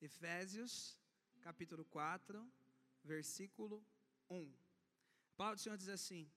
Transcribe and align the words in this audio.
Efésios, 0.00 0.98
capítulo 1.42 1.84
4, 1.84 2.50
versículo 3.04 3.84
1. 4.30 4.50
A 5.32 5.36
palavra 5.36 5.56
do 5.56 5.60
Senhor 5.60 5.76
diz 5.76 5.90
assim: 5.90 6.30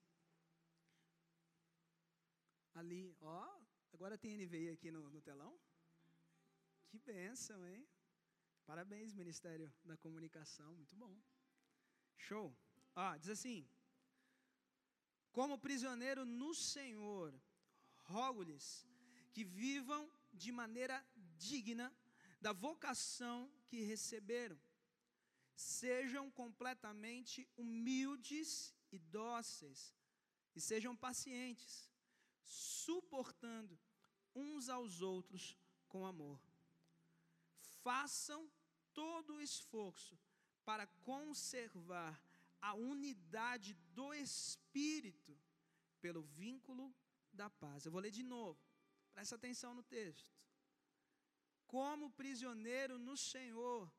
Ali, 2.73 3.15
ó, 3.21 3.57
agora 3.93 4.17
tem 4.17 4.37
NVI 4.37 4.69
aqui 4.69 4.91
no, 4.91 5.09
no 5.09 5.21
telão? 5.21 5.57
Que 6.89 6.99
bênção, 6.99 7.65
hein? 7.65 7.87
Parabéns, 8.65 9.13
Ministério 9.13 9.73
da 9.85 9.95
Comunicação, 9.95 10.75
muito 10.75 10.95
bom. 10.95 11.15
Show. 12.17 12.53
Ó, 12.95 13.15
diz 13.15 13.29
assim: 13.29 13.65
Como 15.31 15.57
prisioneiro 15.57 16.25
no 16.25 16.53
Senhor, 16.53 17.33
rogo-lhes 18.03 18.85
que 19.31 19.45
vivam 19.45 20.11
de 20.33 20.51
maneira 20.51 21.05
digna 21.37 21.93
da 22.43 22.51
vocação 22.51 23.49
que 23.69 23.79
receberam. 23.83 24.59
Sejam 25.55 26.29
completamente 26.29 27.47
humildes 27.55 28.75
e 28.91 28.99
dóceis, 28.99 29.95
e 30.55 30.59
sejam 30.59 30.93
pacientes, 30.93 31.89
suportando 32.43 33.79
uns 34.35 34.67
aos 34.67 35.01
outros 35.01 35.57
com 35.87 36.05
amor. 36.05 36.39
Façam 37.81 38.51
todo 38.93 39.35
o 39.35 39.41
esforço 39.41 40.19
para 40.65 40.85
conservar 41.11 42.21
a 42.61 42.73
unidade 42.73 43.73
do 43.95 44.13
Espírito 44.13 45.33
pelo 46.01 46.23
vínculo 46.23 46.93
da 47.31 47.49
paz. 47.49 47.85
Eu 47.85 47.91
vou 47.91 48.01
ler 48.01 48.11
de 48.11 48.23
novo, 48.23 48.59
presta 49.13 49.35
atenção 49.35 49.73
no 49.73 49.83
texto 49.83 50.43
como 51.73 52.11
prisioneiro 52.11 52.99
no 52.99 53.17
Senhor, 53.17 53.91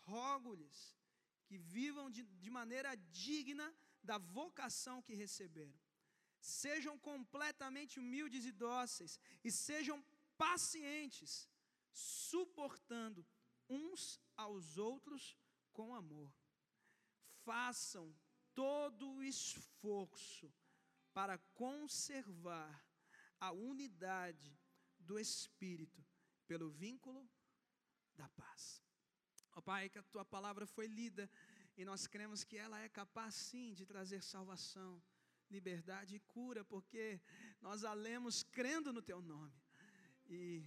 rogo-lhes 0.00 0.96
que 1.44 1.58
vivam 1.58 2.08
de, 2.10 2.22
de 2.22 2.48
maneira 2.48 2.94
digna 3.26 3.66
da 4.02 4.16
vocação 4.16 5.02
que 5.02 5.14
receberam. 5.14 5.78
Sejam 6.40 6.98
completamente 6.98 8.00
humildes 8.00 8.46
e 8.46 8.52
dóceis, 8.66 9.20
e 9.44 9.50
sejam 9.52 10.02
pacientes, 10.38 11.46
suportando 11.92 13.26
uns 13.68 14.18
aos 14.34 14.78
outros 14.78 15.36
com 15.74 15.94
amor. 15.94 16.32
Façam 17.44 18.06
todo 18.54 19.06
o 19.16 19.22
esforço 19.22 20.50
para 21.12 21.36
conservar 21.62 22.72
a 23.38 23.52
unidade 23.52 24.58
do 24.98 25.18
Espírito 25.18 26.02
pelo 26.50 26.68
vínculo 26.70 27.22
da 28.16 28.28
paz. 28.30 28.82
Ó 29.54 29.58
oh, 29.58 29.62
Pai, 29.62 29.88
que 29.92 29.98
a 29.98 30.02
tua 30.14 30.24
palavra 30.24 30.66
foi 30.66 30.86
lida 30.86 31.30
e 31.76 31.84
nós 31.84 32.06
cremos 32.14 32.42
que 32.42 32.56
ela 32.56 32.80
é 32.80 32.88
capaz 32.88 33.34
sim 33.34 33.74
de 33.78 33.84
trazer 33.92 34.20
salvação, 34.22 34.92
liberdade 35.50 36.16
e 36.16 36.20
cura, 36.34 36.64
porque 36.64 37.20
nós 37.60 37.84
a 37.84 37.92
lemos 37.92 38.42
crendo 38.42 38.92
no 38.92 39.02
teu 39.10 39.20
nome. 39.20 39.56
E 40.26 40.64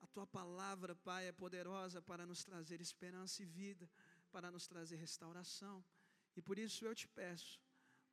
a 0.00 0.06
tua 0.06 0.26
palavra, 0.26 0.94
Pai, 0.94 1.28
é 1.28 1.32
poderosa 1.32 2.00
para 2.02 2.26
nos 2.26 2.42
trazer 2.44 2.80
esperança 2.80 3.42
e 3.42 3.46
vida, 3.46 3.88
para 4.32 4.50
nos 4.50 4.66
trazer 4.66 4.96
restauração. 4.96 5.84
E 6.36 6.42
por 6.42 6.58
isso 6.58 6.84
eu 6.84 6.94
te 6.94 7.08
peço, 7.08 7.60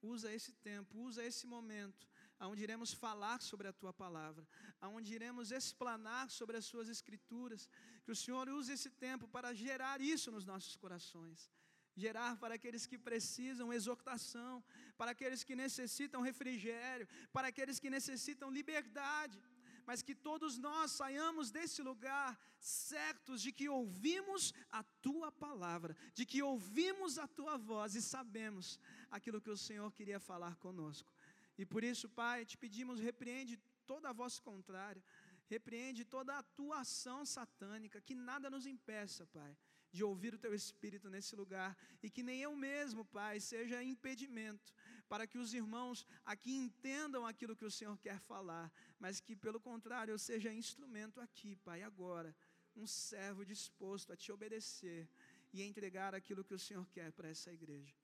usa 0.02 0.34
esse 0.34 0.54
tempo, 0.70 1.00
usa 1.00 1.24
esse 1.24 1.46
momento, 1.48 2.08
onde 2.40 2.64
iremos 2.64 2.94
falar 2.94 3.42
sobre 3.42 3.68
a 3.68 3.74
tua 3.74 3.94
palavra, 3.94 4.48
onde 4.82 5.14
iremos 5.14 5.52
explanar 5.52 6.30
sobre 6.30 6.58
as 6.58 6.66
suas 6.66 6.90
escrituras, 6.90 7.70
que 8.04 8.12
o 8.12 8.16
Senhor 8.16 8.50
use 8.50 8.74
esse 8.74 8.90
tempo 8.90 9.28
para 9.28 9.54
gerar 9.54 10.02
isso 10.02 10.32
nos 10.32 10.46
nossos 10.46 10.76
corações. 10.76 11.50
Gerar 11.96 12.38
para 12.38 12.56
aqueles 12.56 12.86
que 12.86 12.98
precisam 12.98 13.72
exortação, 13.72 14.64
para 14.98 15.12
aqueles 15.12 15.44
que 15.46 15.56
necessitam 15.56 16.22
refrigério, 16.22 17.08
para 17.32 17.48
aqueles 17.48 17.80
que 17.80 17.90
necessitam 17.90 18.52
liberdade 18.52 19.42
mas 19.86 20.02
que 20.02 20.16
todos 20.16 20.58
nós 20.58 20.92
saiamos 20.92 21.52
desse 21.52 21.82
lugar 21.82 22.38
certos 22.60 23.42
de 23.42 23.52
que 23.52 23.70
ouvimos 23.70 24.54
a 24.72 24.84
tua 24.84 25.32
palavra, 25.32 25.96
de 26.14 26.26
que 26.26 26.42
ouvimos 26.42 27.20
a 27.20 27.28
tua 27.28 27.58
voz 27.58 27.94
e 27.94 28.02
sabemos 28.02 28.80
aquilo 29.12 29.40
que 29.40 29.50
o 29.50 29.58
Senhor 29.58 29.92
queria 29.92 30.20
falar 30.20 30.56
conosco. 30.56 31.15
E 31.58 31.66
por 31.66 31.84
isso, 31.84 32.10
Pai, 32.10 32.46
te 32.46 32.58
pedimos, 32.58 33.00
repreende 33.00 33.58
toda 33.86 34.10
a 34.10 34.14
voz 34.14 34.40
contrária, 34.40 35.04
repreende 35.48 36.04
toda 36.04 36.34
a 36.34 36.40
atuação 36.40 37.26
satânica, 37.26 38.02
que 38.02 38.16
nada 38.16 38.50
nos 38.50 38.66
impeça, 38.66 39.26
Pai, 39.28 39.56
de 39.92 40.04
ouvir 40.04 40.34
o 40.34 40.40
Teu 40.40 40.54
Espírito 40.54 41.10
nesse 41.10 41.36
lugar, 41.36 41.78
e 42.04 42.10
que 42.10 42.24
nem 42.24 42.42
eu 42.42 42.56
mesmo, 42.56 43.06
Pai, 43.06 43.40
seja 43.40 43.84
impedimento 43.84 44.74
para 45.08 45.28
que 45.28 45.38
os 45.38 45.54
irmãos 45.54 46.06
aqui 46.26 46.54
entendam 46.56 47.26
aquilo 47.26 47.56
que 47.56 47.66
o 47.66 47.72
Senhor 47.72 47.98
quer 48.00 48.20
falar, 48.20 48.72
mas 49.00 49.20
que, 49.20 49.36
pelo 49.36 49.60
contrário, 49.60 50.12
eu 50.12 50.20
seja 50.20 50.52
instrumento 50.52 51.22
aqui, 51.22 51.56
Pai, 51.58 51.84
agora, 51.84 52.36
um 52.76 52.88
servo 52.88 53.46
disposto 53.46 54.12
a 54.12 54.18
Te 54.18 54.32
obedecer 54.32 55.08
e 55.54 55.62
entregar 55.62 56.14
aquilo 56.14 56.44
que 56.44 56.54
o 56.54 56.60
Senhor 56.60 56.86
quer 56.90 57.12
para 57.12 57.30
essa 57.30 57.52
igreja. 57.52 57.96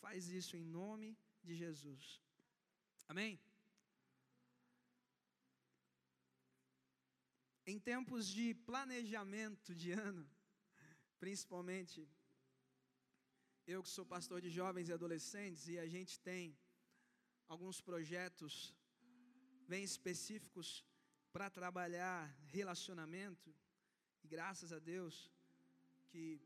Faz 0.00 0.28
isso 0.28 0.56
em 0.56 0.64
nome 0.64 1.18
de 1.42 1.54
Jesus. 1.54 2.25
Amém? 3.08 3.38
Em 7.64 7.78
tempos 7.78 8.26
de 8.26 8.54
planejamento 8.54 9.74
de 9.74 9.92
ano, 9.92 10.24
principalmente 11.18 12.08
eu 13.66 13.82
que 13.82 13.88
sou 13.88 14.04
pastor 14.14 14.40
de 14.40 14.50
jovens 14.50 14.88
e 14.88 14.92
adolescentes 14.92 15.66
e 15.68 15.78
a 15.78 15.86
gente 15.94 16.18
tem 16.20 16.56
alguns 17.48 17.80
projetos 17.80 18.74
bem 19.72 19.82
específicos 19.84 20.84
para 21.32 21.48
trabalhar 21.50 22.20
relacionamento 22.58 23.54
e 24.22 24.28
graças 24.28 24.72
a 24.72 24.78
Deus 24.78 25.30
que 26.10 26.40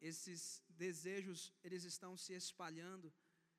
esses 0.00 0.62
desejos 0.68 1.52
eles 1.64 1.84
estão 1.84 2.16
se 2.16 2.32
espalhando 2.34 3.12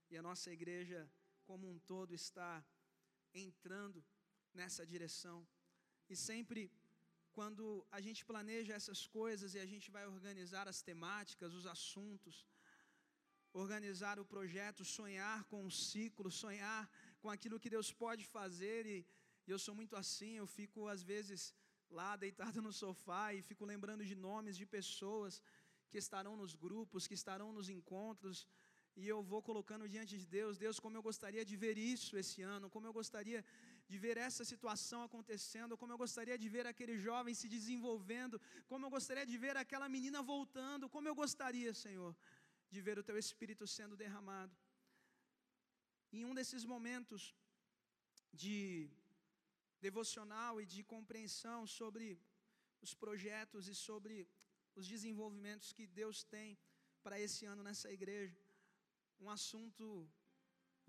e 0.10 0.18
a 0.18 0.22
nossa 0.22 0.52
igreja 0.52 1.00
como 1.48 1.70
um 1.74 1.80
todo 1.94 2.14
está 2.24 2.52
entrando 3.46 4.00
nessa 4.60 4.84
direção. 4.94 5.38
E 6.12 6.16
sempre 6.30 6.62
quando 7.38 7.64
a 7.98 8.00
gente 8.06 8.22
planeja 8.32 8.78
essas 8.80 9.02
coisas 9.18 9.54
e 9.54 9.60
a 9.66 9.68
gente 9.72 9.88
vai 9.96 10.06
organizar 10.16 10.66
as 10.72 10.82
temáticas, 10.90 11.54
os 11.60 11.68
assuntos, 11.76 12.36
organizar 13.66 14.16
o 14.24 14.26
projeto, 14.34 14.90
sonhar 14.98 15.38
com 15.52 15.62
o 15.66 15.76
ciclo, 15.90 16.30
sonhar 16.44 16.82
com 17.22 17.30
aquilo 17.36 17.60
que 17.64 17.74
Deus 17.76 17.90
pode 18.04 18.24
fazer, 18.38 18.82
e, 18.86 18.98
e 19.46 19.52
eu 19.56 19.60
sou 19.66 19.76
muito 19.80 19.96
assim, 19.96 20.34
eu 20.38 20.48
fico 20.58 20.88
às 20.96 21.04
vezes 21.12 21.54
lá 22.00 22.10
deitado 22.26 22.62
no 22.66 22.74
sofá 22.84 23.26
e 23.34 23.42
fico 23.50 23.66
lembrando 23.74 24.04
de 24.12 24.16
nomes 24.28 24.58
de 24.62 24.66
pessoas 24.78 25.42
que 25.90 25.98
estarão 25.98 26.36
nos 26.42 26.54
grupos, 26.66 27.08
que 27.08 27.18
estarão 27.22 27.50
nos 27.58 27.70
encontros, 27.70 28.48
e 29.02 29.08
eu 29.14 29.20
vou 29.32 29.42
colocando 29.48 29.88
diante 29.94 30.14
de 30.22 30.26
Deus, 30.38 30.62
Deus, 30.64 30.78
como 30.84 30.98
eu 30.98 31.04
gostaria 31.08 31.44
de 31.50 31.56
ver 31.64 31.76
isso 31.94 32.14
esse 32.22 32.40
ano, 32.56 32.68
como 32.76 32.88
eu 32.90 32.94
gostaria 33.00 33.42
de 33.90 33.98
ver 34.06 34.16
essa 34.28 34.44
situação 34.52 35.02
acontecendo, 35.08 35.78
como 35.82 35.94
eu 35.94 36.00
gostaria 36.04 36.38
de 36.44 36.48
ver 36.56 36.66
aquele 36.72 36.96
jovem 37.08 37.36
se 37.42 37.48
desenvolvendo, 37.56 38.42
como 38.72 38.86
eu 38.88 38.92
gostaria 38.98 39.26
de 39.32 39.38
ver 39.44 39.56
aquela 39.64 39.88
menina 39.96 40.22
voltando, 40.34 40.90
como 40.96 41.08
eu 41.12 41.16
gostaria, 41.24 41.74
Senhor, 41.86 42.12
de 42.74 42.82
ver 42.88 42.98
o 42.98 43.06
teu 43.10 43.20
espírito 43.24 43.68
sendo 43.76 43.96
derramado. 44.04 44.56
Em 46.12 46.26
um 46.30 46.34
desses 46.40 46.66
momentos 46.74 47.36
de 48.34 48.90
devocional 49.80 50.60
e 50.60 50.66
de 50.66 50.84
compreensão 50.96 51.60
sobre 51.68 52.06
os 52.82 52.94
projetos 53.04 53.68
e 53.68 53.76
sobre 53.76 54.28
os 54.76 54.88
desenvolvimentos 54.88 55.72
que 55.72 55.86
Deus 56.02 56.24
tem 56.36 56.58
para 57.04 57.20
esse 57.26 57.46
ano 57.46 57.64
nessa 57.70 57.90
igreja 58.00 58.47
um 59.24 59.30
assunto 59.38 59.86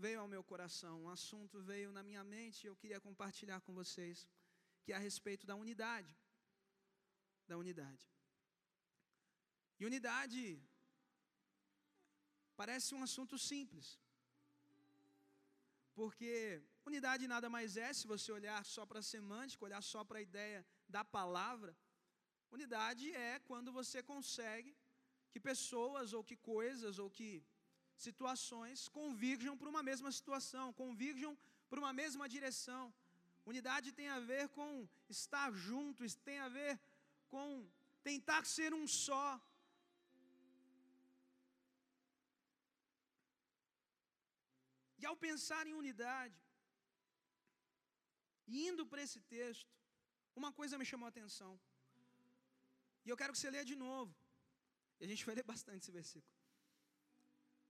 veio 0.05 0.21
ao 0.21 0.29
meu 0.35 0.43
coração, 0.51 0.95
um 1.05 1.11
assunto 1.17 1.61
veio 1.71 1.91
na 1.97 2.03
minha 2.09 2.25
mente 2.35 2.59
e 2.63 2.69
eu 2.71 2.77
queria 2.81 3.01
compartilhar 3.09 3.61
com 3.67 3.73
vocês, 3.81 4.29
que 4.83 4.93
é 4.93 4.97
a 4.97 5.05
respeito 5.09 5.47
da 5.51 5.57
unidade. 5.65 6.13
Da 7.51 7.57
unidade. 7.63 8.05
E 9.81 9.85
unidade 9.91 10.41
parece 12.61 12.95
um 12.95 13.03
assunto 13.09 13.37
simples. 13.51 13.89
Porque 15.99 16.31
unidade 16.91 17.33
nada 17.35 17.49
mais 17.57 17.77
é, 17.77 17.93
se 17.93 18.07
você 18.13 18.31
olhar 18.39 18.61
só 18.75 18.83
para 18.89 19.01
a 19.01 19.09
semântica, 19.15 19.65
olhar 19.69 19.83
só 19.93 20.03
para 20.09 20.19
a 20.19 20.27
ideia 20.29 20.61
da 20.97 21.03
palavra, 21.19 21.73
unidade 22.57 23.07
é 23.29 23.33
quando 23.49 23.73
você 23.79 24.01
consegue 24.13 24.73
que 25.31 25.41
pessoas 25.51 26.13
ou 26.17 26.23
que 26.29 26.37
coisas 26.53 26.99
ou 27.03 27.09
que 27.19 27.31
situações 28.07 28.89
convirjam 28.99 29.55
para 29.61 29.71
uma 29.73 29.83
mesma 29.91 30.11
situação, 30.19 30.67
convirjam 30.83 31.33
para 31.69 31.81
uma 31.83 31.93
mesma 32.01 32.27
direção. 32.35 32.85
Unidade 33.53 33.97
tem 33.99 34.09
a 34.17 34.21
ver 34.31 34.45
com 34.57 34.71
estar 35.17 35.49
juntos, 35.67 36.15
tem 36.29 36.39
a 36.47 36.49
ver 36.59 36.73
com 37.33 37.47
tentar 38.11 38.43
ser 38.57 38.71
um 38.81 38.87
só. 39.07 39.27
E 45.01 45.07
ao 45.11 45.17
pensar 45.27 45.65
em 45.67 45.75
unidade, 45.83 46.39
indo 48.67 48.85
para 48.91 49.03
esse 49.07 49.21
texto, 49.37 49.73
uma 50.41 50.53
coisa 50.61 50.81
me 50.81 50.89
chamou 50.91 51.07
a 51.07 51.13
atenção. 51.15 51.53
E 53.05 53.11
eu 53.11 53.17
quero 53.21 53.33
que 53.33 53.41
você 53.41 53.51
leia 53.55 53.71
de 53.73 53.77
novo. 53.87 54.13
E 55.01 55.05
a 55.05 55.09
gente 55.11 55.25
vai 55.29 55.35
ler 55.39 55.47
bastante 55.53 55.83
esse 55.85 55.93
versículo. 56.01 56.38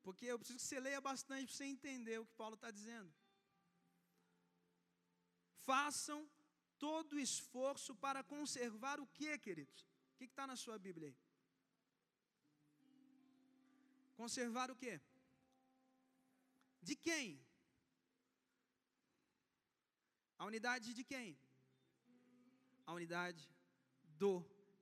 Porque 0.08 0.26
eu 0.32 0.38
preciso 0.38 0.60
que 0.60 0.68
você 0.68 0.80
leia 0.80 1.00
bastante 1.08 1.46
para 1.46 1.56
você 1.56 1.66
entender 1.72 2.18
o 2.18 2.26
que 2.28 2.36
Paulo 2.42 2.56
está 2.58 2.70
dizendo. 2.76 3.10
Façam 5.70 6.20
todo 6.84 7.12
o 7.16 7.24
esforço 7.28 7.92
para 8.04 8.20
conservar 8.34 8.96
o 9.00 9.06
que, 9.18 9.32
queridos? 9.46 9.80
O 10.12 10.16
que 10.18 10.24
está 10.24 10.46
na 10.50 10.56
sua 10.62 10.78
Bíblia 10.86 11.08
aí? 11.08 11.16
Conservar 14.20 14.70
o 14.70 14.76
que? 14.82 14.94
De 16.88 16.96
quem? 17.08 17.26
A 20.38 20.46
unidade 20.50 20.94
de 21.00 21.04
quem? 21.12 21.28
A 22.86 22.94
unidade 22.94 23.44
do 24.24 24.32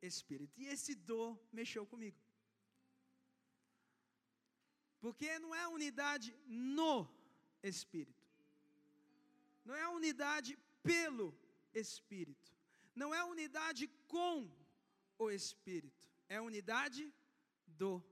Espírito. 0.00 0.54
E 0.60 0.66
esse 0.76 0.94
do 0.94 1.22
mexeu 1.52 1.84
comigo. 1.94 2.25
Porque 5.00 5.38
não 5.38 5.54
é 5.54 5.66
unidade 5.68 6.34
no 6.46 7.08
Espírito. 7.62 8.24
Não 9.64 9.74
é 9.74 9.88
unidade 9.88 10.58
pelo 10.82 11.36
Espírito. 11.74 12.52
Não 12.94 13.14
é 13.14 13.22
unidade 13.24 13.88
com 14.08 14.50
o 15.18 15.30
Espírito. 15.30 16.08
É 16.28 16.40
unidade 16.40 17.12
do 17.66 18.02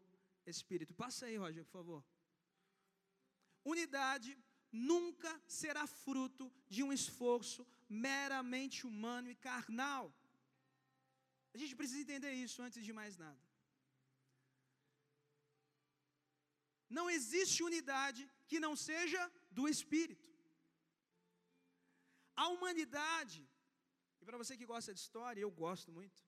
Espírito. 0.46 0.92
Passa 0.94 1.26
aí, 1.26 1.36
Roger, 1.36 1.64
por 1.64 1.72
favor. 1.72 2.04
Unidade 3.64 4.37
nunca 4.70 5.30
será 5.46 5.87
fruto 5.87 6.52
de 6.69 6.82
um 6.82 6.92
esforço 6.92 7.66
meramente 7.88 8.87
humano 8.87 9.28
e 9.30 9.34
carnal. 9.34 10.12
A 11.54 11.58
gente 11.58 11.76
precisa 11.76 12.02
entender 12.02 12.32
isso 12.32 12.60
antes 12.60 12.84
de 12.84 12.92
mais 12.92 13.16
nada. 13.16 13.44
Não 16.99 17.06
existe 17.17 17.58
unidade 17.69 18.23
que 18.50 18.58
não 18.67 18.75
seja 18.88 19.20
do 19.58 19.64
Espírito. 19.75 20.29
A 22.43 22.46
humanidade, 22.55 23.41
e 24.20 24.25
para 24.29 24.41
você 24.43 24.52
que 24.61 24.70
gosta 24.75 24.93
de 24.96 25.00
história, 25.05 25.43
eu 25.46 25.52
gosto 25.64 25.91
muito, 25.99 26.20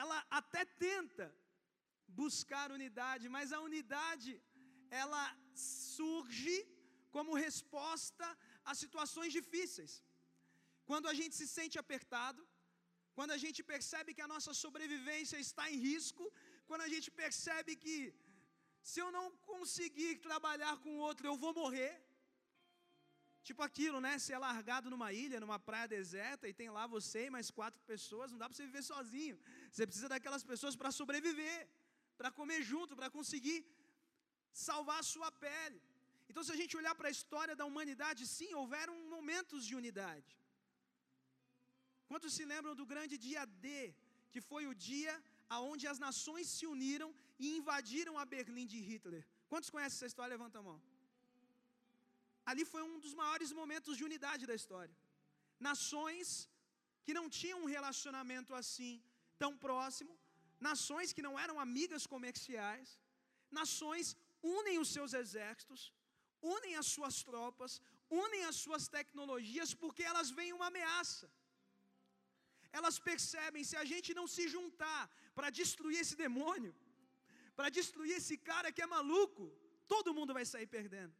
ela 0.00 0.18
até 0.40 0.62
tenta 0.86 1.26
buscar 2.22 2.66
unidade, 2.78 3.24
mas 3.36 3.52
a 3.56 3.60
unidade 3.68 4.32
ela 5.02 5.24
surge 5.94 6.58
como 7.16 7.40
resposta 7.46 8.26
a 8.70 8.74
situações 8.82 9.32
difíceis. 9.38 9.92
Quando 10.90 11.06
a 11.12 11.14
gente 11.18 11.34
se 11.40 11.46
sente 11.56 11.76
apertado, 11.82 12.42
quando 13.16 13.32
a 13.36 13.40
gente 13.44 13.60
percebe 13.72 14.14
que 14.16 14.24
a 14.26 14.32
nossa 14.34 14.52
sobrevivência 14.64 15.38
está 15.46 15.64
em 15.72 15.78
risco, 15.90 16.24
quando 16.68 16.84
a 16.86 16.90
gente 16.94 17.08
percebe 17.22 17.72
que 17.84 17.96
se 18.82 19.00
eu 19.00 19.10
não 19.12 19.30
conseguir 19.52 20.16
trabalhar 20.16 20.76
com 20.78 20.98
outro, 20.98 21.26
eu 21.26 21.36
vou 21.36 21.52
morrer. 21.52 21.92
Tipo 23.48 23.62
aquilo, 23.62 23.98
né? 24.00 24.12
Ser 24.18 24.38
largado 24.38 24.90
numa 24.90 25.10
ilha, 25.12 25.40
numa 25.40 25.58
praia 25.58 25.88
deserta, 25.88 26.48
e 26.48 26.52
tem 26.60 26.70
lá 26.70 26.86
você 26.86 27.26
e 27.26 27.34
mais 27.36 27.50
quatro 27.50 27.80
pessoas, 27.92 28.30
não 28.30 28.38
dá 28.38 28.46
para 28.46 28.56
você 28.56 28.66
viver 28.70 28.82
sozinho. 28.82 29.38
Você 29.70 29.86
precisa 29.86 30.08
daquelas 30.14 30.44
pessoas 30.44 30.76
para 30.76 30.90
sobreviver, 30.90 31.68
para 32.16 32.30
comer 32.30 32.62
junto, 32.62 32.96
para 32.96 33.10
conseguir 33.18 33.58
salvar 34.52 34.98
a 35.00 35.08
sua 35.14 35.30
pele. 35.46 35.80
Então, 36.28 36.42
se 36.44 36.52
a 36.52 36.58
gente 36.60 36.76
olhar 36.80 36.94
para 36.94 37.08
a 37.08 37.16
história 37.18 37.54
da 37.60 37.64
humanidade, 37.70 38.26
sim, 38.26 38.52
houveram 38.62 38.94
momentos 39.16 39.64
de 39.68 39.74
unidade. 39.80 40.32
Quantos 42.10 42.34
se 42.36 42.44
lembram 42.52 42.74
do 42.80 42.86
grande 42.92 43.16
dia 43.26 43.44
D, 43.64 43.94
que 44.32 44.40
foi 44.50 44.66
o 44.66 44.74
dia 44.74 45.14
aonde 45.56 45.84
as 45.92 45.98
nações 46.06 46.46
se 46.56 46.66
uniram 46.74 47.10
e 47.42 47.56
invadiram 47.58 48.14
a 48.22 48.24
Berlim 48.34 48.66
de 48.74 48.80
Hitler? 48.88 49.22
Quantos 49.50 49.70
conhecem 49.74 49.96
essa 49.96 50.10
história? 50.10 50.36
Levanta 50.36 50.58
a 50.60 50.66
mão. 50.68 50.78
Ali 52.50 52.64
foi 52.72 52.82
um 52.90 52.98
dos 53.04 53.14
maiores 53.20 53.50
momentos 53.60 53.96
de 53.98 54.04
unidade 54.08 54.44
da 54.50 54.54
história. 54.60 54.94
Nações 55.68 56.28
que 57.04 57.16
não 57.18 57.26
tinham 57.40 57.58
um 57.62 57.70
relacionamento 57.76 58.52
assim 58.60 58.92
tão 59.42 59.52
próximo, 59.66 60.12
nações 60.68 61.12
que 61.16 61.26
não 61.26 61.34
eram 61.44 61.56
amigas 61.66 62.04
comerciais, 62.14 62.88
nações 63.60 64.16
unem 64.42 64.78
os 64.84 64.90
seus 64.96 65.12
exércitos, 65.22 65.82
unem 66.56 66.74
as 66.80 66.88
suas 66.96 67.16
tropas, 67.28 67.72
unem 68.24 68.44
as 68.50 68.56
suas 68.64 68.86
tecnologias, 68.96 69.72
porque 69.82 70.02
elas 70.10 70.30
veem 70.38 70.52
uma 70.58 70.68
ameaça. 70.72 71.26
Elas 72.72 72.98
percebem, 72.98 73.64
se 73.64 73.76
a 73.76 73.84
gente 73.84 74.10
não 74.18 74.26
se 74.26 74.44
juntar 74.48 75.02
para 75.34 75.50
destruir 75.50 75.98
esse 76.00 76.16
demônio, 76.16 76.74
para 77.56 77.68
destruir 77.78 78.16
esse 78.20 78.36
cara 78.50 78.70
que 78.72 78.82
é 78.82 78.86
maluco, 78.86 79.44
todo 79.86 80.14
mundo 80.18 80.34
vai 80.38 80.44
sair 80.44 80.66
perdendo. 80.66 81.14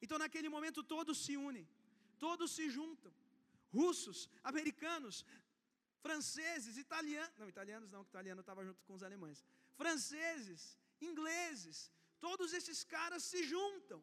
Então, 0.00 0.18
naquele 0.18 0.48
momento, 0.48 0.82
todos 0.82 1.24
se 1.24 1.36
unem, 1.36 1.66
todos 2.18 2.50
se 2.56 2.68
juntam. 2.76 3.12
Russos, 3.78 4.28
americanos, 4.42 5.24
franceses, 6.06 6.76
italianos, 6.76 7.36
não, 7.38 7.48
italianos 7.48 7.90
não, 7.94 8.02
que 8.04 8.10
italiano 8.10 8.40
estava 8.40 8.64
junto 8.68 8.82
com 8.86 8.94
os 8.94 9.04
alemães. 9.08 9.44
Franceses, 9.82 10.62
ingleses, 11.00 11.90
todos 12.26 12.52
esses 12.58 12.82
caras 12.96 13.22
se 13.30 13.42
juntam 13.52 14.02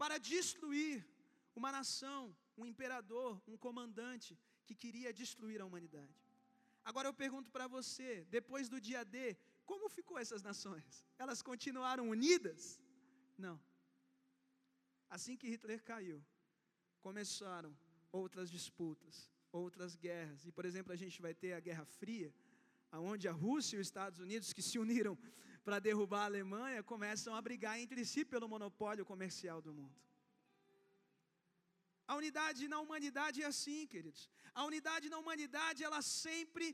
para 0.00 0.16
destruir 0.18 1.06
uma 1.54 1.70
nação, 1.78 2.22
um 2.56 2.64
imperador, 2.72 3.30
um 3.46 3.56
comandante 3.66 4.38
que 4.68 4.74
queria 4.84 5.10
destruir 5.22 5.58
a 5.60 5.66
humanidade. 5.68 6.16
Agora 6.90 7.08
eu 7.08 7.14
pergunto 7.22 7.48
para 7.56 7.66
você, 7.76 8.10
depois 8.36 8.64
do 8.72 8.78
dia 8.88 9.02
D, 9.14 9.36
como 9.70 9.88
ficou 9.96 10.16
essas 10.24 10.42
nações? 10.50 10.90
Elas 11.22 11.40
continuaram 11.50 12.04
unidas? 12.16 12.62
Não. 13.46 13.56
Assim 15.16 15.36
que 15.40 15.48
Hitler 15.52 15.82
caiu, 15.90 16.18
começaram 17.06 17.72
outras 18.20 18.48
disputas, 18.56 19.16
outras 19.62 19.94
guerras. 20.06 20.46
E, 20.48 20.52
por 20.56 20.64
exemplo, 20.70 20.92
a 20.92 21.00
gente 21.02 21.18
vai 21.26 21.34
ter 21.42 21.52
a 21.54 21.60
Guerra 21.68 21.86
Fria, 22.00 22.30
aonde 22.96 23.26
a 23.28 23.32
Rússia 23.44 23.76
e 23.76 23.80
os 23.80 23.86
Estados 23.86 24.18
Unidos, 24.26 24.52
que 24.56 24.62
se 24.70 24.78
uniram 24.84 25.16
para 25.64 25.78
derrubar 25.78 26.22
a 26.22 26.30
Alemanha, 26.32 26.82
começam 26.82 27.34
a 27.34 27.40
brigar 27.48 27.78
entre 27.78 28.04
si 28.04 28.24
pelo 28.32 28.48
monopólio 28.54 29.04
comercial 29.12 29.60
do 29.66 29.72
mundo. 29.78 29.96
A 32.10 32.14
unidade 32.20 32.60
na 32.72 32.78
humanidade 32.84 33.38
é 33.44 33.48
assim, 33.52 33.80
queridos. 33.92 34.22
A 34.60 34.62
unidade 34.70 35.06
na 35.12 35.18
humanidade, 35.22 35.84
ela 35.88 36.00
sempre 36.26 36.66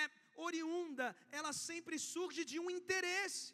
é 0.00 0.02
oriunda, 0.48 1.06
ela 1.38 1.52
sempre 1.68 1.96
surge 2.12 2.42
de 2.52 2.58
um 2.64 2.70
interesse. 2.78 3.52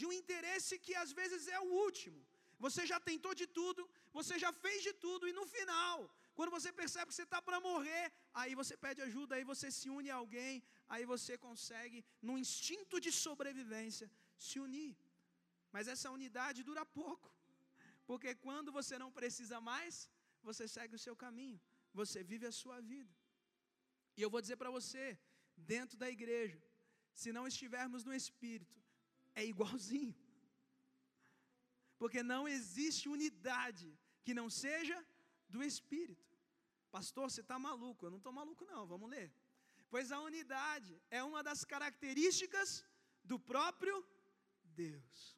De 0.00 0.04
um 0.08 0.14
interesse 0.20 0.74
que 0.86 0.94
às 1.04 1.12
vezes 1.20 1.44
é 1.56 1.60
o 1.66 1.70
último. 1.86 2.20
Você 2.66 2.82
já 2.92 2.98
tentou 3.10 3.32
de 3.40 3.46
tudo, 3.58 3.82
você 4.18 4.34
já 4.44 4.52
fez 4.64 4.78
de 4.86 4.92
tudo, 5.04 5.24
e 5.30 5.36
no 5.38 5.46
final, 5.56 5.96
quando 6.36 6.54
você 6.56 6.70
percebe 6.80 7.08
que 7.10 7.16
você 7.16 7.26
está 7.28 7.40
para 7.48 7.60
morrer, 7.68 8.04
aí 8.40 8.52
você 8.60 8.74
pede 8.84 9.00
ajuda, 9.08 9.34
aí 9.36 9.44
você 9.52 9.68
se 9.78 9.88
une 9.98 10.10
a 10.10 10.18
alguém, 10.22 10.54
aí 10.94 11.04
você 11.12 11.34
consegue, 11.46 12.00
num 12.26 12.38
instinto 12.44 13.00
de 13.04 13.12
sobrevivência, 13.26 14.10
se 14.46 14.58
unir. 14.66 14.92
Mas 15.74 15.88
essa 15.94 16.10
unidade 16.16 16.66
dura 16.70 16.84
pouco, 17.00 17.28
porque 18.08 18.30
quando 18.46 18.70
você 18.78 18.94
não 19.02 19.10
precisa 19.18 19.56
mais, 19.70 19.94
você 20.48 20.64
segue 20.74 20.94
o 20.98 21.04
seu 21.06 21.14
caminho, 21.24 21.60
você 22.00 22.18
vive 22.30 22.46
a 22.46 22.54
sua 22.60 22.80
vida. 22.92 23.14
E 24.16 24.22
eu 24.22 24.30
vou 24.34 24.40
dizer 24.44 24.56
para 24.56 24.70
você, 24.76 25.04
dentro 25.72 25.96
da 26.02 26.08
igreja, 26.16 26.58
se 27.20 27.30
não 27.36 27.46
estivermos 27.46 28.04
no 28.08 28.14
Espírito, 28.20 28.78
é 29.34 29.44
igualzinho. 29.44 30.16
Porque 31.98 32.22
não 32.22 32.42
existe 32.56 33.08
unidade 33.16 33.88
que 34.24 34.32
não 34.40 34.48
seja 34.48 34.98
do 35.54 35.62
Espírito. 35.62 36.34
Pastor, 36.90 37.30
você 37.30 37.42
está 37.42 37.58
maluco? 37.58 38.06
Eu 38.06 38.10
não 38.10 38.18
estou 38.18 38.32
maluco, 38.32 38.64
não. 38.64 38.86
Vamos 38.86 39.10
ler. 39.10 39.28
Pois 39.90 40.10
a 40.10 40.20
unidade 40.20 40.94
é 41.10 41.22
uma 41.22 41.42
das 41.42 41.62
características 41.72 42.84
do 43.22 43.38
próprio 43.38 43.96
Deus. 44.64 45.37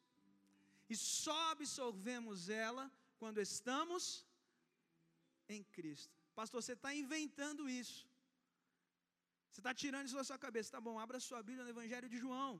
E 0.91 0.95
só 1.23 1.39
absorvemos 1.53 2.49
ela 2.67 2.83
quando 3.19 3.39
estamos 3.49 4.03
em 5.55 5.61
Cristo. 5.75 6.15
Pastor, 6.39 6.57
você 6.61 6.73
está 6.79 6.89
inventando 7.01 7.63
isso. 7.81 8.01
Você 9.49 9.61
está 9.61 9.73
tirando 9.81 10.07
isso 10.07 10.19
da 10.21 10.25
sua 10.29 10.39
cabeça. 10.45 10.73
Tá 10.75 10.81
bom, 10.87 10.97
abra 11.05 11.25
sua 11.27 11.41
Bíblia 11.49 11.63
no 11.65 11.73
Evangelho 11.75 12.09
de 12.13 12.17
João. 12.23 12.53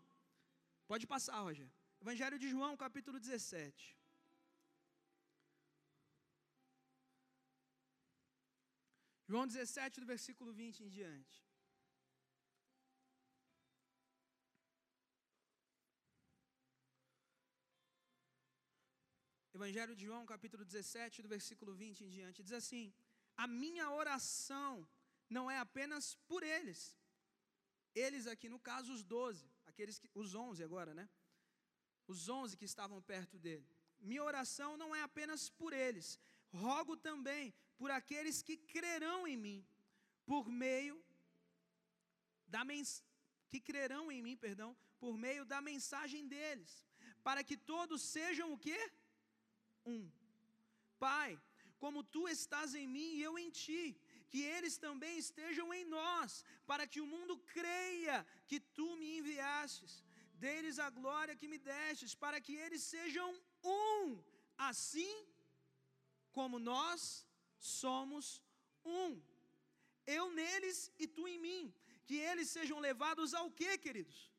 Pode 0.92 1.06
passar, 1.14 1.40
Roger. 1.48 1.70
Evangelho 2.06 2.40
de 2.44 2.48
João, 2.54 2.72
capítulo 2.86 3.20
17. 3.20 3.98
João 9.28 9.46
17, 9.46 10.00
do 10.00 10.06
versículo 10.14 10.54
20 10.54 10.84
em 10.86 10.90
diante. 11.00 11.38
Evangelho 19.54 19.94
de 19.96 20.06
João, 20.06 20.26
capítulo 20.26 20.64
17, 20.64 21.22
do 21.22 21.28
versículo 21.28 21.74
20 21.74 22.06
em 22.06 22.10
diante, 22.10 22.42
diz 22.42 22.54
assim: 22.54 22.94
A 23.36 23.46
minha 23.46 23.92
oração 23.92 24.88
não 25.30 25.52
é 25.52 25.58
apenas 25.60 26.16
por 26.30 26.42
eles. 26.42 26.98
Eles 27.94 28.28
aqui, 28.28 28.48
no 28.48 28.60
caso, 28.60 28.94
os 28.94 29.04
doze, 29.04 29.46
aqueles 29.66 30.00
que, 30.00 30.10
os 30.14 30.34
onze 30.36 30.64
agora, 30.64 30.94
né? 30.94 31.10
Os 32.08 32.30
onze 32.30 32.56
que 32.56 32.64
estavam 32.64 33.02
perto 33.02 33.38
dele. 33.38 33.68
Minha 34.00 34.24
oração 34.24 34.78
não 34.78 34.96
é 34.96 35.02
apenas 35.02 35.50
por 35.50 35.74
eles, 35.74 36.18
rogo 36.54 36.96
também 36.96 37.54
por 37.78 37.92
aqueles 37.92 38.42
que 38.42 38.56
crerão 38.56 39.28
em 39.28 39.36
mim, 39.36 39.66
por 40.26 40.48
meio 40.50 41.04
da 42.48 42.64
mens 42.64 43.04
que 43.50 43.60
crerão 43.60 44.10
em 44.10 44.22
mim, 44.22 44.38
perdão, 44.38 44.76
por 44.98 45.18
meio 45.18 45.44
da 45.44 45.62
mensagem 45.62 46.26
deles, 46.28 46.88
para 47.22 47.44
que 47.44 47.58
todos 47.58 48.02
sejam 48.02 48.54
o 48.54 48.58
quê? 48.58 48.80
Um. 49.86 50.10
Pai, 51.00 51.40
como 51.80 52.04
tu 52.04 52.28
estás 52.28 52.76
em 52.76 52.88
mim 52.88 53.10
e 53.16 53.22
eu 53.24 53.38
em 53.40 53.50
ti, 53.50 53.84
que 54.30 54.42
eles 54.56 54.78
também 54.78 55.18
estejam 55.18 55.74
em 55.74 55.86
nós, 55.86 56.46
para 56.66 56.86
que 56.92 57.02
o 57.02 57.08
mundo 57.14 57.38
creia 57.56 58.26
que 58.48 58.60
tu 58.60 58.96
me 58.96 59.18
enviastes. 59.18 59.94
Deles 60.44 60.80
a 60.80 60.90
glória 60.90 61.36
que 61.36 61.48
me 61.48 61.58
destes, 61.58 62.14
para 62.16 62.40
que 62.40 62.56
eles 62.56 62.84
sejam 62.84 63.30
um, 63.64 64.24
assim 64.58 65.14
como 66.32 66.58
nós 66.60 67.28
somos 67.60 68.42
um. 68.86 69.22
Eu 70.06 70.32
neles 70.32 70.92
e 70.98 71.08
tu 71.08 71.28
em 71.28 71.40
mim, 71.48 71.74
que 72.06 72.16
eles 72.16 72.50
sejam 72.50 72.80
levados 72.80 73.34
ao 73.34 73.52
que, 73.52 73.78
queridos? 73.78 74.32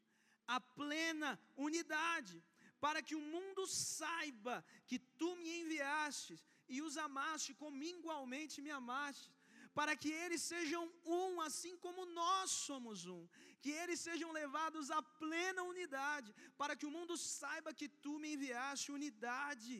A 0.46 0.60
plena 0.60 1.38
unidade, 1.56 2.42
para 2.84 3.00
que 3.06 3.16
o 3.20 3.26
mundo 3.34 3.62
saiba 3.66 4.56
que 4.88 4.98
tu 5.20 5.30
me 5.42 5.50
enviastes 5.62 6.40
e 6.74 6.78
os 6.86 6.96
amaste 7.06 7.52
como 7.62 7.84
igualmente 7.94 8.56
me 8.66 8.72
amaste 8.80 9.30
para 9.78 9.92
que 10.00 10.10
eles 10.24 10.42
sejam 10.52 10.82
um, 11.18 11.40
assim 11.46 11.74
como 11.84 12.00
nós 12.20 12.50
somos 12.66 13.06
um, 13.14 13.22
que 13.62 13.70
eles 13.82 14.00
sejam 14.06 14.30
levados 14.40 14.90
à 14.98 15.00
plena 15.22 15.62
unidade, 15.72 16.30
para 16.60 16.76
que 16.76 16.86
o 16.88 16.94
mundo 16.96 17.16
saiba 17.16 17.76
que 17.80 17.88
tu 18.04 18.14
me 18.22 18.30
enviaste 18.34 18.92
unidade. 18.98 19.76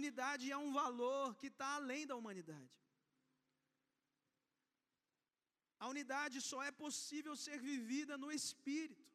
Unidade 0.00 0.52
é 0.56 0.58
um 0.66 0.72
valor 0.80 1.26
que 1.40 1.48
está 1.52 1.68
além 1.80 2.04
da 2.10 2.16
humanidade. 2.20 2.76
A 5.82 5.88
unidade 5.94 6.36
só 6.50 6.60
é 6.70 6.72
possível 6.84 7.34
ser 7.46 7.58
vivida 7.70 8.14
no 8.24 8.30
Espírito. 8.40 9.13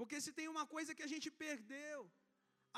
Porque 0.00 0.18
se 0.24 0.32
tem 0.38 0.48
uma 0.54 0.66
coisa 0.74 0.94
que 0.96 1.06
a 1.06 1.12
gente 1.12 1.30
perdeu, 1.46 1.98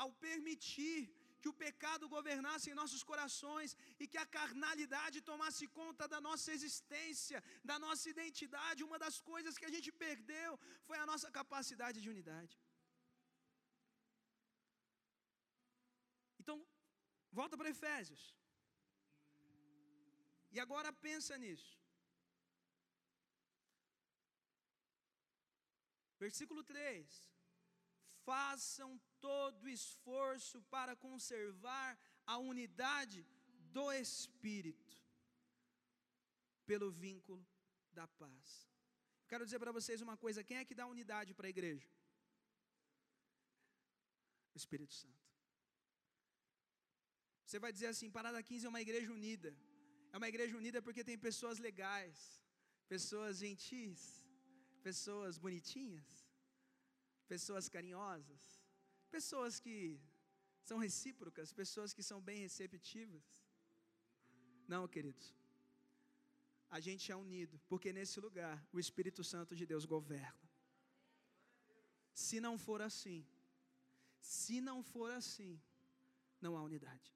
ao 0.01 0.09
permitir 0.27 0.97
que 1.41 1.49
o 1.51 1.57
pecado 1.63 2.05
governasse 2.15 2.67
em 2.69 2.77
nossos 2.79 3.01
corações 3.09 3.71
e 4.01 4.07
que 4.11 4.19
a 4.21 4.27
carnalidade 4.35 5.17
tomasse 5.29 5.65
conta 5.79 6.03
da 6.13 6.19
nossa 6.27 6.49
existência, 6.55 7.39
da 7.69 7.77
nossa 7.85 8.05
identidade. 8.13 8.85
Uma 8.89 8.99
das 9.05 9.17
coisas 9.31 9.57
que 9.59 9.67
a 9.69 9.73
gente 9.75 9.91
perdeu 10.05 10.51
foi 10.87 10.97
a 10.99 11.07
nossa 11.11 11.29
capacidade 11.39 11.99
de 12.03 12.09
unidade. 12.13 12.55
Então, 16.41 16.57
volta 17.39 17.57
para 17.59 17.73
Efésios. 17.75 18.23
E 20.55 20.59
agora 20.65 20.91
pensa 21.07 21.37
nisso. 21.45 21.71
Versículo 26.25 26.61
3: 26.63 27.05
Façam 28.27 28.89
todo 29.19 29.67
esforço 29.77 30.61
para 30.75 30.95
conservar 30.95 31.89
a 32.33 32.37
unidade 32.51 33.19
do 33.77 33.85
Espírito, 33.91 34.93
pelo 36.69 36.89
vínculo 36.91 37.41
da 37.91 38.07
paz. 38.23 38.47
Quero 39.27 39.45
dizer 39.47 39.59
para 39.63 39.75
vocês 39.79 39.99
uma 40.07 40.17
coisa: 40.23 40.45
quem 40.47 40.57
é 40.59 40.65
que 40.69 40.79
dá 40.79 40.87
unidade 40.95 41.33
para 41.33 41.47
a 41.47 41.55
igreja? 41.55 41.89
O 44.53 44.57
Espírito 44.63 44.93
Santo. 44.93 45.23
Você 47.45 47.59
vai 47.59 47.73
dizer 47.75 47.87
assim: 47.93 48.09
Parada 48.17 48.41
15 48.41 48.65
é 48.65 48.69
uma 48.73 48.85
igreja 48.87 49.11
unida. 49.11 49.53
É 50.13 50.17
uma 50.17 50.29
igreja 50.33 50.55
unida 50.55 50.79
porque 50.81 51.03
tem 51.03 51.17
pessoas 51.17 51.57
legais, 51.67 52.17
pessoas 52.87 53.39
gentis, 53.43 54.22
pessoas 54.87 55.37
bonitinhas, 55.45 56.09
pessoas 57.33 57.67
carinhosas, 57.75 58.43
Pessoas 59.15 59.59
que 59.63 59.77
são 60.67 60.77
recíprocas, 60.85 61.53
pessoas 61.53 61.93
que 61.95 62.03
são 62.07 62.19
bem 62.29 62.39
receptivas. 62.45 63.25
Não, 64.73 64.87
queridos. 64.87 65.27
A 66.77 66.79
gente 66.85 67.11
é 67.11 67.15
unido, 67.15 67.55
porque 67.71 67.93
nesse 67.97 68.17
lugar 68.25 68.55
o 68.75 68.79
Espírito 68.79 69.23
Santo 69.23 69.55
de 69.59 69.67
Deus 69.71 69.85
governa. 69.85 70.49
Se 72.23 72.39
não 72.45 72.55
for 72.57 72.81
assim, 72.81 73.19
se 74.19 74.59
não 74.69 74.79
for 74.81 75.11
assim, 75.11 75.61
não 76.41 76.57
há 76.57 76.63
unidade. 76.63 77.09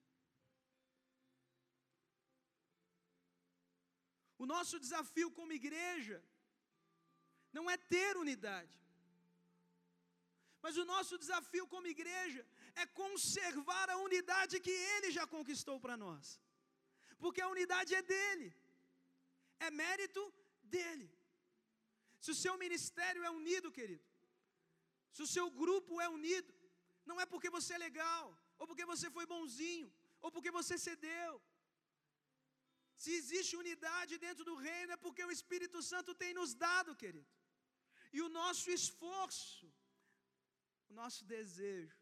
O 4.37 4.45
nosso 4.45 4.79
desafio 4.85 5.31
como 5.31 5.59
igreja 5.61 6.23
não 7.53 7.69
é 7.69 7.77
ter 7.77 8.17
unidade. 8.17 8.75
Mas 10.63 10.77
o 10.77 10.85
nosso 10.93 11.17
desafio 11.23 11.65
como 11.73 11.93
igreja 11.95 12.45
é 12.75 12.85
conservar 13.01 13.89
a 13.89 13.97
unidade 14.07 14.59
que 14.59 14.75
Ele 14.93 15.11
já 15.17 15.25
conquistou 15.35 15.79
para 15.79 15.95
nós, 16.05 16.39
porque 17.23 17.41
a 17.41 17.49
unidade 17.55 17.93
é 17.95 18.01
dele, 18.01 18.49
é 19.59 19.69
mérito 19.71 20.23
dele. 20.63 21.07
Se 22.19 22.31
o 22.31 22.39
seu 22.43 22.57
ministério 22.57 23.23
é 23.23 23.31
unido, 23.41 23.71
querido, 23.71 24.05
se 25.15 25.21
o 25.25 25.31
seu 25.35 25.45
grupo 25.61 26.01
é 26.05 26.09
unido, 26.09 26.51
não 27.09 27.19
é 27.23 27.25
porque 27.25 27.49
você 27.57 27.73
é 27.75 27.85
legal, 27.87 28.25
ou 28.59 28.65
porque 28.69 28.85
você 28.93 29.09
foi 29.17 29.25
bonzinho, 29.25 29.89
ou 30.23 30.31
porque 30.31 30.51
você 30.59 30.75
cedeu. 30.77 31.33
Se 33.03 33.11
existe 33.19 33.55
unidade 33.63 34.13
dentro 34.25 34.43
do 34.49 34.55
reino, 34.67 34.91
é 34.93 34.97
porque 35.05 35.23
o 35.23 35.33
Espírito 35.37 35.81
Santo 35.91 36.13
tem 36.21 36.33
nos 36.39 36.53
dado, 36.65 36.95
querido. 37.03 37.29
E 38.11 38.21
o 38.21 38.29
nosso 38.29 38.69
esforço 38.69 39.71
o 40.89 40.93
nosso 40.93 41.25
desejo 41.25 41.95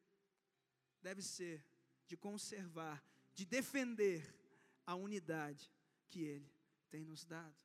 deve 1.02 1.22
ser 1.22 1.66
de 2.08 2.16
conservar, 2.16 3.04
de 3.34 3.46
defender 3.46 4.22
a 4.86 4.96
unidade 4.96 5.72
que 6.08 6.22
Ele 6.24 6.52
tem 6.90 7.04
nos 7.04 7.26
dado. 7.26 7.56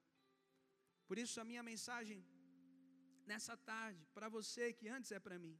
Por 1.06 1.18
isso, 1.18 1.40
a 1.40 1.44
minha 1.44 1.62
mensagem 1.62 2.24
nessa 3.26 3.56
tarde, 3.56 4.06
para 4.14 4.28
você 4.28 4.72
que 4.72 4.88
antes 4.88 5.12
é 5.12 5.20
para 5.20 5.38
mim, 5.38 5.58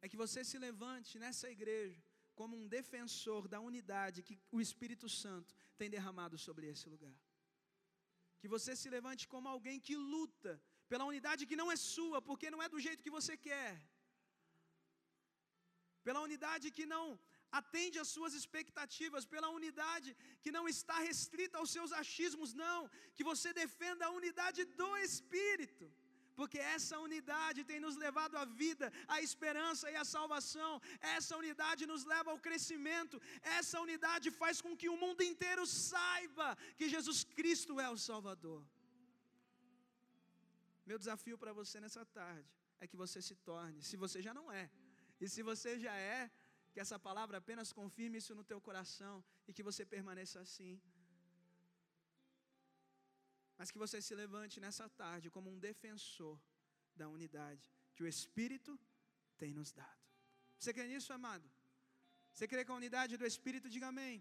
é 0.00 0.08
que 0.08 0.16
você 0.16 0.44
se 0.44 0.58
levante 0.58 1.18
nessa 1.18 1.50
igreja 1.50 2.02
como 2.34 2.56
um 2.56 2.68
defensor 2.68 3.48
da 3.48 3.60
unidade 3.60 4.22
que 4.22 4.38
o 4.50 4.60
Espírito 4.60 5.08
Santo 5.08 5.54
tem 5.76 5.88
derramado 5.88 6.36
sobre 6.36 6.66
esse 6.66 6.88
lugar. 6.88 7.16
Que 8.40 8.48
você 8.48 8.74
se 8.74 8.90
levante 8.90 9.28
como 9.28 9.48
alguém 9.48 9.78
que 9.78 9.96
luta 9.96 10.60
pela 10.92 11.08
unidade 11.10 11.46
que 11.50 11.58
não 11.60 11.68
é 11.74 11.76
sua, 11.94 12.18
porque 12.28 12.48
não 12.54 12.62
é 12.64 12.68
do 12.72 12.80
jeito 12.86 13.04
que 13.04 13.16
você 13.18 13.34
quer, 13.48 13.72
pela 16.06 16.20
unidade 16.26 16.66
que 16.76 16.86
não 16.94 17.04
atende 17.60 17.96
às 18.02 18.10
suas 18.16 18.34
expectativas, 18.40 19.28
pela 19.34 19.48
unidade 19.58 20.10
que 20.42 20.52
não 20.56 20.64
está 20.74 20.96
restrita 21.10 21.56
aos 21.58 21.72
seus 21.76 21.90
achismos, 22.00 22.50
não, 22.64 22.78
que 23.16 23.24
você 23.30 23.50
defenda 23.62 24.04
a 24.06 24.14
unidade 24.20 24.60
do 24.80 24.90
Espírito, 25.08 25.86
porque 26.38 26.58
essa 26.76 26.98
unidade 27.06 27.66
tem 27.70 27.80
nos 27.86 27.96
levado 28.04 28.36
à 28.42 28.44
vida, 28.62 28.86
à 29.14 29.18
esperança 29.28 29.86
e 29.94 29.96
à 30.02 30.04
salvação, 30.16 30.72
essa 31.16 31.36
unidade 31.42 31.90
nos 31.92 32.04
leva 32.12 32.30
ao 32.32 32.42
crescimento, 32.48 33.22
essa 33.58 33.80
unidade 33.86 34.30
faz 34.42 34.60
com 34.66 34.74
que 34.82 34.90
o 34.94 35.00
mundo 35.04 35.22
inteiro 35.32 35.66
saiba 35.66 36.48
que 36.78 36.92
Jesus 36.96 37.20
Cristo 37.40 37.80
é 37.86 37.90
o 37.96 38.02
Salvador. 38.10 38.62
Meu 40.90 40.98
desafio 41.02 41.36
para 41.42 41.52
você 41.60 41.80
nessa 41.84 42.04
tarde 42.04 42.50
é 42.80 42.86
que 42.90 42.96
você 43.02 43.18
se 43.28 43.34
torne, 43.48 43.82
se 43.90 43.96
você 44.04 44.20
já 44.26 44.32
não 44.38 44.46
é, 44.60 44.64
e 45.20 45.28
se 45.34 45.42
você 45.50 45.78
já 45.84 45.94
é, 45.96 46.30
que 46.72 46.80
essa 46.84 46.98
palavra 46.98 47.36
apenas 47.38 47.72
confirme 47.80 48.18
isso 48.20 48.34
no 48.38 48.44
teu 48.50 48.60
coração 48.68 49.14
e 49.46 49.52
que 49.56 49.62
você 49.68 49.84
permaneça 49.94 50.40
assim. 50.40 50.74
Mas 53.58 53.70
que 53.70 53.78
você 53.84 53.98
se 54.06 54.14
levante 54.22 54.58
nessa 54.64 54.88
tarde 55.02 55.30
como 55.30 55.50
um 55.50 55.58
defensor 55.68 56.36
da 57.00 57.08
unidade 57.16 57.66
que 57.94 58.02
o 58.02 58.08
Espírito 58.14 58.72
tem 59.36 59.52
nos 59.58 59.70
dado. 59.80 60.02
Você 60.58 60.72
crê 60.76 60.86
nisso, 60.92 61.12
amado? 61.18 61.48
Você 62.32 62.46
crê 62.52 62.64
com 62.64 62.72
a 62.72 62.80
unidade 62.82 63.16
do 63.20 63.26
Espírito? 63.32 63.68
Diga 63.74 63.88
amém. 63.88 64.16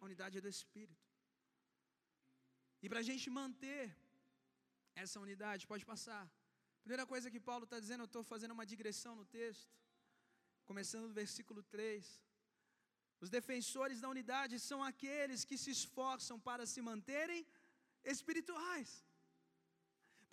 A 0.00 0.04
unidade 0.08 0.40
do 0.40 0.48
Espírito. 0.56 1.04
E 2.82 2.88
para 2.88 3.00
a 3.00 3.08
gente 3.10 3.28
manter 3.40 3.82
essa 5.02 5.18
unidade, 5.24 5.68
pode 5.72 5.84
passar. 5.92 6.24
Primeira 6.82 7.06
coisa 7.12 7.30
que 7.34 7.40
Paulo 7.48 7.64
está 7.66 7.78
dizendo, 7.84 8.02
eu 8.04 8.10
estou 8.12 8.24
fazendo 8.32 8.56
uma 8.58 8.66
digressão 8.72 9.14
no 9.20 9.26
texto. 9.40 9.72
começando 10.70 11.06
no 11.08 11.14
versículo 11.22 11.62
3. 11.74 12.04
Os 13.24 13.30
defensores 13.38 13.98
da 14.02 14.08
unidade 14.14 14.54
são 14.68 14.78
aqueles 14.90 15.44
que 15.48 15.56
se 15.62 15.70
esforçam 15.78 16.36
para 16.48 16.64
se 16.72 16.80
manterem 16.90 17.40
espirituais. 18.14 18.90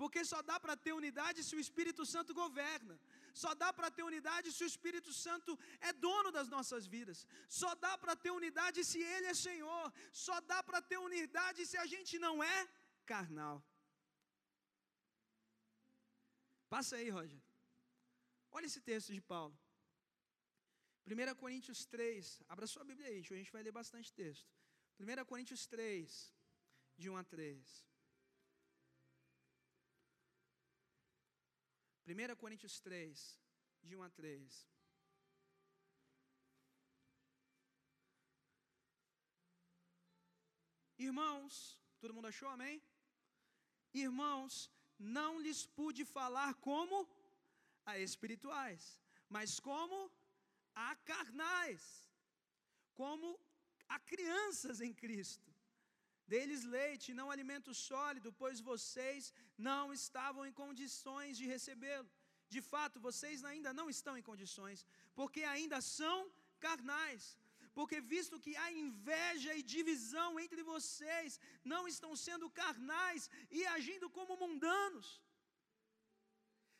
Porque 0.02 0.22
só 0.32 0.40
dá 0.50 0.58
para 0.64 0.76
ter 0.86 0.94
unidade 1.00 1.44
se 1.48 1.56
o 1.56 1.64
Espírito 1.66 2.04
Santo 2.14 2.34
governa. 2.34 2.96
Só 3.42 3.52
dá 3.64 3.70
para 3.78 3.90
ter 3.96 4.04
unidade 4.12 4.52
se 4.56 4.64
o 4.64 4.70
Espírito 4.74 5.12
Santo 5.26 5.52
é 5.80 5.92
dono 6.08 6.32
das 6.38 6.48
nossas 6.56 6.86
vidas. 6.96 7.20
Só 7.62 7.72
dá 7.86 7.94
para 8.04 8.16
ter 8.24 8.32
unidade 8.40 8.86
se 8.92 9.00
Ele 9.14 9.28
é 9.34 9.36
Senhor. 9.48 9.86
Só 10.26 10.38
dá 10.52 10.60
para 10.70 10.82
ter 10.82 11.00
unidade 11.10 11.68
se 11.72 11.78
a 11.84 11.86
gente 11.94 12.18
não 12.26 12.36
é 12.44 12.60
carnal. 13.06 13.58
Passa 16.74 16.96
aí, 16.96 17.10
Roger. 17.10 17.42
Olha 18.50 18.66
esse 18.66 18.80
texto 18.80 19.12
de 19.16 19.20
Paulo. 19.20 19.56
1 21.06 21.36
Coríntios 21.36 21.86
3, 21.86 22.44
abra 22.48 22.66
sua 22.66 22.86
Bíblia 22.90 23.10
aí, 23.10 23.20
a 23.20 23.40
gente 23.40 23.52
vai 23.52 23.62
ler 23.62 23.74
bastante 23.74 24.14
texto. 24.14 24.50
1 24.98 25.26
Coríntios 25.26 25.68
3, 25.68 26.34
de 26.98 27.10
1 27.10 27.18
a 27.18 27.24
3. 27.26 27.86
1 32.08 32.36
Coríntios 32.38 32.80
3, 32.80 33.38
de 33.84 33.96
1 33.98 34.04
a 34.04 34.10
3. 34.10 34.68
Irmãos, 40.98 41.78
todo 42.00 42.14
mundo 42.14 42.28
achou, 42.28 42.48
amém? 42.48 42.82
Irmãos, 43.94 44.72
não 45.18 45.40
lhes 45.40 45.66
pude 45.66 46.04
falar 46.06 46.54
como 46.56 47.08
a 47.86 47.98
espirituais, 47.98 49.00
mas 49.30 49.60
como 49.60 50.12
a 50.76 50.96
carnais, 51.12 51.84
como 52.94 53.40
a 53.90 54.00
crianças 54.00 54.80
em 54.82 54.94
Cristo. 54.94 55.50
Deles 56.28 56.64
leite, 56.64 57.14
não 57.14 57.30
alimento 57.30 57.74
sólido, 57.74 58.32
pois 58.32 58.62
vocês 58.62 59.34
não 59.58 59.92
estavam 59.92 60.46
em 60.46 60.54
condições 60.54 61.38
de 61.38 61.46
recebê-lo. 61.46 62.10
De 62.48 62.62
fato, 62.62 63.00
vocês 63.00 63.44
ainda 63.44 63.74
não 63.74 63.90
estão 63.90 64.18
em 64.18 64.28
condições, 64.30 64.86
porque 65.14 65.44
ainda 65.44 65.82
são 65.82 66.32
carnais. 66.60 67.38
Porque 67.74 67.98
visto 68.14 68.40
que 68.40 68.56
há 68.62 68.72
inveja 68.72 69.54
e 69.56 69.64
divisão 69.64 70.40
entre 70.40 70.62
vocês, 70.72 71.40
não 71.64 71.88
estão 71.88 72.16
sendo 72.16 72.50
carnais 72.50 73.30
e 73.50 73.66
agindo 73.66 74.10
como 74.10 74.40
mundanos. 74.44 75.22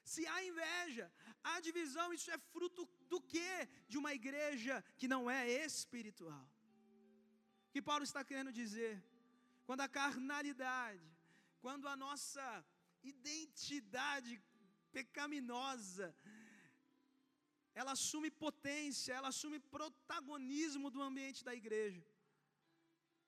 Se 0.04 0.26
há 0.28 0.44
inveja, 0.44 1.12
há 1.44 1.60
divisão, 1.62 2.08
isso 2.14 2.30
é 2.32 2.38
fruto 2.38 2.88
do 3.08 3.22
que? 3.22 3.52
De 3.88 3.98
uma 3.98 4.14
igreja 4.14 4.84
que 4.98 5.08
não 5.08 5.30
é 5.30 5.48
espiritual. 5.66 6.46
O 7.68 7.72
que 7.72 7.82
Paulo 7.82 8.04
está 8.04 8.22
querendo 8.30 8.52
dizer? 8.52 9.02
Quando 9.66 9.82
a 9.82 9.88
carnalidade, 9.88 11.10
quando 11.62 11.88
a 11.88 11.96
nossa 11.96 12.66
identidade 13.02 14.34
pecaminosa, 14.92 16.14
ela 17.74 17.92
assume 17.94 18.30
potência, 18.30 19.14
ela 19.14 19.30
assume 19.30 19.60
protagonismo 19.60 20.90
do 20.90 21.02
ambiente 21.02 21.44
da 21.44 21.54
igreja. 21.56 22.06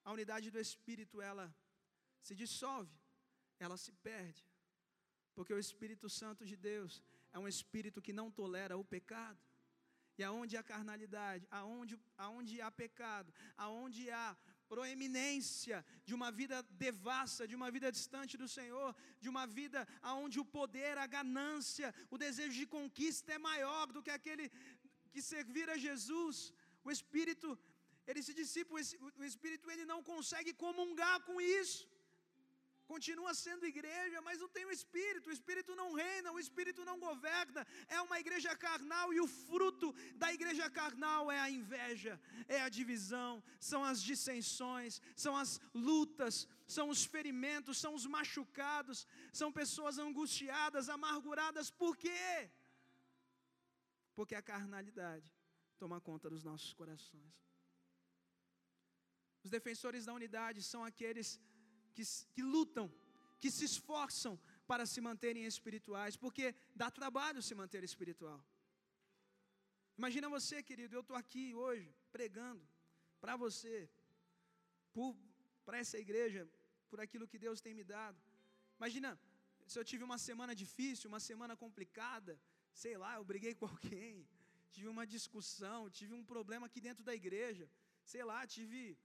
A 0.04 0.12
unidade 0.12 0.52
do 0.52 0.60
Espírito, 0.60 1.22
ela 1.22 1.54
se 2.22 2.36
dissolve, 2.36 2.94
ela 3.60 3.78
se 3.78 3.92
perde. 3.92 4.44
Porque 5.34 5.54
o 5.54 5.60
Espírito 5.60 6.10
Santo 6.10 6.46
de 6.46 6.56
Deus 6.56 7.02
é 7.32 7.39
um 7.39 7.48
Espírito 7.48 8.02
que 8.02 8.13
não 8.13 8.30
tolera 8.30 8.78
o 8.78 8.86
pecado. 8.86 9.39
E 10.17 10.24
aonde 10.24 10.56
há 10.58 10.63
carnalidade, 10.63 11.48
aonde, 11.50 12.00
aonde 12.17 12.62
há 12.62 12.70
pecado, 12.70 13.34
aonde 13.58 14.12
há 14.12 14.38
proeminência 14.71 15.78
de 16.08 16.13
uma 16.17 16.30
vida 16.39 16.58
devassa, 16.86 17.47
de 17.52 17.56
uma 17.60 17.69
vida 17.76 17.91
distante 17.97 18.36
do 18.41 18.47
Senhor, 18.58 18.89
de 19.23 19.30
uma 19.34 19.45
vida 19.60 19.88
onde 20.23 20.39
o 20.39 20.45
poder, 20.58 20.97
a 20.97 21.08
ganância, 21.17 21.93
o 22.10 22.17
desejo 22.26 22.58
de 22.62 22.67
conquista 22.78 23.32
é 23.34 23.45
maior 23.49 23.86
do 23.95 24.04
que 24.06 24.13
aquele 24.17 24.47
que 25.13 25.21
servir 25.21 25.69
a 25.69 25.78
Jesus. 25.78 26.54
O 26.84 26.91
Espírito, 26.97 27.49
ele 28.08 28.23
se 28.28 28.34
dissipa, 28.34 28.76
o 29.21 29.26
Espírito 29.32 29.69
ele 29.73 29.86
não 29.86 30.02
consegue 30.12 30.54
comungar 30.65 31.17
com 31.28 31.39
isso 31.39 31.88
continua 32.91 33.34
sendo 33.34 33.65
igreja, 33.65 34.22
mas 34.22 34.39
não 34.39 34.50
tem 34.56 34.65
o 34.65 34.72
Espírito, 34.72 35.30
o 35.30 35.36
Espírito 35.38 35.76
não 35.76 35.93
reina, 35.93 36.32
o 36.32 36.39
Espírito 36.39 36.84
não 36.89 37.00
governa, 37.00 37.65
é 37.88 38.00
uma 38.02 38.19
igreja 38.19 38.56
carnal 38.56 39.13
e 39.13 39.19
o 39.19 39.28
fruto 39.28 39.93
da 40.15 40.32
igreja 40.38 40.69
carnal 40.69 41.32
é 41.32 41.39
a 41.39 41.50
inveja, 41.50 42.19
é 42.48 42.62
a 42.62 42.69
divisão, 42.69 43.43
são 43.60 43.84
as 43.84 44.02
dissensões, 44.02 45.02
são 45.15 45.36
as 45.36 45.60
lutas, 45.74 46.48
são 46.67 46.89
os 46.89 47.04
ferimentos, 47.04 47.78
são 47.78 47.93
os 47.93 48.06
machucados, 48.06 49.08
são 49.32 49.52
pessoas 49.52 49.98
angustiadas, 49.98 50.89
amarguradas, 50.89 51.69
por 51.72 51.96
quê? 51.98 52.50
Porque 54.15 54.36
a 54.36 54.41
carnalidade 54.41 55.32
toma 55.78 56.00
conta 56.00 56.30
dos 56.30 56.43
nossos 56.43 56.74
corações. 56.74 57.34
Os 59.43 59.50
defensores 59.50 60.06
da 60.06 60.13
unidade 60.13 60.63
são 60.63 60.84
aqueles 60.86 61.39
que, 61.95 62.03
que 62.34 62.41
lutam, 62.41 62.91
que 63.39 63.49
se 63.51 63.65
esforçam 63.65 64.39
para 64.69 64.86
se 64.86 64.99
manterem 65.01 65.45
espirituais, 65.45 66.15
porque 66.15 66.56
dá 66.75 66.89
trabalho 66.99 67.41
se 67.41 67.53
manter 67.62 67.84
espiritual. 67.84 68.39
Imagina 69.97 70.27
você, 70.38 70.63
querido, 70.69 70.95
eu 70.95 71.01
estou 71.01 71.15
aqui 71.15 71.53
hoje 71.53 71.93
pregando 72.12 72.63
para 73.21 73.36
você, 73.36 73.89
para 75.65 75.77
essa 75.84 75.97
igreja, 76.06 76.49
por 76.89 76.99
aquilo 76.99 77.27
que 77.27 77.39
Deus 77.45 77.62
tem 77.65 77.73
me 77.73 77.84
dado. 77.84 78.19
Imagina 78.79 79.19
se 79.67 79.77
eu 79.79 79.86
tive 79.91 80.03
uma 80.03 80.17
semana 80.17 80.53
difícil, 80.63 81.10
uma 81.13 81.19
semana 81.19 81.56
complicada, 81.56 82.39
sei 82.73 82.97
lá, 83.03 83.15
eu 83.15 83.23
briguei 83.32 83.53
com 83.60 83.65
alguém, 83.65 84.27
tive 84.71 84.88
uma 84.88 85.06
discussão, 85.15 85.89
tive 85.89 86.13
um 86.13 86.25
problema 86.34 86.65
aqui 86.67 86.82
dentro 86.82 87.03
da 87.03 87.13
igreja, 87.21 87.69
sei 88.03 88.23
lá, 88.23 88.39
tive 88.56 88.97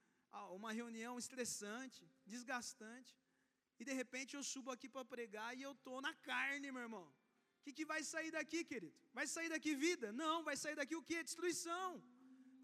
uma 0.59 0.73
reunião 0.81 1.15
estressante, 1.23 2.03
desgastante, 2.33 3.15
e 3.81 3.85
de 3.89 3.95
repente 4.01 4.35
eu 4.37 4.43
subo 4.43 4.71
aqui 4.75 4.89
para 4.95 5.11
pregar 5.15 5.51
e 5.57 5.63
eu 5.63 5.73
estou 5.73 5.99
na 6.07 6.13
carne, 6.29 6.73
meu 6.77 6.83
irmão. 6.89 7.07
O 7.59 7.63
que, 7.65 7.73
que 7.79 7.85
vai 7.93 8.01
sair 8.13 8.31
daqui, 8.39 8.61
querido? 8.71 8.97
Vai 9.19 9.27
sair 9.35 9.49
daqui 9.55 9.75
vida? 9.87 10.09
Não, 10.23 10.37
vai 10.49 10.57
sair 10.63 10.77
daqui 10.81 10.97
o 10.97 11.03
que? 11.09 11.23
Destruição. 11.23 11.91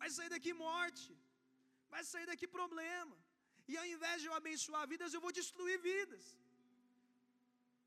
Vai 0.01 0.11
sair 0.17 0.31
daqui 0.35 0.53
morte. 0.67 1.11
Vai 1.95 2.03
sair 2.13 2.27
daqui 2.33 2.47
problema. 2.59 3.17
E 3.71 3.77
ao 3.81 3.87
invés 3.95 4.17
de 4.23 4.29
eu 4.29 4.35
abençoar 4.41 4.85
vidas, 4.93 5.15
eu 5.15 5.23
vou 5.27 5.33
destruir 5.41 5.79
vidas. 5.91 6.25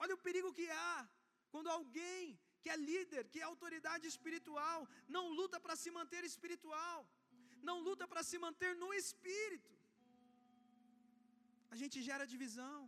Olha 0.03 0.15
o 0.15 0.23
perigo 0.27 0.55
que 0.59 0.67
há 0.69 0.95
quando 1.53 1.69
alguém 1.77 2.39
que 2.61 2.69
é 2.73 2.77
líder, 2.91 3.23
que 3.31 3.39
é 3.39 3.43
autoridade 3.43 4.05
espiritual, 4.13 4.79
não 5.15 5.23
luta 5.39 5.57
para 5.65 5.75
se 5.81 5.89
manter 5.97 6.23
espiritual 6.31 6.97
não 7.69 7.77
luta 7.87 8.05
para 8.11 8.23
se 8.29 8.37
manter 8.45 8.71
no 8.83 8.89
espírito. 8.93 9.71
A 11.73 11.75
gente 11.81 11.97
gera 12.07 12.25
divisão, 12.33 12.79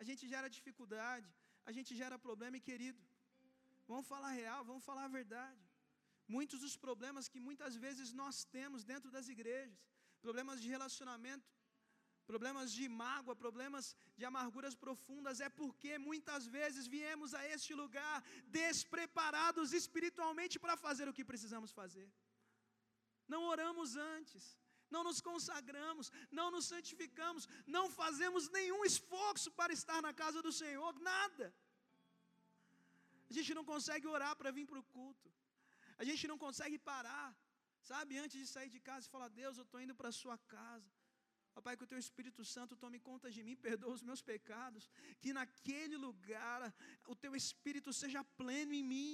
a 0.00 0.04
gente 0.08 0.24
gera 0.32 0.48
dificuldade, 0.56 1.28
a 1.70 1.72
gente 1.76 1.92
gera 2.00 2.18
problema, 2.26 2.56
e 2.56 2.66
querido, 2.68 3.00
vamos 3.86 4.06
falar 4.12 4.32
real, 4.42 4.64
vamos 4.64 4.84
falar 4.84 5.04
a 5.06 5.16
verdade. 5.20 5.62
Muitos 6.36 6.60
dos 6.64 6.76
problemas 6.76 7.28
que 7.32 7.40
muitas 7.48 7.74
vezes 7.84 8.12
nós 8.22 8.44
temos 8.56 8.84
dentro 8.92 9.10
das 9.16 9.28
igrejas, 9.34 9.80
problemas 10.20 10.60
de 10.62 10.68
relacionamento, 10.76 11.48
problemas 12.32 12.72
de 12.72 12.84
mágoa, 12.88 13.34
problemas 13.44 13.84
de 14.18 14.24
amarguras 14.24 14.74
profundas, 14.84 15.40
é 15.46 15.48
porque 15.60 15.98
muitas 16.08 16.46
vezes 16.46 16.86
viemos 16.86 17.34
a 17.34 17.42
este 17.54 17.74
lugar 17.74 18.16
despreparados 18.46 19.72
espiritualmente 19.72 20.58
para 20.64 20.76
fazer 20.76 21.08
o 21.08 21.16
que 21.16 21.30
precisamos 21.32 21.72
fazer 21.80 22.08
não 23.34 23.42
oramos 23.52 23.90
antes, 24.14 24.44
não 24.94 25.02
nos 25.08 25.20
consagramos, 25.30 26.06
não 26.38 26.48
nos 26.54 26.66
santificamos, 26.72 27.44
não 27.76 27.84
fazemos 28.00 28.48
nenhum 28.58 28.80
esforço 28.90 29.50
para 29.58 29.72
estar 29.78 30.00
na 30.06 30.12
casa 30.22 30.40
do 30.46 30.52
Senhor, 30.62 30.92
nada. 31.12 31.46
A 33.30 33.34
gente 33.38 33.52
não 33.58 33.64
consegue 33.72 34.06
orar 34.16 34.34
para 34.40 34.54
vir 34.56 34.66
para 34.70 34.80
o 34.82 34.88
culto, 34.96 35.28
a 36.02 36.04
gente 36.08 36.24
não 36.30 36.38
consegue 36.46 36.78
parar, 36.90 37.28
sabe, 37.90 38.18
antes 38.24 38.38
de 38.42 38.48
sair 38.54 38.70
de 38.76 38.80
casa 38.88 39.06
e 39.06 39.14
falar: 39.14 39.28
Deus, 39.42 39.56
eu 39.56 39.66
estou 39.68 39.80
indo 39.84 39.94
para 40.00 40.10
a 40.10 40.18
Sua 40.22 40.36
casa. 40.56 40.90
Pai, 41.64 41.76
que 41.78 41.84
o 41.84 41.90
Teu 41.92 41.98
Espírito 41.98 42.42
Santo 42.52 42.74
tome 42.82 42.98
conta 43.08 43.30
de 43.30 43.42
mim, 43.46 43.54
perdoa 43.54 43.92
os 43.96 44.02
meus 44.08 44.22
pecados, 44.22 44.84
que 45.20 45.32
naquele 45.38 45.96
lugar 45.96 46.60
o 47.06 47.14
Teu 47.14 47.36
Espírito 47.36 47.92
seja 47.92 48.24
pleno 48.40 48.72
em 48.72 48.82
mim 48.82 49.12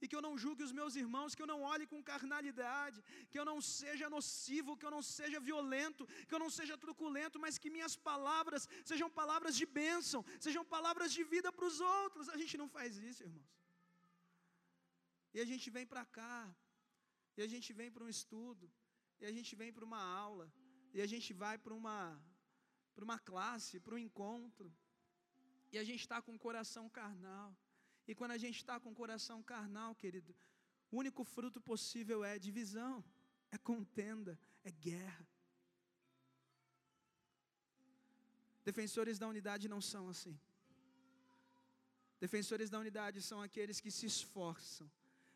e 0.00 0.08
que 0.08 0.16
eu 0.16 0.22
não 0.26 0.34
julgue 0.42 0.62
os 0.66 0.72
meus 0.78 0.94
irmãos, 1.02 1.34
que 1.34 1.42
eu 1.44 1.50
não 1.52 1.60
olhe 1.72 1.86
com 1.92 2.08
carnalidade, 2.12 3.02
que 3.30 3.38
eu 3.40 3.46
não 3.50 3.58
seja 3.60 4.08
nocivo, 4.16 4.76
que 4.76 4.86
eu 4.88 4.94
não 4.96 5.02
seja 5.02 5.38
violento, 5.50 6.06
que 6.28 6.34
eu 6.36 6.42
não 6.44 6.50
seja 6.58 6.76
truculento, 6.86 7.38
mas 7.44 7.58
que 7.62 7.74
minhas 7.76 7.96
palavras 8.10 8.68
sejam 8.90 9.10
palavras 9.20 9.56
de 9.60 9.66
bênção, 9.80 10.24
sejam 10.46 10.64
palavras 10.76 11.12
de 11.16 11.24
vida 11.34 11.52
para 11.56 11.66
os 11.70 11.80
outros. 11.98 12.28
A 12.28 12.38
gente 12.42 12.56
não 12.62 12.68
faz 12.76 12.96
isso, 13.10 13.22
irmãos. 13.28 13.50
E 15.34 15.40
a 15.44 15.46
gente 15.50 15.68
vem 15.76 15.86
para 15.86 16.04
cá, 16.18 16.36
e 17.36 17.42
a 17.46 17.48
gente 17.52 17.72
vem 17.80 17.90
para 17.94 18.04
um 18.04 18.08
estudo, 18.08 18.70
e 19.20 19.26
a 19.30 19.32
gente 19.36 19.54
vem 19.60 19.72
para 19.72 19.84
uma 19.84 20.02
aula, 20.26 20.46
e 20.94 21.00
a 21.00 21.06
gente 21.12 21.32
vai 21.42 21.56
para 21.64 21.74
uma, 21.74 21.98
uma 23.08 23.18
classe, 23.30 23.80
para 23.84 23.94
um 23.94 24.02
encontro, 24.06 24.68
e 25.72 25.78
a 25.78 25.84
gente 25.84 26.00
está 26.00 26.20
com 26.22 26.34
o 26.34 26.38
coração 26.46 26.88
carnal. 26.88 27.50
E 28.08 28.14
quando 28.18 28.34
a 28.36 28.40
gente 28.44 28.56
está 28.56 28.80
com 28.80 28.90
o 28.90 28.98
coração 29.02 29.38
carnal, 29.42 29.94
querido, 30.02 30.34
o 30.90 30.96
único 31.02 31.22
fruto 31.34 31.60
possível 31.60 32.24
é 32.24 32.38
divisão, 32.38 33.04
é 33.56 33.58
contenda, 33.58 34.34
é 34.64 34.70
guerra. 34.70 35.26
Defensores 38.64 39.18
da 39.18 39.28
unidade 39.28 39.68
não 39.74 39.82
são 39.92 40.08
assim. 40.14 40.34
Defensores 42.24 42.70
da 42.70 42.78
unidade 42.84 43.20
são 43.22 43.40
aqueles 43.42 43.78
que 43.84 43.90
se 43.90 44.06
esforçam 44.06 44.90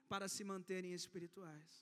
para 0.08 0.26
se 0.34 0.42
manterem 0.42 0.92
espirituais. 0.94 1.72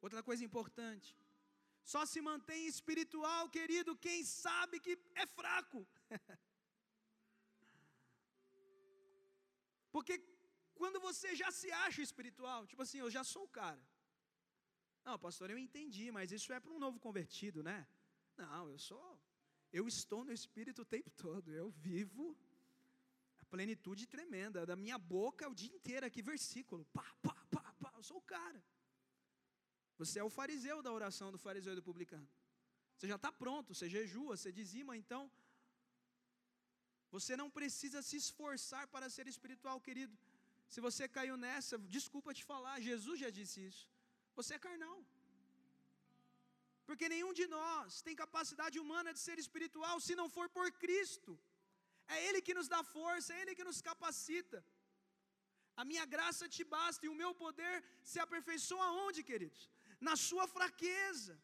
Outra 0.00 0.22
coisa 0.22 0.44
importante, 0.44 1.16
só 1.92 2.06
se 2.06 2.20
mantém 2.20 2.66
espiritual, 2.66 3.48
querido, 3.48 3.96
quem 3.96 4.24
sabe 4.24 4.78
que 4.78 4.96
é 5.14 5.26
fraco. 5.26 5.86
Porque 9.96 10.14
quando 10.78 10.98
você 11.00 11.28
já 11.34 11.50
se 11.58 11.68
acha 11.84 12.02
espiritual, 12.02 12.66
tipo 12.70 12.82
assim, 12.82 12.98
eu 12.98 13.10
já 13.10 13.22
sou 13.24 13.44
o 13.44 13.52
cara. 13.60 13.82
Não, 15.06 15.18
pastor, 15.18 15.48
eu 15.50 15.56
entendi, 15.56 16.06
mas 16.16 16.32
isso 16.36 16.52
é 16.52 16.58
para 16.60 16.70
um 16.70 16.78
novo 16.78 16.98
convertido, 17.06 17.62
né? 17.68 17.78
Não, 18.36 18.68
eu 18.68 18.78
sou, 18.78 19.06
eu 19.72 19.88
estou 19.88 20.22
no 20.22 20.34
Espírito 20.38 20.82
o 20.82 20.90
tempo 20.96 21.10
todo, 21.12 21.50
eu 21.50 21.70
vivo 21.70 22.36
a 23.40 23.44
plenitude 23.46 24.06
tremenda, 24.06 24.66
da 24.66 24.76
minha 24.76 24.98
boca 24.98 25.48
o 25.48 25.54
dia 25.54 25.74
inteiro 25.78 26.04
aqui, 26.04 26.20
versículo, 26.20 26.84
pá, 26.96 27.06
pá, 27.22 27.34
pá, 27.54 27.74
pá, 27.80 27.90
eu 27.96 28.02
sou 28.02 28.18
o 28.18 28.28
cara. 28.36 28.62
Você 29.96 30.18
é 30.18 30.24
o 30.24 30.28
fariseu 30.28 30.82
da 30.82 30.92
oração 30.92 31.32
do 31.32 31.38
fariseu 31.38 31.72
e 31.72 31.76
do 31.76 31.82
publicano. 31.90 32.28
Você 32.96 33.08
já 33.08 33.16
está 33.16 33.32
pronto, 33.32 33.74
você 33.74 33.88
jejua, 33.88 34.36
você 34.36 34.52
dizima, 34.52 34.94
então. 34.94 35.32
Você 37.14 37.32
não 37.40 37.48
precisa 37.58 38.00
se 38.08 38.16
esforçar 38.22 38.84
para 38.94 39.10
ser 39.16 39.26
espiritual, 39.34 39.80
querido. 39.88 40.16
Se 40.72 40.80
você 40.86 41.04
caiu 41.16 41.36
nessa, 41.44 41.76
desculpa 41.96 42.34
te 42.38 42.44
falar, 42.52 42.74
Jesus 42.90 43.18
já 43.24 43.30
disse 43.38 43.58
isso. 43.70 43.84
Você 44.38 44.54
é 44.54 44.64
carnal. 44.66 44.98
Porque 46.88 47.06
nenhum 47.12 47.32
de 47.40 47.46
nós 47.56 48.00
tem 48.06 48.22
capacidade 48.24 48.78
humana 48.82 49.12
de 49.16 49.20
ser 49.26 49.36
espiritual 49.44 49.96
se 50.06 50.14
não 50.20 50.28
for 50.36 50.48
por 50.56 50.66
Cristo. 50.84 51.32
É 52.14 52.16
Ele 52.26 52.40
que 52.46 52.56
nos 52.58 52.68
dá 52.74 52.80
força, 52.96 53.32
é 53.34 53.40
Ele 53.42 53.56
que 53.58 53.68
nos 53.70 53.80
capacita. 53.88 54.58
A 55.80 55.84
minha 55.90 56.04
graça 56.14 56.44
te 56.56 56.64
basta 56.76 57.04
e 57.06 57.12
o 57.12 57.18
meu 57.22 57.32
poder 57.44 57.74
se 58.10 58.18
aperfeiçoa 58.24 58.86
onde, 59.06 59.22
queridos? 59.30 59.62
Na 60.08 60.14
sua 60.28 60.46
fraqueza. 60.56 61.34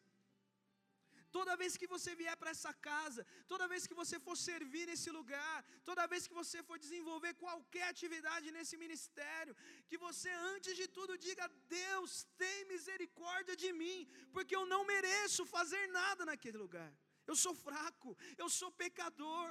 Toda 1.37 1.57
vez 1.61 1.71
que 1.81 1.87
você 1.93 2.11
vier 2.21 2.35
para 2.41 2.51
essa 2.55 2.71
casa, 2.87 3.21
toda 3.51 3.69
vez 3.71 3.87
que 3.89 3.99
você 4.01 4.17
for 4.25 4.35
servir 4.47 4.85
nesse 4.89 5.09
lugar, 5.17 5.57
toda 5.89 6.09
vez 6.13 6.27
que 6.27 6.39
você 6.41 6.59
for 6.67 6.77
desenvolver 6.85 7.33
qualquer 7.45 7.85
atividade 7.93 8.51
nesse 8.57 8.77
ministério, 8.83 9.55
que 9.89 9.97
você 10.05 10.31
antes 10.53 10.75
de 10.81 10.87
tudo 10.97 11.21
diga: 11.27 11.47
Deus, 11.79 12.11
tem 12.43 12.59
misericórdia 12.73 13.55
de 13.63 13.71
mim, 13.81 13.99
porque 14.35 14.55
eu 14.59 14.65
não 14.73 14.83
mereço 14.93 15.51
fazer 15.57 15.83
nada 15.99 16.23
naquele 16.31 16.59
lugar. 16.65 16.91
Eu 17.31 17.35
sou 17.43 17.55
fraco, 17.67 18.11
eu 18.43 18.49
sou 18.59 18.71
pecador. 18.83 19.49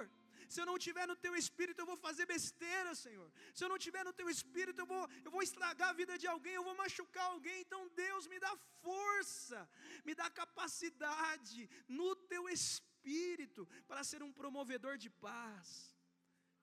Se 0.53 0.61
eu 0.61 0.67
não 0.71 0.79
tiver 0.87 1.07
no 1.11 1.17
teu 1.25 1.35
espírito, 1.43 1.81
eu 1.81 1.89
vou 1.91 1.99
fazer 2.07 2.25
besteira, 2.35 2.91
Senhor. 3.05 3.29
Se 3.57 3.63
eu 3.65 3.71
não 3.73 3.79
tiver 3.85 4.03
no 4.09 4.15
teu 4.19 4.29
espírito, 4.35 4.81
eu 4.83 4.89
vou, 4.93 5.03
eu 5.27 5.31
vou 5.35 5.43
estragar 5.49 5.89
a 5.91 5.99
vida 6.01 6.17
de 6.23 6.27
alguém, 6.33 6.55
eu 6.57 6.67
vou 6.69 6.77
machucar 6.83 7.27
alguém. 7.35 7.59
Então, 7.63 7.81
Deus, 8.05 8.27
me 8.33 8.39
dá 8.47 8.53
força, 8.87 9.61
me 10.09 10.15
dá 10.21 10.29
capacidade 10.43 11.63
no 12.01 12.11
teu 12.33 12.45
espírito 12.59 13.65
para 13.89 14.05
ser 14.11 14.23
um 14.29 14.33
promovedor 14.41 14.97
de 15.05 15.11
paz, 15.29 15.69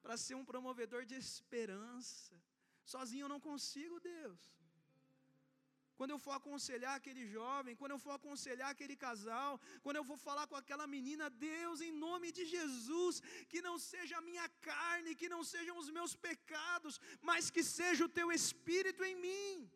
para 0.04 0.17
ser 0.25 0.36
um 0.41 0.45
promovedor 0.52 1.04
de 1.12 1.15
esperança. 1.25 2.36
Sozinho 2.93 3.25
eu 3.25 3.34
não 3.36 3.41
consigo, 3.49 3.99
Deus 3.99 4.59
quando 6.00 6.14
eu 6.16 6.20
for 6.26 6.34
aconselhar 6.36 6.94
aquele 6.98 7.24
jovem, 7.36 7.78
quando 7.80 7.94
eu 7.96 8.02
for 8.04 8.14
aconselhar 8.18 8.70
aquele 8.74 8.96
casal, 9.06 9.54
quando 9.84 9.98
eu 10.00 10.06
for 10.10 10.18
falar 10.28 10.46
com 10.52 10.58
aquela 10.60 10.86
menina, 10.94 11.26
Deus, 11.30 11.82
em 11.88 11.92
nome 12.06 12.28
de 12.38 12.44
Jesus, 12.54 13.16
que 13.52 13.62
não 13.66 13.76
seja 13.78 14.16
a 14.18 14.26
minha 14.30 14.48
carne, 14.70 15.18
que 15.22 15.32
não 15.34 15.42
sejam 15.54 15.76
os 15.82 15.90
meus 15.98 16.14
pecados, 16.28 17.02
mas 17.30 17.50
que 17.56 17.64
seja 17.80 18.06
o 18.06 18.14
teu 18.20 18.32
espírito 18.40 19.04
em 19.10 19.18
mim. 19.26 19.70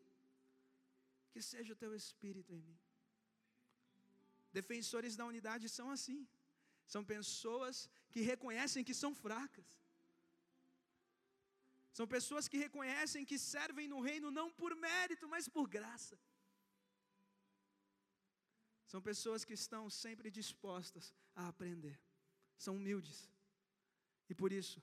Que 1.34 1.42
seja 1.52 1.74
o 1.74 1.80
teu 1.84 1.92
espírito 2.02 2.54
em 2.58 2.62
mim. 2.70 2.80
Defensores 4.60 5.18
da 5.20 5.26
unidade 5.34 5.68
são 5.78 5.90
assim. 5.98 6.22
São 6.94 7.04
pessoas 7.16 7.90
que 8.14 8.22
reconhecem 8.34 8.88
que 8.90 9.00
são 9.04 9.14
fracas. 9.26 9.83
São 11.97 12.08
pessoas 12.15 12.47
que 12.51 12.58
reconhecem 12.65 13.27
que 13.32 13.38
servem 13.38 13.88
no 13.88 13.99
reino 14.08 14.29
não 14.39 14.47
por 14.60 14.71
mérito, 14.75 15.27
mas 15.34 15.47
por 15.56 15.67
graça. 15.77 16.15
São 18.91 19.01
pessoas 19.10 19.45
que 19.47 19.56
estão 19.62 19.84
sempre 20.03 20.29
dispostas 20.39 21.06
a 21.36 21.47
aprender. 21.51 21.97
São 22.58 22.75
humildes. 22.77 23.19
E 24.32 24.34
por 24.41 24.51
isso, 24.51 24.82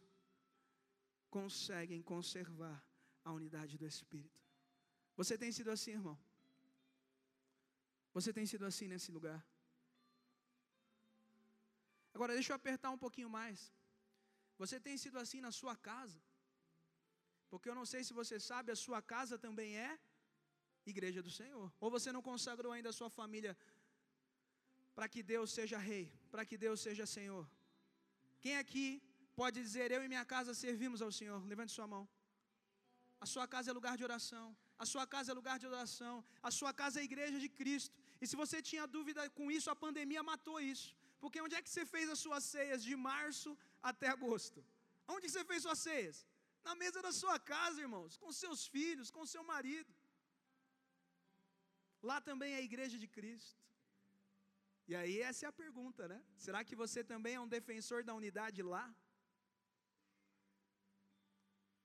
conseguem 1.39 2.01
conservar 2.13 2.79
a 3.25 3.33
unidade 3.33 3.77
do 3.77 3.87
Espírito. 3.93 4.41
Você 5.17 5.37
tem 5.43 5.53
sido 5.59 5.71
assim, 5.77 5.93
irmão? 6.01 6.19
Você 8.13 8.33
tem 8.33 8.47
sido 8.53 8.65
assim 8.71 8.89
nesse 8.93 9.11
lugar? 9.17 9.41
Agora, 12.15 12.35
deixa 12.35 12.53
eu 12.53 12.57
apertar 12.57 12.91
um 12.91 12.99
pouquinho 12.99 13.31
mais. 13.31 13.73
Você 14.59 14.79
tem 14.79 14.97
sido 14.97 15.19
assim 15.19 15.41
na 15.41 15.53
sua 15.53 15.75
casa? 15.77 16.21
Porque 17.51 17.69
eu 17.71 17.77
não 17.81 17.87
sei 17.93 18.01
se 18.09 18.13
você 18.21 18.37
sabe, 18.51 18.73
a 18.73 18.81
sua 18.85 19.01
casa 19.15 19.37
também 19.47 19.71
é 19.89 19.93
igreja 20.93 21.21
do 21.27 21.33
Senhor. 21.39 21.67
Ou 21.83 21.91
você 21.97 22.11
não 22.17 22.23
consagrou 22.31 22.73
ainda 22.73 22.91
a 22.93 22.99
sua 23.01 23.11
família 23.19 23.55
para 24.97 25.09
que 25.13 25.23
Deus 25.35 25.49
seja 25.59 25.79
rei, 25.91 26.05
para 26.33 26.45
que 26.49 26.57
Deus 26.67 26.81
seja 26.87 27.05
Senhor. 27.19 27.45
Quem 28.45 28.57
aqui 28.63 28.87
pode 29.41 29.57
dizer, 29.67 29.87
eu 29.97 30.03
e 30.05 30.09
minha 30.15 30.25
casa 30.35 30.55
servimos 30.65 31.03
ao 31.07 31.13
Senhor? 31.19 31.41
Levante 31.53 31.73
sua 31.79 31.89
mão. 31.95 32.05
A 33.25 33.27
sua 33.33 33.47
casa 33.55 33.71
é 33.71 33.75
lugar 33.79 33.95
de 34.01 34.05
oração. 34.09 34.47
A 34.83 34.87
sua 34.93 35.07
casa 35.15 35.31
é 35.33 35.35
lugar 35.41 35.57
de 35.63 35.67
oração. 35.73 36.15
A 36.49 36.51
sua 36.59 36.73
casa 36.81 37.01
é 37.01 37.05
igreja 37.11 37.39
de 37.45 37.49
Cristo. 37.61 37.97
E 38.23 38.27
se 38.31 38.37
você 38.43 38.59
tinha 38.71 38.87
dúvida 38.97 39.23
com 39.39 39.47
isso, 39.57 39.69
a 39.75 39.77
pandemia 39.85 40.23
matou 40.33 40.59
isso. 40.73 40.89
Porque 41.23 41.41
onde 41.47 41.55
é 41.59 41.63
que 41.65 41.71
você 41.73 41.85
fez 41.95 42.07
as 42.15 42.21
suas 42.25 42.45
ceias 42.55 42.83
de 42.89 42.95
março 43.09 43.51
até 43.91 44.09
agosto? 44.17 44.61
Onde 45.15 45.29
você 45.29 45.45
fez 45.51 45.63
suas 45.67 45.81
ceias? 45.89 46.19
Na 46.69 46.75
mesa 46.83 47.01
da 47.07 47.13
sua 47.21 47.37
casa, 47.53 47.85
irmãos, 47.87 48.17
com 48.23 48.31
seus 48.43 48.61
filhos, 48.75 49.11
com 49.17 49.25
seu 49.35 49.43
marido. 49.53 49.93
Lá 52.09 52.19
também 52.29 52.53
é 52.55 52.59
a 52.61 52.69
igreja 52.71 52.99
de 53.03 53.09
Cristo. 53.17 53.59
E 54.91 54.95
aí 55.01 55.17
essa 55.29 55.43
é 55.47 55.49
a 55.49 55.59
pergunta, 55.65 56.03
né? 56.13 56.21
Será 56.45 56.61
que 56.69 56.77
você 56.83 57.01
também 57.13 57.35
é 57.37 57.45
um 57.47 57.53
defensor 57.59 58.01
da 58.09 58.15
unidade 58.21 58.61
lá? 58.75 58.87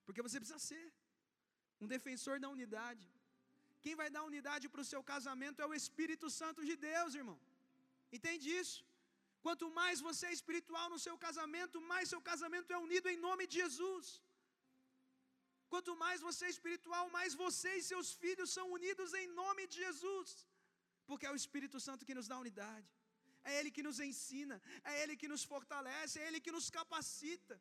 Porque 0.05 0.23
você 0.27 0.39
precisa 0.41 0.61
ser 0.71 0.85
um 1.83 1.87
defensor 1.95 2.35
da 2.43 2.49
unidade. 2.55 3.05
Quem 3.83 3.95
vai 4.01 4.09
dar 4.15 4.23
unidade 4.31 4.65
para 4.71 4.83
o 4.83 4.89
seu 4.91 5.01
casamento 5.13 5.61
é 5.63 5.67
o 5.67 5.77
Espírito 5.81 6.27
Santo 6.39 6.61
de 6.69 6.75
Deus, 6.89 7.17
irmão. 7.21 7.39
Entende 8.17 8.47
isso? 8.61 8.79
Quanto 9.45 9.65
mais 9.79 9.97
você 10.07 10.23
é 10.27 10.37
espiritual 10.39 10.85
no 10.93 10.99
seu 11.05 11.15
casamento, 11.25 11.81
mais 11.91 12.11
seu 12.13 12.21
casamento 12.31 12.71
é 12.75 12.79
unido 12.85 13.07
em 13.13 13.19
nome 13.27 13.43
de 13.49 13.57
Jesus. 13.61 14.05
Quanto 15.73 15.91
mais 16.03 16.19
você 16.27 16.43
é 16.45 16.53
espiritual, 16.55 17.05
mais 17.17 17.33
você 17.43 17.71
e 17.79 17.87
seus 17.91 18.09
filhos 18.23 18.49
são 18.57 18.65
unidos 18.77 19.13
em 19.21 19.27
nome 19.41 19.63
de 19.71 19.77
Jesus. 19.83 20.29
Porque 21.07 21.27
é 21.29 21.31
o 21.31 21.39
Espírito 21.43 21.79
Santo 21.87 22.05
que 22.07 22.17
nos 22.19 22.27
dá 22.31 22.37
unidade. 22.45 22.89
É 23.49 23.59
Ele 23.59 23.71
que 23.75 23.83
nos 23.87 23.99
ensina, 24.09 24.55
é 24.91 24.93
Ele 25.01 25.15
que 25.21 25.29
nos 25.33 25.43
fortalece, 25.53 26.19
é 26.19 26.27
Ele 26.27 26.39
que 26.45 26.53
nos 26.57 26.67
capacita. 26.77 27.55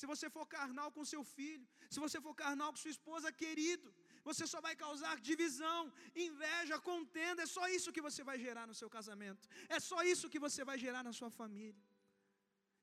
Se 0.00 0.06
você 0.10 0.26
for 0.34 0.46
carnal 0.56 0.88
com 0.96 1.10
seu 1.12 1.22
filho, 1.36 1.66
se 1.94 1.98
você 2.04 2.18
for 2.24 2.34
carnal 2.42 2.70
com 2.72 2.80
sua 2.82 2.94
esposa, 2.96 3.32
querido, 3.42 3.88
você 4.28 4.44
só 4.52 4.60
vai 4.66 4.74
causar 4.84 5.14
divisão, 5.30 5.80
inveja, 6.26 6.76
contenda. 6.90 7.42
É 7.46 7.48
só 7.56 7.64
isso 7.76 7.94
que 7.96 8.04
você 8.08 8.22
vai 8.30 8.38
gerar 8.46 8.66
no 8.70 8.76
seu 8.80 8.90
casamento. 8.96 9.48
É 9.76 9.80
só 9.90 9.98
isso 10.12 10.30
que 10.32 10.42
você 10.46 10.62
vai 10.70 10.78
gerar 10.84 11.02
na 11.08 11.14
sua 11.18 11.30
família. 11.40 11.82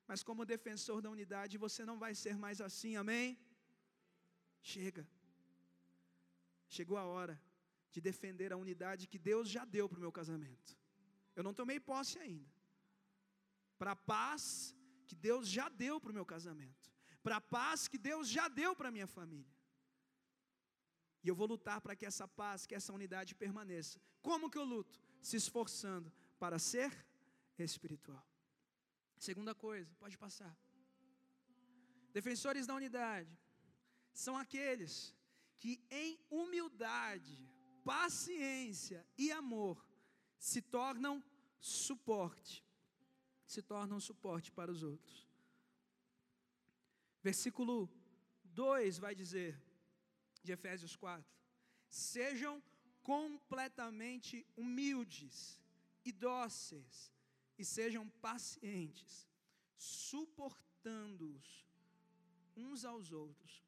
Mas 0.08 0.22
como 0.28 0.50
defensor 0.54 0.98
da 1.04 1.10
unidade, 1.16 1.62
você 1.66 1.84
não 1.90 1.98
vai 2.04 2.14
ser 2.24 2.36
mais 2.44 2.60
assim, 2.68 2.94
amém? 3.02 3.38
Chega. 4.72 5.06
Chegou 6.76 6.96
a 6.96 7.04
hora 7.04 7.34
de 7.92 8.00
defender 8.00 8.50
a 8.50 8.56
unidade 8.56 9.06
que 9.06 9.18
Deus 9.30 9.46
já 9.54 9.62
deu 9.76 9.86
para 9.88 9.98
o 9.98 10.04
meu 10.04 10.10
casamento. 10.10 10.70
Eu 11.36 11.44
não 11.46 11.52
tomei 11.52 11.78
posse 11.78 12.18
ainda. 12.18 12.50
Para 13.78 13.92
a 13.92 14.00
paz 14.14 14.74
que 15.06 15.14
Deus 15.14 15.44
já 15.56 15.68
deu 15.68 16.00
para 16.00 16.12
o 16.12 16.14
meu 16.18 16.24
casamento. 16.24 16.90
Para 17.22 17.36
a 17.36 17.42
paz 17.58 17.86
que 17.86 17.98
Deus 17.98 18.26
já 18.36 18.48
deu 18.48 18.74
para 18.74 18.88
a 18.88 18.96
minha 18.96 19.06
família. 19.06 19.54
E 21.22 21.28
eu 21.28 21.34
vou 21.34 21.46
lutar 21.46 21.78
para 21.82 21.94
que 21.94 22.06
essa 22.06 22.26
paz, 22.26 22.66
que 22.66 22.74
essa 22.74 22.92
unidade 22.98 23.34
permaneça. 23.34 24.00
Como 24.22 24.50
que 24.50 24.58
eu 24.58 24.64
luto? 24.64 24.98
Se 25.20 25.36
esforçando 25.36 26.10
para 26.38 26.58
ser 26.58 26.90
espiritual. 27.58 28.26
Segunda 29.18 29.54
coisa, 29.54 29.94
pode 29.96 30.16
passar. 30.16 30.54
Defensores 32.12 32.66
da 32.66 32.74
unidade 32.74 33.38
são 34.14 34.36
aqueles 34.36 35.12
que, 35.58 35.84
em 35.90 36.18
humildade, 36.30 37.36
paciência 37.84 39.04
e 39.18 39.32
amor, 39.32 39.84
se 40.38 40.62
tornam 40.62 41.22
suporte, 41.58 42.64
se 43.44 43.60
tornam 43.60 43.98
suporte 43.98 44.52
para 44.52 44.70
os 44.70 44.82
outros. 44.82 45.28
Versículo 47.22 47.90
2 48.44 48.98
vai 48.98 49.14
dizer, 49.14 49.60
de 50.42 50.52
Efésios 50.52 50.94
4: 50.94 51.28
Sejam 51.88 52.62
completamente 53.02 54.46
humildes 54.56 55.60
e 56.04 56.12
dóceis, 56.12 57.12
e 57.58 57.64
sejam 57.64 58.08
pacientes, 58.20 59.28
suportando-os 59.76 61.64
uns 62.56 62.84
aos 62.84 63.10
outros 63.10 63.64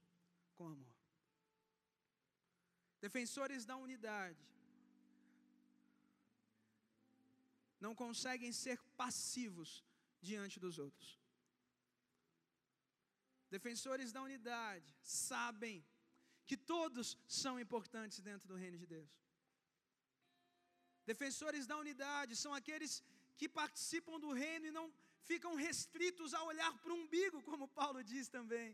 com 0.57 0.67
amor. 0.75 0.95
Defensores 3.07 3.65
da 3.71 3.77
unidade 3.87 4.45
não 7.85 7.95
conseguem 7.95 8.53
ser 8.53 8.79
passivos 9.03 9.71
diante 10.29 10.59
dos 10.65 10.79
outros. 10.87 11.11
Defensores 13.57 14.11
da 14.17 14.23
unidade 14.29 14.89
sabem 15.03 15.77
que 16.49 16.57
todos 16.57 17.07
são 17.43 17.55
importantes 17.65 18.19
dentro 18.29 18.49
do 18.49 18.57
reino 18.63 18.79
de 18.83 18.87
Deus. 18.87 19.13
Defensores 21.11 21.67
da 21.71 21.77
unidade 21.85 22.35
são 22.35 22.53
aqueles 22.61 22.93
que 23.39 23.49
participam 23.49 24.19
do 24.25 24.33
reino 24.33 24.67
e 24.67 24.77
não 24.79 24.87
ficam 25.31 25.55
restritos 25.55 26.33
a 26.35 26.43
olhar 26.51 26.73
para 26.83 26.93
o 26.93 27.01
umbigo, 27.03 27.43
como 27.43 27.75
Paulo 27.81 28.03
diz 28.13 28.29
também 28.29 28.69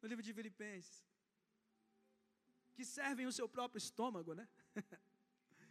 no 0.00 0.08
livro 0.08 0.24
de 0.28 0.32
Filipenses. 0.38 1.04
Que 2.76 2.84
servem 2.84 3.26
o 3.26 3.36
seu 3.38 3.48
próprio 3.56 3.78
estômago, 3.86 4.32
né? 4.40 4.46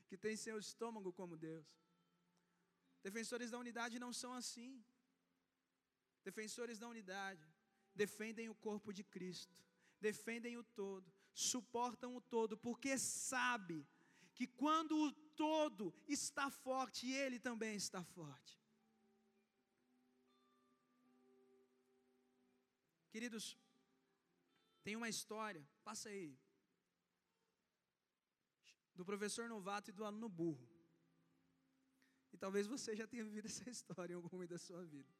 que 0.09 0.17
tem 0.17 0.35
seu 0.35 0.57
estômago 0.65 1.11
como 1.19 1.37
Deus. 1.37 1.67
Defensores 3.07 3.51
da 3.51 3.59
unidade 3.63 3.99
não 4.05 4.11
são 4.21 4.33
assim. 4.41 4.83
Defensores 6.23 6.79
da 6.79 6.87
unidade 6.87 7.45
defendem 7.93 8.49
o 8.49 8.55
corpo 8.55 8.91
de 8.91 9.03
Cristo, 9.03 9.55
defendem 10.01 10.57
o 10.57 10.63
todo, 10.63 11.07
suportam 11.33 12.15
o 12.15 12.21
todo, 12.35 12.57
porque 12.57 12.97
sabe 12.97 13.87
que 14.33 14.47
quando 14.47 14.97
o 14.97 15.11
todo 15.43 15.93
está 16.07 16.49
forte, 16.49 17.11
ele 17.11 17.39
também 17.39 17.75
está 17.75 18.03
forte. 18.03 18.59
Queridos, 23.11 23.57
tem 24.83 24.95
uma 24.95 25.07
história, 25.07 25.65
passa 25.83 26.09
aí, 26.09 26.37
do 28.95 29.03
professor 29.09 29.47
novato 29.49 29.89
e 29.89 29.93
do 29.93 30.05
aluno 30.05 30.29
burro. 30.29 30.67
E 32.33 32.37
talvez 32.37 32.65
você 32.67 32.95
já 32.95 33.05
tenha 33.11 33.23
vivido 33.23 33.47
essa 33.51 33.69
história 33.69 34.13
em 34.13 34.15
algum 34.15 34.29
momento 34.31 34.55
da 34.57 34.57
sua 34.57 34.83
vida. 34.85 35.11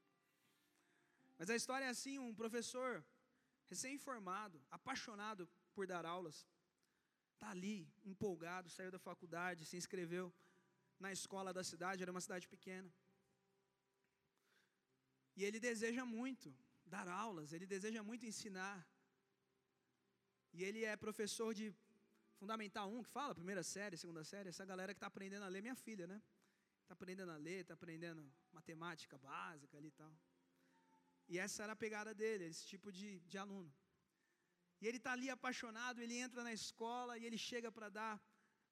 Mas 1.38 1.50
a 1.50 1.56
história 1.56 1.86
é 1.86 1.90
assim: 1.90 2.18
um 2.18 2.34
professor 2.34 3.04
recém-formado, 3.72 4.58
apaixonado 4.70 5.50
por 5.74 5.86
dar 5.86 6.06
aulas, 6.06 6.48
está 7.34 7.50
ali, 7.50 7.78
empolgado, 8.12 8.70
saiu 8.70 8.92
da 8.92 9.00
faculdade, 9.00 9.66
se 9.66 9.78
inscreveu 9.82 10.34
na 11.00 11.12
escola 11.12 11.54
da 11.54 11.64
cidade, 11.64 12.02
era 12.02 12.12
uma 12.16 12.26
cidade 12.28 12.48
pequena. 12.48 12.92
E 15.38 15.44
ele 15.44 15.60
deseja 15.60 16.06
muito 16.06 16.56
dar 16.86 17.08
aulas, 17.08 17.52
ele 17.52 17.66
deseja 17.66 18.02
muito 18.10 18.26
ensinar. 18.26 18.80
E 20.54 20.64
ele 20.64 20.86
é 20.86 20.96
professor 20.96 21.54
de 21.54 21.66
Fundamental 22.40 22.88
1, 22.92 23.04
que 23.04 23.10
fala, 23.10 23.34
primeira 23.34 23.64
série, 23.64 23.98
segunda 23.98 24.24
série, 24.24 24.50
essa 24.50 24.66
galera 24.66 24.94
que 24.94 24.98
está 24.98 25.08
aprendendo 25.08 25.44
a 25.44 25.48
ler, 25.48 25.62
minha 25.62 25.76
filha, 25.76 26.06
né? 26.06 26.22
Está 26.84 26.94
aprendendo 26.94 27.32
a 27.32 27.38
ler, 27.38 27.62
está 27.62 27.74
aprendendo 27.74 28.22
matemática 28.52 29.18
básica 29.18 29.78
ali 29.78 29.88
e 29.88 29.98
tal. 30.02 30.14
E 31.28 31.40
essa 31.40 31.64
era 31.64 31.74
a 31.74 31.76
pegada 31.76 32.14
dele, 32.14 32.46
esse 32.46 32.66
tipo 32.68 32.92
de, 32.92 33.20
de 33.22 33.38
aluno. 33.38 33.74
E 34.82 34.88
ele 34.88 34.98
está 34.98 35.14
ali 35.14 35.30
apaixonado, 35.30 36.00
ele 36.00 36.18
entra 36.26 36.44
na 36.44 36.54
escola 36.54 37.18
e 37.18 37.26
ele 37.26 37.38
chega 37.38 37.72
para 37.72 37.90
dar 37.90 38.22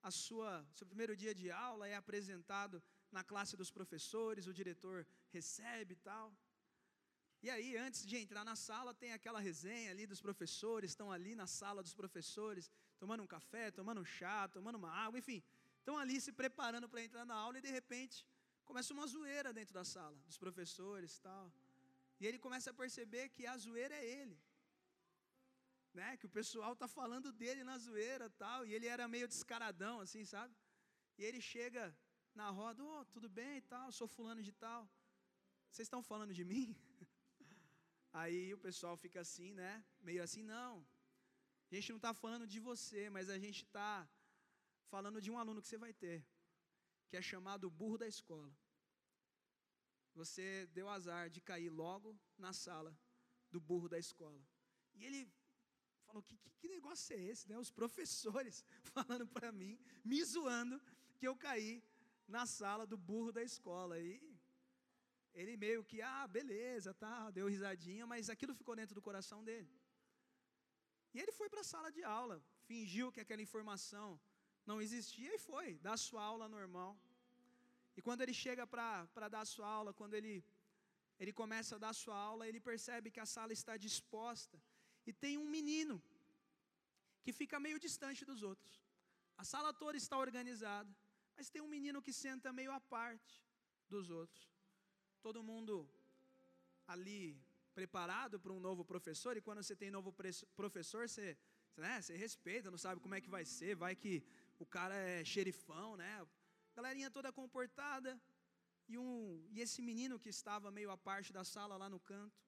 a 0.02 0.12
sua 0.12 0.50
seu 0.78 0.86
primeiro 0.86 1.16
dia 1.16 1.34
de 1.34 1.50
aula, 1.50 1.88
é 1.88 1.96
apresentado 1.96 2.84
na 3.12 3.24
classe 3.24 3.56
dos 3.62 3.72
professores, 3.72 4.48
o 4.48 4.54
diretor 4.54 5.08
recebe 5.32 5.94
e 5.94 6.02
tal. 6.10 6.26
E 7.46 7.50
aí, 7.50 7.70
antes 7.78 8.06
de 8.10 8.16
entrar 8.18 8.44
na 8.50 8.56
sala, 8.56 8.94
tem 8.94 9.12
aquela 9.14 9.40
resenha 9.40 9.92
ali 9.92 10.06
dos 10.12 10.22
professores, 10.28 10.92
estão 10.92 11.12
ali 11.12 11.34
na 11.36 11.48
sala 11.48 11.82
dos 11.88 11.96
professores, 12.02 12.70
tomando 13.04 13.24
um 13.26 13.32
café, 13.36 13.64
tomando 13.80 14.00
um 14.04 14.10
chá, 14.18 14.38
tomando 14.58 14.78
uma 14.82 14.92
água, 15.06 15.18
enfim, 15.22 15.40
estão 15.80 15.96
ali 16.02 16.18
se 16.26 16.32
preparando 16.42 16.88
para 16.92 17.02
entrar 17.08 17.26
na 17.32 17.38
aula 17.46 17.58
e 17.58 17.66
de 17.68 17.72
repente 17.80 18.18
começa 18.70 18.94
uma 18.98 19.06
zoeira 19.14 19.50
dentro 19.58 19.74
da 19.80 19.84
sala 19.94 20.18
dos 20.28 20.38
professores, 20.44 21.20
tal. 21.28 21.46
E 22.20 22.26
ele 22.28 22.40
começa 22.46 22.70
a 22.72 22.80
perceber 22.82 23.26
que 23.36 23.44
a 23.54 23.58
zoeira 23.66 23.96
é 24.02 24.06
ele. 24.20 24.38
Né? 26.00 26.16
Que 26.20 26.28
o 26.30 26.34
pessoal 26.38 26.72
está 26.78 26.88
falando 26.88 27.32
dele 27.42 27.62
na 27.70 27.78
zoeira 27.78 28.30
tal, 28.44 28.66
e 28.66 28.74
ele 28.74 28.88
era 28.96 29.06
meio 29.16 29.28
descaradão, 29.34 29.96
assim, 30.06 30.24
sabe? 30.36 30.56
E 31.18 31.26
ele 31.28 31.42
chega 31.42 31.84
na 32.34 32.50
roda, 32.60 32.82
oh, 32.92 33.04
tudo 33.16 33.28
bem 33.28 33.58
e 33.58 33.66
tal, 33.74 33.92
sou 33.92 34.08
fulano 34.08 34.42
de 34.42 34.54
tal. 34.54 34.82
Vocês 35.70 35.88
estão 35.88 36.02
falando 36.12 36.34
de 36.40 36.46
mim? 36.46 36.68
Aí 38.22 38.54
o 38.54 38.64
pessoal 38.68 38.96
fica 38.96 39.20
assim, 39.28 39.52
né? 39.62 39.74
Meio 40.00 40.24
assim, 40.24 40.44
não. 40.56 40.74
A 41.74 41.76
gente 41.76 41.90
não 41.90 41.98
está 41.98 42.14
falando 42.14 42.46
de 42.46 42.60
você, 42.60 43.10
mas 43.10 43.32
a 43.32 43.38
gente 43.44 43.64
está 43.64 44.08
falando 44.92 45.20
de 45.20 45.32
um 45.32 45.40
aluno 45.40 45.60
que 45.60 45.68
você 45.68 45.80
vai 45.86 45.92
ter, 45.92 46.24
que 47.10 47.18
é 47.18 47.22
chamado 47.22 47.68
burro 47.68 47.98
da 47.98 48.08
escola. 48.08 48.56
Você 50.14 50.68
deu 50.68 50.88
azar 50.88 51.32
de 51.32 51.42
cair 51.42 51.72
logo 51.72 52.16
na 52.38 52.54
sala 52.54 52.96
do 53.50 53.60
burro 53.60 53.90
da 53.90 53.98
escola. 53.98 54.40
E 54.94 55.04
ele 55.04 55.22
falou: 56.06 56.22
que, 56.22 56.38
que, 56.60 56.68
negócio 56.68 57.16
é 57.16 57.20
esse? 57.20 57.50
Né? 57.50 57.58
Os 57.58 57.72
professores 57.72 58.64
falando 58.94 59.26
para 59.26 59.52
mim, 59.52 59.80
me 60.06 60.24
zoando, 60.24 60.80
que 61.18 61.28
eu 61.28 61.36
caí 61.36 61.84
na 62.28 62.46
sala 62.46 62.86
do 62.86 63.00
burro 63.00 63.32
da 63.32 63.42
escola. 63.42 64.00
E 64.00 64.22
ele 65.34 65.58
meio 65.58 65.84
que, 65.84 66.04
ah, 66.04 66.28
beleza, 66.28 66.94
tá, 66.94 67.32
deu 67.32 67.48
risadinha, 67.48 68.06
mas 68.06 68.30
aquilo 68.30 68.54
ficou 68.54 68.76
dentro 68.76 68.94
do 68.94 69.02
coração 69.02 69.44
dele. 69.44 69.72
E 71.14 71.20
ele 71.22 71.34
foi 71.40 71.48
para 71.54 71.62
a 71.62 71.70
sala 71.72 71.90
de 71.98 72.04
aula, 72.04 72.38
fingiu 72.70 73.12
que 73.12 73.22
aquela 73.24 73.42
informação 73.48 74.08
não 74.70 74.78
existia 74.86 75.32
e 75.36 75.44
foi, 75.50 75.68
dar 75.88 75.98
sua 75.98 76.24
aula 76.32 76.48
normal. 76.58 76.92
E 77.98 78.02
quando 78.02 78.22
ele 78.22 78.34
chega 78.34 78.66
para 78.66 79.28
dar 79.36 79.46
sua 79.46 79.68
aula, 79.68 79.94
quando 80.00 80.16
ele, 80.20 80.44
ele 81.20 81.34
começa 81.42 81.76
a 81.76 81.82
dar 81.86 81.94
sua 81.94 82.18
aula, 82.30 82.48
ele 82.48 82.60
percebe 82.60 83.12
que 83.12 83.20
a 83.20 83.28
sala 83.36 83.54
está 83.54 83.76
disposta 83.78 84.58
e 85.06 85.14
tem 85.14 85.38
um 85.38 85.50
menino 85.58 86.02
que 87.24 87.32
fica 87.32 87.60
meio 87.60 87.80
distante 87.80 88.26
dos 88.26 88.42
outros. 88.42 88.74
A 89.38 89.44
sala 89.44 89.72
toda 89.74 89.98
está 89.98 90.18
organizada, 90.18 90.92
mas 91.36 91.50
tem 91.50 91.62
um 91.62 91.68
menino 91.78 92.02
que 92.02 92.14
senta 92.14 92.52
meio 92.60 92.72
à 92.72 92.80
parte 92.80 93.34
dos 93.90 94.10
outros. 94.10 94.44
Todo 95.22 95.48
mundo 95.52 95.76
ali 96.88 97.40
preparado 97.80 98.40
para 98.44 98.54
um 98.58 98.60
novo 98.68 98.84
professor, 98.92 99.34
e 99.38 99.42
quando 99.48 99.62
você 99.64 99.76
tem 99.82 99.90
novo 99.98 100.12
professor, 100.62 101.04
você, 101.08 101.38
né, 101.84 102.02
você 102.02 102.16
respeita, 102.26 102.72
não 102.72 102.82
sabe 102.86 103.02
como 103.02 103.16
é 103.16 103.22
que 103.26 103.30
vai 103.38 103.46
ser, 103.46 103.76
vai 103.76 103.96
que 103.96 104.24
o 104.60 104.66
cara 104.66 104.96
é 104.96 105.24
xerifão, 105.34 105.90
né? 105.98 106.14
Galerinha 106.76 107.10
toda 107.18 107.32
comportada, 107.42 108.12
e, 108.88 108.98
um, 108.98 109.46
e 109.54 109.60
esse 109.66 109.82
menino 109.82 110.20
que 110.24 110.30
estava 110.30 110.72
meio 110.78 110.92
à 110.92 110.98
parte 111.10 111.32
da 111.38 111.44
sala 111.44 111.78
lá 111.84 111.90
no 111.90 112.00
canto, 112.00 112.40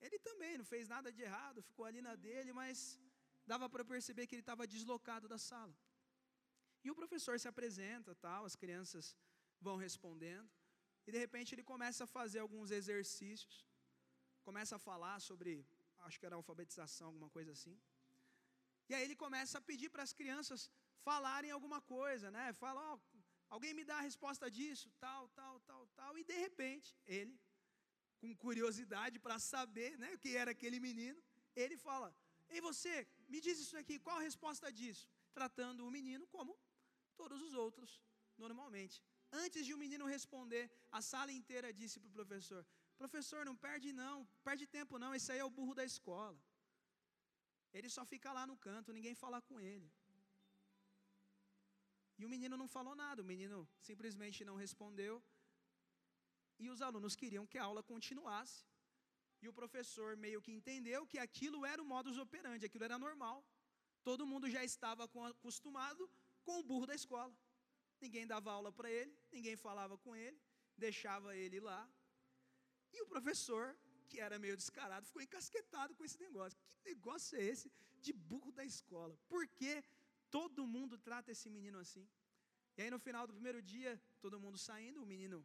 ele 0.00 0.18
também 0.28 0.56
não 0.58 0.64
fez 0.64 0.88
nada 0.94 1.10
de 1.16 1.22
errado, 1.28 1.62
ficou 1.70 1.84
ali 1.84 2.00
na 2.08 2.14
dele, 2.24 2.52
mas 2.52 2.78
dava 3.52 3.68
para 3.68 3.84
perceber 3.84 4.26
que 4.26 4.34
ele 4.34 4.42
estava 4.42 4.66
deslocado 4.66 5.26
da 5.32 5.38
sala. 5.50 5.74
E 6.84 6.90
o 6.90 6.94
professor 7.00 7.34
se 7.40 7.48
apresenta, 7.52 8.14
tal, 8.26 8.44
as 8.44 8.56
crianças 8.62 9.16
vão 9.60 9.76
respondendo, 9.76 10.48
e 11.06 11.12
de 11.14 11.18
repente 11.18 11.54
ele 11.54 11.64
começa 11.72 12.04
a 12.04 12.12
fazer 12.18 12.40
alguns 12.40 12.70
exercícios, 12.70 13.54
começa 14.48 14.74
a 14.76 14.84
falar 14.90 15.16
sobre, 15.28 15.50
acho 16.06 16.18
que 16.18 16.26
era 16.28 16.36
alfabetização, 16.40 17.06
alguma 17.08 17.30
coisa 17.36 17.50
assim. 17.56 17.74
E 18.88 18.94
aí 18.94 19.02
ele 19.06 19.16
começa 19.24 19.54
a 19.58 19.66
pedir 19.70 19.88
para 19.94 20.04
as 20.06 20.12
crianças 20.20 20.60
falarem 21.08 21.50
alguma 21.56 21.80
coisa, 21.96 22.26
né? 22.36 22.44
Fala, 22.62 22.80
ó, 22.92 22.94
alguém 23.54 23.74
me 23.78 23.84
dá 23.90 23.96
a 23.98 24.06
resposta 24.10 24.46
disso, 24.58 24.86
tal, 25.04 25.24
tal, 25.40 25.56
tal, 25.68 25.82
tal. 25.98 26.12
E 26.20 26.24
de 26.30 26.36
repente, 26.46 26.88
ele, 27.18 27.34
com 28.20 28.30
curiosidade 28.46 29.18
para 29.26 29.38
saber, 29.52 29.92
né, 30.02 30.08
o 30.14 30.20
que 30.24 30.32
era 30.42 30.50
aquele 30.56 30.80
menino, 30.88 31.20
ele 31.62 31.76
fala: 31.88 32.08
"Ei 32.54 32.60
você, 32.68 32.94
me 33.32 33.38
diz 33.46 33.56
isso 33.64 33.76
aqui, 33.82 33.96
qual 34.06 34.16
a 34.18 34.26
resposta 34.30 34.72
disso?" 34.80 35.06
tratando 35.38 35.86
o 35.86 35.90
menino 35.98 36.24
como 36.36 36.52
todos 37.20 37.40
os 37.46 37.52
outros, 37.64 37.90
normalmente. 38.44 38.96
Antes 39.44 39.62
de 39.66 39.72
o 39.74 39.82
menino 39.84 40.04
responder, 40.16 40.64
a 40.98 41.00
sala 41.12 41.32
inteira 41.40 41.70
disse 41.80 41.96
para 42.00 42.10
o 42.10 42.16
professor: 42.18 42.62
Professor, 43.02 43.40
não 43.48 43.56
perde 43.66 43.92
não, 43.92 44.16
perde 44.48 44.66
tempo 44.66 44.98
não, 45.02 45.14
esse 45.14 45.30
aí 45.32 45.40
é 45.44 45.44
o 45.44 45.54
burro 45.58 45.74
da 45.80 45.84
escola. 45.92 46.38
Ele 47.76 47.88
só 47.96 48.04
fica 48.12 48.32
lá 48.38 48.44
no 48.50 48.56
canto, 48.66 48.96
ninguém 48.98 49.14
fala 49.14 49.40
com 49.48 49.58
ele. 49.60 49.88
E 52.18 52.24
o 52.26 52.30
menino 52.34 52.56
não 52.56 52.68
falou 52.76 52.94
nada, 53.04 53.22
o 53.22 53.30
menino 53.32 53.58
simplesmente 53.88 54.44
não 54.48 54.56
respondeu. 54.64 55.22
E 56.58 56.68
os 56.72 56.80
alunos 56.82 57.14
queriam 57.14 57.46
que 57.46 57.58
a 57.58 57.64
aula 57.64 57.82
continuasse. 57.92 58.58
E 59.40 59.48
o 59.48 59.52
professor 59.52 60.16
meio 60.16 60.42
que 60.42 60.52
entendeu 60.58 61.06
que 61.06 61.18
aquilo 61.26 61.64
era 61.64 61.80
o 61.80 61.90
modus 61.92 62.18
operandi, 62.18 62.66
aquilo 62.66 62.84
era 62.88 62.98
normal. 62.98 63.38
Todo 64.02 64.26
mundo 64.26 64.50
já 64.50 64.64
estava 64.64 65.04
acostumado 65.04 66.10
com 66.42 66.58
o 66.58 66.64
burro 66.64 66.86
da 66.86 66.96
escola. 66.96 67.32
Ninguém 68.00 68.26
dava 68.26 68.50
aula 68.50 68.72
para 68.72 68.90
ele, 68.90 69.16
ninguém 69.30 69.56
falava 69.56 69.96
com 69.98 70.16
ele, 70.16 70.40
deixava 70.76 71.36
ele 71.36 71.60
lá. 71.60 71.88
E 72.92 73.02
o 73.02 73.06
professor, 73.06 73.76
que 74.08 74.20
era 74.20 74.38
meio 74.38 74.56
descarado, 74.56 75.06
ficou 75.06 75.22
encasquetado 75.22 75.94
com 75.94 76.04
esse 76.04 76.18
negócio. 76.20 76.58
Que 76.80 76.90
negócio 76.90 77.38
é 77.38 77.42
esse 77.42 77.70
de 78.00 78.12
burro 78.12 78.52
da 78.52 78.64
escola? 78.64 79.16
Por 79.28 79.46
que 79.48 79.82
todo 80.30 80.66
mundo 80.66 80.96
trata 80.98 81.32
esse 81.32 81.48
menino 81.50 81.78
assim? 81.78 82.06
E 82.76 82.82
aí 82.82 82.90
no 82.90 82.98
final 82.98 83.26
do 83.26 83.34
primeiro 83.38 83.60
dia, 83.60 84.00
todo 84.20 84.40
mundo 84.40 84.56
saindo, 84.56 85.02
o 85.02 85.06
menino 85.06 85.44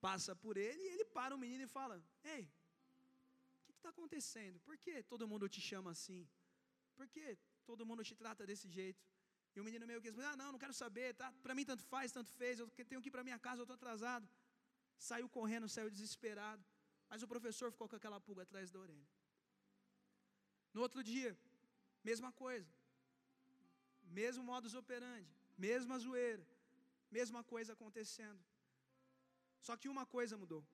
passa 0.00 0.34
por 0.44 0.56
ele 0.56 0.80
e 0.82 0.88
ele 0.94 1.04
para 1.04 1.34
o 1.34 1.38
menino 1.38 1.62
e 1.64 1.74
fala: 1.78 1.94
Ei, 2.24 2.44
o 3.68 3.72
que 3.72 3.78
está 3.78 3.90
acontecendo? 3.90 4.58
Por 4.60 4.76
que 4.76 5.02
todo 5.02 5.28
mundo 5.28 5.48
te 5.48 5.60
chama 5.60 5.90
assim? 5.96 6.28
Por 6.96 7.06
que 7.08 7.38
todo 7.64 7.86
mundo 7.86 8.02
te 8.02 8.14
trata 8.14 8.44
desse 8.50 8.68
jeito? 8.68 9.02
E 9.54 9.60
o 9.60 9.64
menino 9.64 9.86
meio 9.86 10.02
que 10.02 10.10
diz: 10.10 10.24
Ah, 10.30 10.36
não, 10.36 10.50
não 10.52 10.58
quero 10.58 10.74
saber, 10.74 11.14
tá? 11.14 11.32
para 11.44 11.54
mim 11.54 11.64
tanto 11.64 11.84
faz, 11.84 12.12
tanto 12.12 12.30
fez, 12.32 12.58
eu 12.58 12.68
tenho 12.90 13.00
que 13.00 13.08
ir 13.08 13.14
para 13.16 13.24
minha 13.24 13.38
casa, 13.38 13.60
eu 13.60 13.64
estou 13.64 13.74
atrasado. 13.74 14.28
Saiu 14.98 15.28
correndo, 15.28 15.68
saiu 15.68 15.90
desesperado. 15.90 16.64
Mas 17.08 17.22
o 17.22 17.28
professor 17.28 17.70
ficou 17.70 17.88
com 17.88 17.96
aquela 17.96 18.20
pulga 18.20 18.42
atrás 18.42 18.70
da 18.70 18.80
orelha. 18.80 19.08
No 20.72 20.82
outro 20.82 21.02
dia, 21.02 21.38
mesma 22.02 22.32
coisa. 22.32 22.70
Mesmo 24.02 24.42
modus 24.44 24.74
operandi, 24.74 25.28
mesma 25.58 25.98
zoeira, 25.98 26.46
mesma 27.10 27.42
coisa 27.42 27.72
acontecendo. 27.72 28.42
Só 29.60 29.76
que 29.76 29.88
uma 29.88 30.06
coisa 30.06 30.36
mudou: 30.36 30.64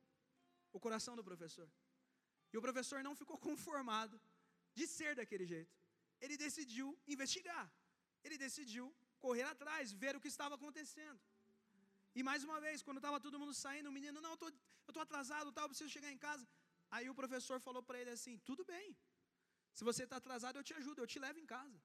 o 0.73 0.81
coração 0.81 1.15
do 1.17 1.25
professor. 1.25 1.69
E 2.53 2.59
o 2.59 2.63
professor 2.67 3.03
não 3.03 3.15
ficou 3.15 3.39
conformado 3.49 4.21
de 4.75 4.87
ser 4.87 5.15
daquele 5.15 5.47
jeito. 5.47 5.75
Ele 6.21 6.37
decidiu 6.37 6.99
investigar. 7.07 7.67
Ele 8.25 8.39
decidiu 8.39 8.95
correr 9.19 9.47
atrás, 9.55 9.93
ver 9.93 10.15
o 10.17 10.21
que 10.21 10.29
estava 10.29 10.55
acontecendo. 10.55 11.21
E 12.19 12.23
mais 12.29 12.43
uma 12.49 12.59
vez, 12.65 12.83
quando 12.87 13.01
estava 13.03 13.19
todo 13.27 13.41
mundo 13.43 13.55
saindo, 13.65 13.89
o 13.91 13.97
menino, 13.99 14.21
não, 14.27 14.33
eu 14.33 14.51
estou 14.89 15.03
atrasado, 15.07 15.53
tal, 15.59 15.69
preciso 15.73 15.91
chegar 15.97 16.11
em 16.17 16.21
casa. 16.27 16.47
Aí 16.95 17.07
o 17.13 17.15
professor 17.21 17.59
falou 17.67 17.83
para 17.89 17.99
ele 18.01 18.13
assim: 18.17 18.37
tudo 18.49 18.65
bem, 18.73 18.89
se 19.79 19.85
você 19.89 20.03
está 20.07 20.17
atrasado, 20.23 20.59
eu 20.59 20.65
te 20.69 20.75
ajudo, 20.81 21.01
eu 21.01 21.11
te 21.13 21.19
levo 21.27 21.39
em 21.45 21.49
casa. 21.55 21.79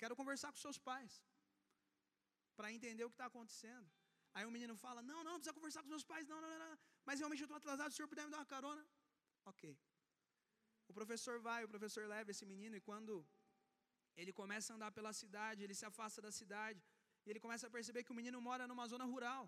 Quero 0.00 0.14
conversar 0.20 0.50
com 0.52 0.58
seus 0.66 0.78
pais, 0.90 1.12
para 2.56 2.72
entender 2.76 3.04
o 3.04 3.10
que 3.12 3.18
está 3.20 3.26
acontecendo. 3.32 3.88
Aí 4.36 4.44
o 4.48 4.52
menino 4.56 4.74
fala: 4.84 5.00
Não, 5.10 5.18
não, 5.24 5.32
não 5.32 5.40
precisa 5.40 5.58
conversar 5.58 5.82
com 5.82 5.90
meus 5.96 6.06
pais, 6.12 6.26
não, 6.32 6.40
não, 6.44 6.50
não, 6.52 6.58
não. 6.64 6.78
Mas 7.06 7.18
realmente 7.20 7.42
eu 7.44 7.48
estou 7.48 7.60
atrasado, 7.62 7.90
o 7.90 7.96
senhor 7.96 8.08
puder 8.12 8.26
me 8.26 8.32
dar 8.34 8.40
uma 8.42 8.52
carona? 8.54 8.84
Ok. 9.50 9.62
O 10.90 10.94
professor 10.98 11.36
vai, 11.48 11.60
o 11.64 11.70
professor 11.74 12.02
leva 12.14 12.30
esse 12.34 12.44
menino, 12.52 12.76
e 12.76 12.82
quando 12.88 13.14
ele 14.20 14.32
começa 14.40 14.68
a 14.72 14.76
andar 14.76 14.90
pela 14.98 15.12
cidade, 15.22 15.62
ele 15.64 15.74
se 15.80 15.86
afasta 15.90 16.20
da 16.26 16.32
cidade, 16.40 16.80
e 17.28 17.32
ele 17.32 17.44
começa 17.44 17.66
a 17.66 17.74
perceber 17.76 18.02
que 18.04 18.12
o 18.14 18.18
menino 18.18 18.38
mora 18.48 18.66
numa 18.70 18.86
zona 18.92 19.06
rural, 19.12 19.42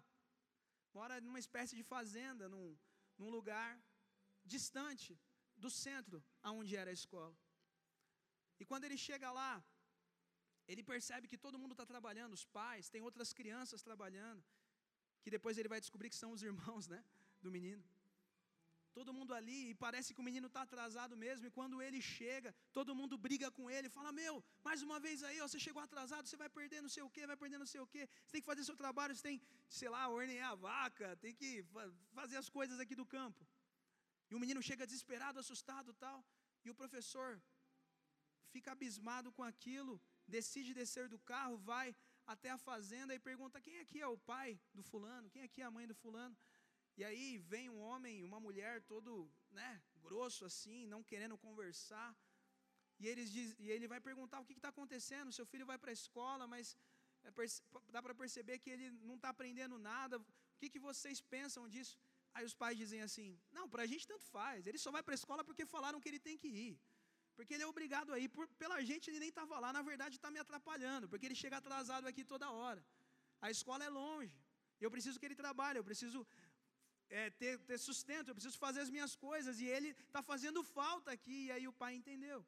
mora 0.98 1.14
numa 1.26 1.38
espécie 1.44 1.74
de 1.78 1.84
fazenda, 1.92 2.46
num, 2.54 2.66
num 3.20 3.30
lugar 3.36 3.70
distante 4.54 5.12
do 5.56 5.70
centro 5.70 6.18
aonde 6.42 6.76
era 6.82 6.90
a 6.90 6.98
escola. 7.00 7.34
E 8.60 8.66
quando 8.70 8.84
ele 8.84 8.98
chega 9.06 9.30
lá, 9.40 9.52
ele 10.68 10.82
percebe 10.92 11.26
que 11.30 11.38
todo 11.44 11.60
mundo 11.62 11.72
está 11.76 11.86
trabalhando, 11.86 12.34
os 12.34 12.44
pais, 12.58 12.90
tem 12.90 13.00
outras 13.08 13.32
crianças 13.38 13.82
trabalhando, 13.88 14.44
que 15.22 15.30
depois 15.36 15.56
ele 15.56 15.72
vai 15.74 15.80
descobrir 15.80 16.10
que 16.10 16.20
são 16.22 16.32
os 16.36 16.42
irmãos 16.50 16.86
né, 16.94 17.02
do 17.40 17.50
menino. 17.56 17.82
Todo 18.98 19.14
mundo 19.16 19.32
ali, 19.38 19.58
e 19.70 19.74
parece 19.84 20.12
que 20.12 20.20
o 20.22 20.26
menino 20.28 20.48
está 20.48 20.62
atrasado 20.62 21.14
mesmo, 21.24 21.46
e 21.46 21.50
quando 21.58 21.80
ele 21.86 22.00
chega, 22.00 22.50
todo 22.78 22.96
mundo 23.00 23.16
briga 23.26 23.48
com 23.58 23.70
ele, 23.74 23.88
fala: 23.88 24.10
Meu, 24.20 24.34
mais 24.68 24.82
uma 24.86 24.98
vez 25.06 25.22
aí, 25.28 25.38
ó, 25.40 25.46
você 25.46 25.60
chegou 25.66 25.82
atrasado, 25.82 26.26
você 26.26 26.36
vai 26.36 26.48
perder 26.58 26.80
não 26.86 26.92
sei 26.96 27.04
o 27.08 27.10
quê, 27.10 27.26
vai 27.32 27.36
perder 27.36 27.58
não 27.58 27.70
sei 27.74 27.80
o 27.80 27.86
quê, 27.86 28.08
você 28.24 28.32
tem 28.32 28.42
que 28.42 28.50
fazer 28.52 28.64
seu 28.64 28.76
trabalho, 28.76 29.14
você 29.14 29.22
tem, 29.28 29.40
sei 29.68 29.88
lá, 29.88 30.02
ordenhar 30.08 30.50
a 30.52 30.54
vaca, 30.54 31.16
tem 31.24 31.34
que 31.40 31.50
fazer 32.18 32.36
as 32.42 32.48
coisas 32.48 32.80
aqui 32.80 32.96
do 33.02 33.06
campo. 33.06 33.46
E 34.30 34.34
o 34.34 34.40
menino 34.40 34.62
chega 34.62 34.86
desesperado, 34.86 35.38
assustado 35.38 35.92
tal, 35.94 36.18
e 36.64 36.70
o 36.70 36.74
professor 36.74 37.40
fica 38.54 38.72
abismado 38.72 39.30
com 39.32 39.44
aquilo, 39.52 40.00
decide 40.26 40.74
descer 40.74 41.08
do 41.08 41.18
carro, 41.32 41.56
vai 41.58 41.88
até 42.26 42.50
a 42.50 42.58
fazenda 42.58 43.14
e 43.14 43.18
pergunta: 43.18 43.60
quem 43.60 43.78
aqui 43.80 44.00
é 44.00 44.06
o 44.06 44.18
pai 44.32 44.58
do 44.74 44.82
fulano? 44.82 45.30
Quem 45.30 45.42
aqui 45.42 45.60
é 45.62 45.64
a 45.64 45.70
mãe 45.70 45.86
do 45.86 45.94
fulano? 45.94 46.36
E 46.98 47.04
aí 47.04 47.38
vem 47.38 47.68
um 47.68 47.80
homem, 47.80 48.24
uma 48.24 48.40
mulher, 48.46 48.82
todo 48.82 49.30
né, 49.50 49.82
grosso 50.06 50.44
assim, 50.44 50.86
não 50.86 51.02
querendo 51.02 51.36
conversar. 51.38 52.08
E, 53.00 53.06
eles 53.08 53.30
diz, 53.36 53.56
e 53.58 53.70
ele 53.70 53.88
vai 53.88 54.00
perguntar 54.00 54.40
o 54.40 54.44
que 54.44 54.52
está 54.52 54.68
acontecendo. 54.68 55.32
Seu 55.32 55.46
filho 55.46 55.66
vai 55.70 55.78
para 55.78 55.90
a 55.90 55.98
escola, 56.00 56.46
mas 56.46 56.76
é, 57.24 57.30
dá 57.88 58.02
para 58.02 58.14
perceber 58.14 58.58
que 58.58 58.70
ele 58.74 58.90
não 59.08 59.16
está 59.16 59.30
aprendendo 59.30 59.78
nada. 59.78 60.18
O 60.18 60.24
que, 60.60 60.68
que 60.68 60.78
vocês 60.78 61.20
pensam 61.20 61.68
disso? 61.68 61.98
Aí 62.34 62.44
os 62.44 62.54
pais 62.54 62.76
dizem 62.82 63.00
assim: 63.06 63.28
Não, 63.58 63.68
para 63.68 63.82
a 63.84 63.86
gente 63.92 64.06
tanto 64.06 64.24
faz. 64.36 64.66
Ele 64.66 64.78
só 64.84 64.90
vai 64.96 65.02
para 65.02 65.14
a 65.14 65.20
escola 65.22 65.42
porque 65.48 65.64
falaram 65.76 66.00
que 66.00 66.08
ele 66.10 66.22
tem 66.28 66.36
que 66.42 66.48
ir. 66.48 66.74
Porque 67.36 67.54
ele 67.54 67.62
é 67.62 67.66
obrigado 67.74 68.12
a 68.12 68.18
ir. 68.18 68.28
Por, 68.28 68.46
pela 68.62 68.78
gente 68.90 69.08
ele 69.10 69.20
nem 69.24 69.30
estava 69.30 69.58
lá. 69.64 69.72
Na 69.72 69.82
verdade 69.90 70.16
está 70.16 70.30
me 70.30 70.38
atrapalhando. 70.44 71.08
Porque 71.08 71.26
ele 71.26 71.38
chega 71.42 71.56
atrasado 71.56 72.06
aqui 72.06 72.24
toda 72.32 72.50
hora. 72.50 72.84
A 73.40 73.50
escola 73.50 73.84
é 73.84 73.88
longe. 73.88 74.36
Eu 74.84 74.90
preciso 74.90 75.18
que 75.18 75.26
ele 75.28 75.38
trabalhe. 75.44 75.78
Eu 75.78 75.86
preciso 75.90 76.26
é, 77.18 77.28
ter, 77.40 77.58
ter 77.68 77.78
sustento, 77.78 78.28
eu 78.28 78.36
preciso 78.38 78.58
fazer 78.66 78.80
as 78.86 78.92
minhas 78.96 79.14
coisas, 79.26 79.60
e 79.60 79.66
ele 79.76 79.90
está 80.08 80.22
fazendo 80.30 80.62
falta 80.62 81.10
aqui, 81.16 81.38
e 81.46 81.52
aí 81.54 81.66
o 81.66 81.76
pai 81.82 81.92
entendeu. 82.00 82.40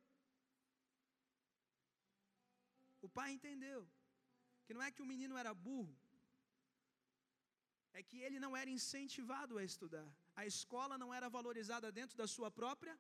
O 3.06 3.08
pai 3.18 3.28
entendeu 3.32 3.80
que 4.64 4.74
não 4.74 4.82
é 4.86 4.90
que 4.94 5.02
o 5.02 5.10
menino 5.12 5.36
era 5.42 5.52
burro, 5.52 5.94
é 7.92 8.02
que 8.02 8.18
ele 8.26 8.38
não 8.44 8.52
era 8.60 8.70
incentivado 8.70 9.58
a 9.58 9.64
estudar, 9.70 10.08
a 10.40 10.46
escola 10.52 10.96
não 11.02 11.12
era 11.12 11.28
valorizada 11.38 11.90
dentro 11.90 12.16
da 12.16 12.28
sua 12.36 12.50
própria 12.50 12.94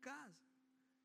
casa. 0.00 0.40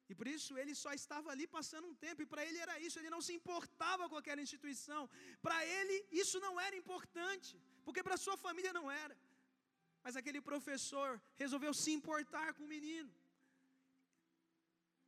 E 0.10 0.16
por 0.16 0.28
isso 0.36 0.52
ele 0.62 0.74
só 0.82 0.92
estava 0.94 1.30
ali 1.34 1.46
passando 1.56 1.88
um 1.90 1.96
tempo, 2.06 2.22
e 2.22 2.30
para 2.34 2.46
ele 2.48 2.60
era 2.66 2.76
isso, 2.80 2.98
ele 2.98 3.14
não 3.16 3.22
se 3.28 3.34
importava 3.40 4.08
com 4.12 4.18
aquela 4.22 4.42
instituição. 4.48 5.02
Para 5.46 5.58
ele 5.78 5.96
isso 6.22 6.40
não 6.46 6.54
era 6.68 6.76
importante, 6.82 7.52
porque 7.84 8.02
para 8.02 8.24
sua 8.26 8.38
família 8.46 8.72
não 8.80 8.90
era. 8.90 9.16
Mas 10.04 10.16
aquele 10.20 10.42
professor 10.50 11.10
resolveu 11.44 11.74
se 11.84 11.92
importar 12.00 12.48
com 12.56 12.64
o 12.66 12.74
menino. 12.76 13.12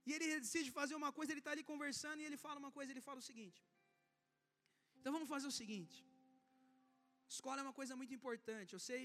E 0.07 0.13
ele 0.15 0.27
decide 0.45 0.69
fazer 0.79 0.95
uma 1.01 1.11
coisa, 1.17 1.31
ele 1.33 1.41
está 1.43 1.51
ali 1.55 1.63
conversando 1.71 2.19
e 2.21 2.25
ele 2.27 2.37
fala 2.45 2.57
uma 2.63 2.71
coisa, 2.77 2.91
ele 2.91 3.05
fala 3.07 3.19
o 3.23 3.27
seguinte. 3.31 3.59
Então 4.99 5.11
vamos 5.17 5.29
fazer 5.33 5.47
o 5.47 5.57
seguinte. 5.61 5.97
Escola 7.35 7.59
é 7.61 7.65
uma 7.67 7.77
coisa 7.79 7.95
muito 7.99 8.13
importante. 8.17 8.73
Eu 8.73 8.83
sei 8.89 9.01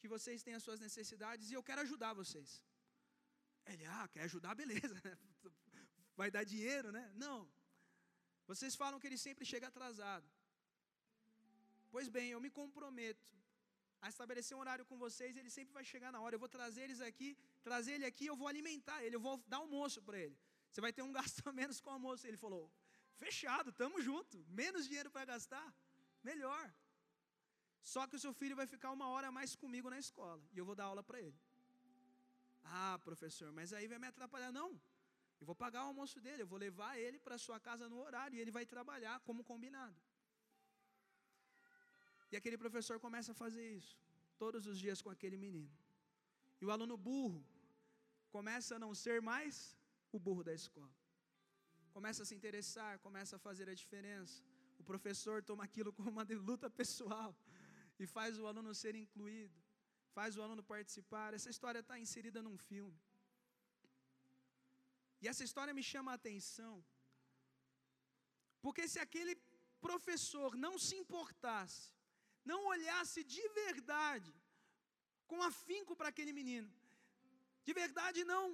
que 0.00 0.08
vocês 0.14 0.42
têm 0.46 0.54
as 0.58 0.64
suas 0.66 0.80
necessidades 0.86 1.50
e 1.50 1.54
eu 1.58 1.62
quero 1.68 1.82
ajudar 1.86 2.12
vocês. 2.22 2.50
Ele, 3.72 3.84
ah, 3.98 4.06
quer 4.14 4.24
ajudar, 4.30 4.54
beleza. 4.62 4.94
Né? 5.04 5.12
Vai 6.20 6.30
dar 6.30 6.44
dinheiro, 6.54 6.90
né? 6.96 7.04
Não. 7.24 7.38
Vocês 8.50 8.74
falam 8.82 8.98
que 9.00 9.06
ele 9.06 9.20
sempre 9.26 9.44
chega 9.52 9.68
atrasado. 9.68 10.26
Pois 11.94 12.08
bem, 12.16 12.30
eu 12.30 12.40
me 12.46 12.50
comprometo 12.50 13.24
a 14.04 14.08
estabelecer 14.12 14.54
um 14.56 14.60
horário 14.64 14.84
com 14.88 14.96
vocês, 15.04 15.36
ele 15.40 15.50
sempre 15.56 15.72
vai 15.78 15.84
chegar 15.92 16.10
na 16.14 16.20
hora. 16.22 16.34
Eu 16.34 16.42
vou 16.44 16.50
trazer 16.56 16.82
eles 16.86 17.00
aqui, 17.10 17.28
trazer 17.68 17.92
ele 17.96 18.06
aqui, 18.10 18.26
eu 18.26 18.36
vou 18.40 18.48
alimentar 18.52 18.98
ele, 19.04 19.16
eu 19.18 19.24
vou 19.26 19.36
dar 19.52 19.58
almoço 19.64 20.00
para 20.06 20.18
ele. 20.24 20.36
Você 20.70 20.80
vai 20.86 20.92
ter 20.96 21.02
um 21.08 21.12
gasto 21.18 21.40
a 21.48 21.52
menos 21.60 21.80
com 21.82 21.90
o 21.90 21.94
almoço. 21.94 22.26
Ele 22.30 22.36
falou: 22.44 22.64
fechado, 23.22 23.72
tamo 23.82 24.02
junto, 24.08 24.44
menos 24.60 24.86
dinheiro 24.90 25.10
para 25.14 25.24
gastar, 25.32 25.68
melhor. 26.30 26.64
Só 27.92 28.02
que 28.06 28.16
o 28.16 28.22
seu 28.24 28.32
filho 28.40 28.56
vai 28.60 28.66
ficar 28.74 28.90
uma 28.98 29.08
hora 29.08 29.28
a 29.28 29.32
mais 29.38 29.54
comigo 29.62 29.88
na 29.94 29.98
escola 30.04 30.42
e 30.52 30.58
eu 30.58 30.66
vou 30.68 30.76
dar 30.80 30.86
aula 30.92 31.02
para 31.02 31.20
ele. 31.26 31.38
Ah, 32.64 32.98
professor, 33.08 33.50
mas 33.58 33.72
aí 33.72 33.86
vai 33.92 33.98
me 33.98 34.08
atrapalhar. 34.12 34.52
Não, 34.60 34.70
eu 35.40 35.46
vou 35.50 35.54
pagar 35.64 35.82
o 35.84 35.88
almoço 35.88 36.20
dele, 36.20 36.42
eu 36.42 36.46
vou 36.46 36.58
levar 36.58 36.98
ele 36.98 37.18
para 37.18 37.38
sua 37.46 37.58
casa 37.68 37.88
no 37.88 37.98
horário 38.06 38.36
e 38.36 38.40
ele 38.40 38.50
vai 38.58 38.66
trabalhar 38.66 39.16
como 39.20 39.42
combinado. 39.52 39.96
E 42.34 42.36
aquele 42.36 42.58
professor 42.62 42.96
começa 43.04 43.30
a 43.32 43.40
fazer 43.40 43.66
isso 43.80 43.96
todos 44.42 44.62
os 44.70 44.76
dias 44.84 45.00
com 45.04 45.10
aquele 45.12 45.36
menino. 45.42 45.74
E 46.60 46.64
o 46.66 46.72
aluno 46.74 46.96
burro 47.08 47.42
começa 48.36 48.70
a 48.74 48.80
não 48.84 48.92
ser 49.02 49.18
mais 49.28 49.56
o 50.16 50.18
burro 50.24 50.42
da 50.48 50.54
escola. 50.62 50.96
começa 51.96 52.20
a 52.24 52.26
se 52.28 52.34
interessar, 52.38 52.92
começa 53.06 53.32
a 53.36 53.42
fazer 53.46 53.66
a 53.72 53.76
diferença. 53.82 54.36
O 54.80 54.84
professor 54.90 55.36
toma 55.50 55.62
aquilo 55.68 55.92
como 55.96 56.10
uma 56.14 56.26
luta 56.50 56.68
pessoal 56.82 57.30
e 58.02 58.04
faz 58.16 58.40
o 58.40 58.48
aluno 58.50 58.74
ser 58.82 58.94
incluído, 59.04 59.56
faz 60.18 60.36
o 60.36 60.42
aluno 60.46 60.64
participar. 60.74 61.28
Essa 61.38 61.50
história 61.54 61.82
está 61.84 61.96
inserida 62.04 62.42
num 62.46 62.58
filme. 62.70 63.00
E 65.22 65.28
essa 65.32 65.44
história 65.48 65.78
me 65.80 65.84
chama 65.92 66.10
a 66.10 66.20
atenção, 66.20 66.74
porque 68.64 68.84
se 68.92 68.98
aquele 69.06 69.34
professor 69.88 70.50
não 70.66 70.76
se 70.86 70.96
importasse, 71.02 71.84
não 72.50 72.60
olhasse 72.74 73.20
de 73.34 73.44
verdade, 73.62 74.32
com 75.30 75.40
afinco 75.50 75.94
para 75.98 76.10
aquele 76.12 76.32
menino, 76.40 76.70
de 77.66 77.72
verdade 77.82 78.22
não 78.32 78.46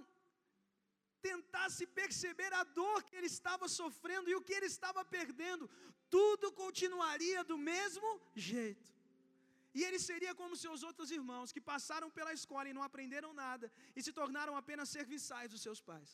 tentasse 1.28 1.84
perceber 2.00 2.52
a 2.60 2.64
dor 2.80 2.98
que 3.06 3.16
ele 3.18 3.30
estava 3.36 3.66
sofrendo 3.80 4.28
e 4.30 4.36
o 4.36 4.44
que 4.46 4.54
ele 4.58 4.70
estava 4.74 5.02
perdendo, 5.16 5.68
tudo 6.16 6.52
continuaria 6.64 7.42
do 7.50 7.58
mesmo 7.72 8.08
jeito. 8.34 8.90
E 9.78 9.84
ele 9.86 9.98
seria 10.08 10.32
como 10.40 10.60
seus 10.64 10.82
outros 10.88 11.10
irmãos, 11.18 11.52
que 11.54 11.60
passaram 11.72 12.08
pela 12.16 12.32
escola 12.38 12.68
e 12.68 12.76
não 12.76 12.86
aprenderam 12.88 13.32
nada, 13.44 13.66
e 13.94 14.02
se 14.06 14.12
tornaram 14.20 14.56
apenas 14.60 14.88
serviçais 14.96 15.50
dos 15.52 15.62
seus 15.66 15.80
pais. 15.90 16.10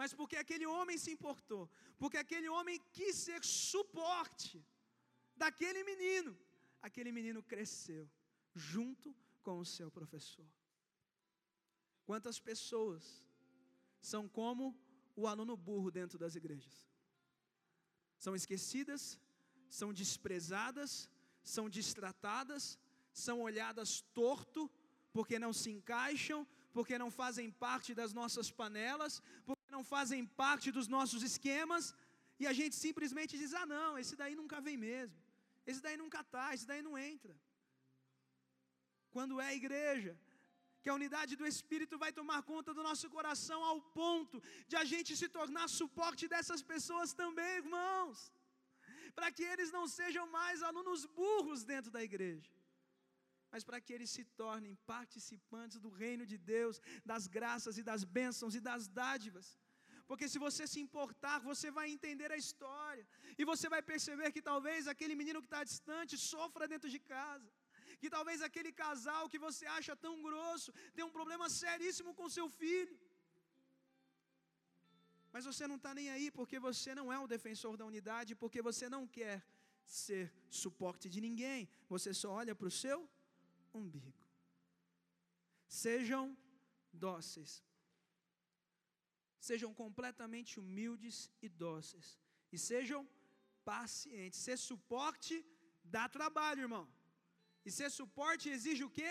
Mas 0.00 0.12
porque 0.18 0.36
aquele 0.42 0.66
homem 0.74 0.98
se 1.04 1.10
importou, 1.16 1.62
porque 2.02 2.18
aquele 2.24 2.48
homem 2.56 2.76
quis 2.96 3.16
ser 3.26 3.40
suporte 3.44 4.58
daquele 5.42 5.82
menino, 5.90 6.32
aquele 6.86 7.10
menino 7.18 7.40
cresceu 7.52 8.04
junto 8.54 9.08
com 9.46 9.56
o 9.62 9.68
seu 9.76 9.88
professor. 9.98 10.48
Quantas 12.08 12.38
pessoas 12.50 13.04
são 14.10 14.22
como 14.38 14.64
o 15.20 15.26
aluno 15.32 15.56
burro 15.68 15.90
dentro 15.98 16.18
das 16.22 16.34
igrejas? 16.40 16.76
São 18.24 18.34
esquecidas, 18.40 19.02
são 19.78 19.90
desprezadas, 20.00 21.08
são 21.54 21.64
distratadas, 21.78 22.78
são 23.12 23.36
olhadas 23.48 24.02
torto, 24.20 24.62
porque 25.16 25.38
não 25.44 25.52
se 25.60 25.70
encaixam, 25.76 26.40
porque 26.76 26.98
não 27.02 27.10
fazem 27.22 27.48
parte 27.66 27.90
das 28.00 28.12
nossas 28.20 28.50
panelas, 28.60 29.14
porque 29.46 29.70
não 29.76 29.82
fazem 29.94 30.22
parte 30.44 30.70
dos 30.76 30.86
nossos 30.96 31.22
esquemas, 31.30 31.94
e 32.42 32.46
a 32.46 32.54
gente 32.58 32.76
simplesmente 32.84 33.38
diz: 33.42 33.52
ah, 33.60 33.66
não, 33.74 33.90
esse 34.02 34.14
daí 34.20 34.34
nunca 34.42 34.60
vem 34.66 34.76
mesmo, 34.76 35.16
esse 35.66 35.80
daí 35.86 35.96
nunca 35.96 36.20
está, 36.20 36.54
esse 36.54 36.66
daí 36.66 36.82
não 36.82 36.96
entra. 36.98 37.34
Quando 39.10 39.40
é 39.40 39.54
igreja, 39.54 40.12
que 40.82 40.88
a 40.90 40.94
unidade 40.98 41.36
do 41.40 41.46
Espírito 41.52 41.98
vai 42.02 42.12
tomar 42.18 42.42
conta 42.50 42.72
do 42.76 42.82
nosso 42.88 43.06
coração 43.16 43.60
ao 43.70 43.80
ponto 44.00 44.36
de 44.66 44.76
a 44.82 44.84
gente 44.92 45.16
se 45.20 45.28
tornar 45.38 45.68
suporte 45.68 46.26
dessas 46.32 46.62
pessoas 46.72 47.12
também, 47.22 47.52
irmãos, 47.64 48.18
para 49.14 49.30
que 49.36 49.44
eles 49.52 49.70
não 49.76 49.86
sejam 49.98 50.26
mais 50.38 50.62
alunos 50.62 51.04
burros 51.20 51.64
dentro 51.72 51.90
da 51.96 52.02
igreja, 52.02 52.50
mas 53.52 53.64
para 53.68 53.80
que 53.80 53.92
eles 53.92 54.10
se 54.16 54.24
tornem 54.42 54.78
participantes 54.94 55.78
do 55.84 55.90
reino 56.02 56.24
de 56.32 56.38
Deus, 56.38 56.80
das 57.04 57.26
graças 57.26 57.76
e 57.76 57.82
das 57.82 58.04
bênçãos 58.18 58.54
e 58.54 58.60
das 58.60 58.86
dádivas. 59.00 59.58
Porque 60.10 60.28
se 60.32 60.38
você 60.44 60.62
se 60.72 60.80
importar, 60.86 61.38
você 61.50 61.68
vai 61.78 61.86
entender 61.96 62.30
a 62.36 62.42
história, 62.44 63.06
e 63.40 63.44
você 63.50 63.66
vai 63.74 63.82
perceber 63.90 64.28
que 64.34 64.42
talvez 64.50 64.88
aquele 64.92 65.16
menino 65.20 65.42
que 65.42 65.50
está 65.52 65.62
distante 65.72 66.14
sofra 66.32 66.66
dentro 66.74 66.90
de 66.94 67.00
casa 67.16 67.50
que 68.00 68.10
talvez 68.16 68.38
aquele 68.46 68.72
casal 68.82 69.22
que 69.32 69.40
você 69.46 69.64
acha 69.78 69.94
tão 70.04 70.14
grosso 70.26 70.72
tem 70.96 71.04
um 71.06 71.14
problema 71.18 71.46
seríssimo 71.62 72.12
com 72.18 72.34
seu 72.36 72.46
filho. 72.60 72.96
Mas 75.32 75.44
você 75.50 75.64
não 75.70 75.78
está 75.80 75.92
nem 75.98 76.08
aí 76.14 76.28
porque 76.38 76.58
você 76.68 76.94
não 76.98 77.06
é 77.16 77.18
o 77.24 77.30
defensor 77.34 77.76
da 77.80 77.88
unidade, 77.90 78.38
porque 78.42 78.60
você 78.68 78.88
não 78.94 79.02
quer 79.18 79.36
ser 80.02 80.24
suporte 80.62 81.08
de 81.14 81.20
ninguém, 81.26 81.68
você 81.88 82.12
só 82.22 82.30
olha 82.40 82.54
para 82.54 82.70
o 82.70 82.76
seu 82.84 82.98
umbigo. 83.80 84.24
Sejam 85.84 86.24
dóceis, 86.92 87.52
sejam 89.48 89.70
completamente 89.82 90.52
humildes 90.60 91.30
e 91.42 91.48
dóceis, 91.48 92.08
e 92.52 92.58
sejam 92.58 93.00
pacientes. 93.64 94.38
Ser 94.46 94.58
suporte 94.70 95.34
dá 95.96 96.04
trabalho, 96.08 96.62
irmão. 96.66 96.86
E 97.64 97.70
ser 97.78 97.90
suporte 97.90 98.48
exige 98.56 98.84
o 98.84 98.90
quê? 98.98 99.10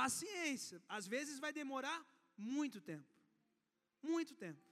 Paciência. 0.00 0.82
Às 0.88 1.06
vezes 1.14 1.38
vai 1.44 1.52
demorar 1.52 1.98
muito 2.36 2.80
tempo. 2.80 3.10
Muito 4.02 4.34
tempo. 4.44 4.62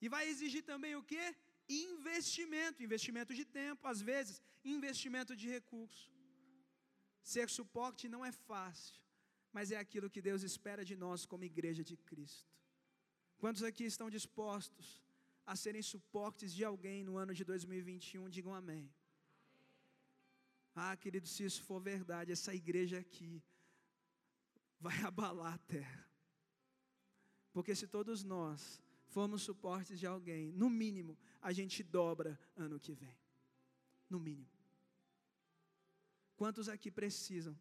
E 0.00 0.08
vai 0.14 0.24
exigir 0.32 0.62
também 0.72 0.94
o 0.96 1.02
quê? 1.02 1.24
Investimento, 1.68 2.82
investimento 2.82 3.32
de 3.34 3.44
tempo, 3.44 3.86
às 3.92 4.00
vezes, 4.10 4.42
investimento 4.64 5.34
de 5.40 5.48
recurso. 5.56 6.10
Ser 7.22 7.48
suporte 7.58 8.08
não 8.08 8.24
é 8.24 8.32
fácil, 8.32 9.00
mas 9.52 9.72
é 9.72 9.78
aquilo 9.84 10.10
que 10.14 10.22
Deus 10.28 10.42
espera 10.42 10.84
de 10.84 10.96
nós 11.04 11.26
como 11.30 11.44
igreja 11.52 11.82
de 11.90 11.96
Cristo. 11.96 12.50
Quantos 13.38 13.62
aqui 13.62 13.84
estão 13.84 14.08
dispostos 14.08 15.02
a 15.44 15.54
serem 15.54 15.82
suportes 15.82 16.52
de 16.52 16.64
alguém 16.64 17.04
no 17.04 17.16
ano 17.16 17.34
de 17.34 17.44
2021? 17.44 18.28
Digam 18.28 18.54
amém. 18.54 18.90
Ah, 20.74 20.96
querido, 20.96 21.26
se 21.26 21.44
isso 21.44 21.62
for 21.62 21.80
verdade, 21.80 22.32
essa 22.32 22.54
igreja 22.54 22.98
aqui 22.98 23.42
vai 24.78 24.96
abalar 25.04 25.54
a 25.54 25.58
terra. 25.58 26.06
Porque 27.52 27.74
se 27.74 27.86
todos 27.86 28.22
nós 28.22 28.82
formos 29.06 29.42
suportes 29.42 29.98
de 29.98 30.06
alguém, 30.06 30.52
no 30.52 30.68
mínimo, 30.68 31.16
a 31.40 31.52
gente 31.52 31.82
dobra 31.82 32.38
ano 32.54 32.78
que 32.78 32.92
vem. 32.92 33.16
No 34.10 34.20
mínimo. 34.20 34.50
Quantos 36.36 36.68
aqui 36.68 36.90
precisam 36.90 37.58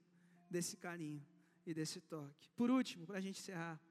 desse 0.49 0.75
carinho 0.75 1.25
e 1.65 1.73
desse 1.73 2.01
toque? 2.01 2.51
Por 2.55 2.69
último, 2.69 3.05
para 3.05 3.19
a 3.19 3.21
gente 3.21 3.39
encerrar. 3.39 3.81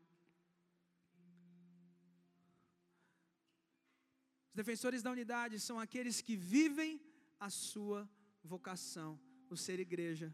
Os 4.54 4.56
defensores 4.56 5.02
da 5.02 5.10
unidade 5.10 5.58
são 5.58 5.80
aqueles 5.80 6.20
que 6.20 6.36
vivem 6.36 7.00
a 7.40 7.50
sua 7.50 8.08
vocação, 8.40 9.18
o 9.50 9.56
ser 9.56 9.80
igreja 9.80 10.32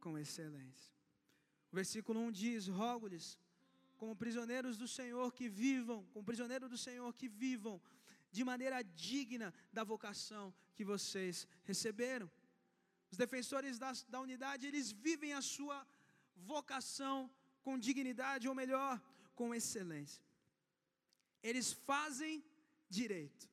com 0.00 0.16
excelência. 0.16 0.94
O 1.70 1.76
versículo 1.76 2.20
1 2.20 2.32
diz: 2.32 2.68
Rogo-lhes, 2.68 3.38
como 3.98 4.16
prisioneiros 4.16 4.78
do 4.78 4.88
Senhor 4.88 5.30
que 5.34 5.46
vivam, 5.46 6.06
como 6.06 6.24
prisioneiros 6.24 6.70
do 6.70 6.78
Senhor 6.78 7.12
que 7.12 7.28
vivam 7.28 7.78
de 8.32 8.42
maneira 8.44 8.80
digna 8.82 9.52
da 9.70 9.84
vocação 9.84 10.54
que 10.74 10.82
vocês 10.82 11.46
receberam. 11.64 12.30
Os 13.10 13.18
defensores 13.18 13.78
da, 13.78 13.92
da 14.08 14.22
unidade, 14.22 14.66
eles 14.66 14.90
vivem 14.90 15.34
a 15.34 15.42
sua 15.42 15.86
vocação 16.34 17.30
com 17.62 17.78
dignidade, 17.78 18.48
ou 18.48 18.54
melhor, 18.54 18.98
com 19.34 19.54
excelência. 19.54 20.24
Eles 21.42 21.74
fazem 21.74 22.42
direito. 22.98 23.48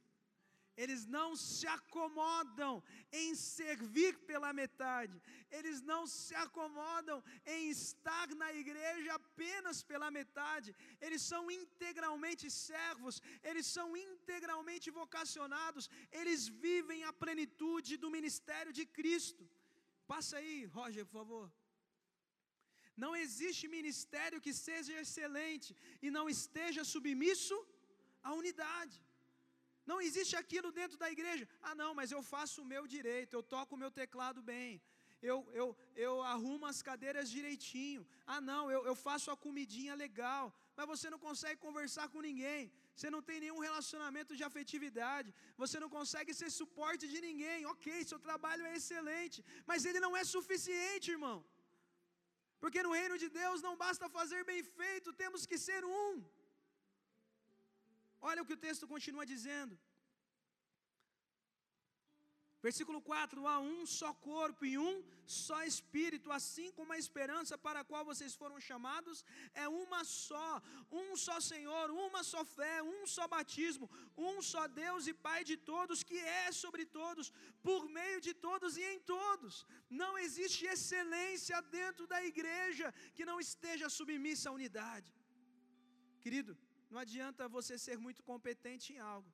Eles 0.84 1.02
não 1.16 1.30
se 1.36 1.66
acomodam 1.76 2.74
em 3.22 3.30
servir 3.34 4.12
pela 4.30 4.50
metade, 4.60 5.16
eles 5.58 5.78
não 5.92 6.02
se 6.06 6.36
acomodam 6.46 7.18
em 7.56 7.64
estar 7.78 8.28
na 8.42 8.50
igreja 8.62 9.16
apenas 9.16 9.78
pela 9.92 10.10
metade, 10.20 10.76
eles 11.06 11.24
são 11.32 11.44
integralmente 11.60 12.46
servos, 12.52 13.16
eles 13.50 13.66
são 13.78 13.88
integralmente 13.98 14.92
vocacionados, 15.00 15.90
eles 16.20 16.48
vivem 16.48 17.04
a 17.04 17.14
plenitude 17.24 17.98
do 18.04 18.12
ministério 18.18 18.72
de 18.80 18.86
Cristo. 19.00 19.46
Passa 20.14 20.38
aí, 20.42 20.58
Roger, 20.78 21.06
por 21.08 21.18
favor. 21.22 21.46
Não 23.04 23.16
existe 23.24 23.74
ministério 23.80 24.44
que 24.46 24.54
seja 24.68 24.94
excelente 25.02 25.76
e 26.06 26.10
não 26.18 26.26
esteja 26.38 26.84
submisso 26.94 27.58
à 28.28 28.32
unidade. 28.42 28.96
Não 29.92 30.00
existe 30.08 30.36
aquilo 30.42 30.70
dentro 30.80 30.98
da 31.04 31.10
igreja. 31.16 31.48
Ah, 31.68 31.76
não, 31.82 31.92
mas 32.00 32.12
eu 32.16 32.22
faço 32.34 32.62
o 32.62 32.70
meu 32.74 32.84
direito, 32.96 33.34
eu 33.34 33.44
toco 33.56 33.76
o 33.76 33.82
meu 33.84 33.92
teclado 34.00 34.42
bem, 34.54 34.72
eu, 35.30 35.38
eu, 35.60 35.68
eu 36.06 36.14
arrumo 36.34 36.66
as 36.72 36.80
cadeiras 36.90 37.30
direitinho. 37.38 38.02
Ah, 38.34 38.42
não, 38.50 38.64
eu, 38.76 38.82
eu 38.90 38.96
faço 39.08 39.32
a 39.32 39.38
comidinha 39.46 39.94
legal, 40.06 40.44
mas 40.76 40.90
você 40.94 41.10
não 41.14 41.20
consegue 41.28 41.60
conversar 41.68 42.08
com 42.14 42.22
ninguém, 42.30 42.72
você 42.96 43.10
não 43.16 43.22
tem 43.30 43.40
nenhum 43.46 43.60
relacionamento 43.68 44.36
de 44.40 44.44
afetividade, 44.50 45.34
você 45.64 45.80
não 45.84 45.90
consegue 45.98 46.34
ser 46.40 46.50
suporte 46.60 47.06
de 47.14 47.20
ninguém. 47.28 47.66
Ok, 47.74 48.04
seu 48.12 48.20
trabalho 48.28 48.66
é 48.66 48.76
excelente, 48.80 49.44
mas 49.66 49.86
ele 49.86 50.00
não 50.06 50.16
é 50.22 50.24
suficiente, 50.36 51.12
irmão. 51.18 51.38
Porque 52.62 52.82
no 52.86 52.92
reino 53.00 53.18
de 53.24 53.30
Deus 53.42 53.62
não 53.68 53.76
basta 53.86 54.08
fazer 54.18 54.44
bem 54.52 54.62
feito, 54.80 55.18
temos 55.24 55.46
que 55.46 55.58
ser 55.68 55.84
um. 55.86 56.12
Olha 58.22 58.42
o 58.42 58.46
que 58.46 58.54
o 58.54 58.64
texto 58.68 58.88
continua 58.88 59.26
dizendo. 59.26 59.78
Versículo 62.66 63.00
4: 63.10 63.48
há 63.52 63.60
um 63.60 63.86
só 63.86 64.10
corpo 64.30 64.66
e 64.66 64.78
um 64.78 64.96
só 65.26 65.60
espírito, 65.72 66.32
assim 66.38 66.72
como 66.78 66.94
a 66.94 66.98
esperança 67.04 67.56
para 67.66 67.82
a 67.82 67.88
qual 67.90 68.04
vocês 68.10 68.34
foram 68.42 68.60
chamados 68.60 69.24
é 69.54 69.68
uma 69.84 70.02
só, 70.04 70.62
um 71.02 71.16
só 71.26 71.38
Senhor, 71.40 71.86
uma 72.06 72.24
só 72.32 72.44
fé, 72.44 72.76
um 72.82 73.06
só 73.16 73.28
batismo, 73.36 73.90
um 74.30 74.42
só 74.42 74.64
Deus 74.68 75.06
e 75.12 75.14
Pai 75.28 75.44
de 75.52 75.58
todos, 75.72 76.04
que 76.10 76.18
é 76.18 76.52
sobre 76.52 76.86
todos, 77.00 77.32
por 77.68 77.88
meio 78.00 78.20
de 78.28 78.34
todos 78.48 78.76
e 78.78 78.86
em 78.94 79.00
todos. 79.00 79.66
Não 80.04 80.18
existe 80.26 80.66
excelência 80.66 81.62
dentro 81.62 82.08
da 82.08 82.22
igreja 82.32 82.94
que 83.14 83.30
não 83.32 83.40
esteja 83.40 83.88
submissa 84.00 84.50
à 84.50 84.54
unidade. 84.60 85.14
Querido, 86.26 86.58
não 86.90 87.00
adianta 87.06 87.48
você 87.58 87.78
ser 87.78 87.98
muito 87.98 88.22
competente 88.24 88.94
em 88.94 89.00
algo 89.00 89.32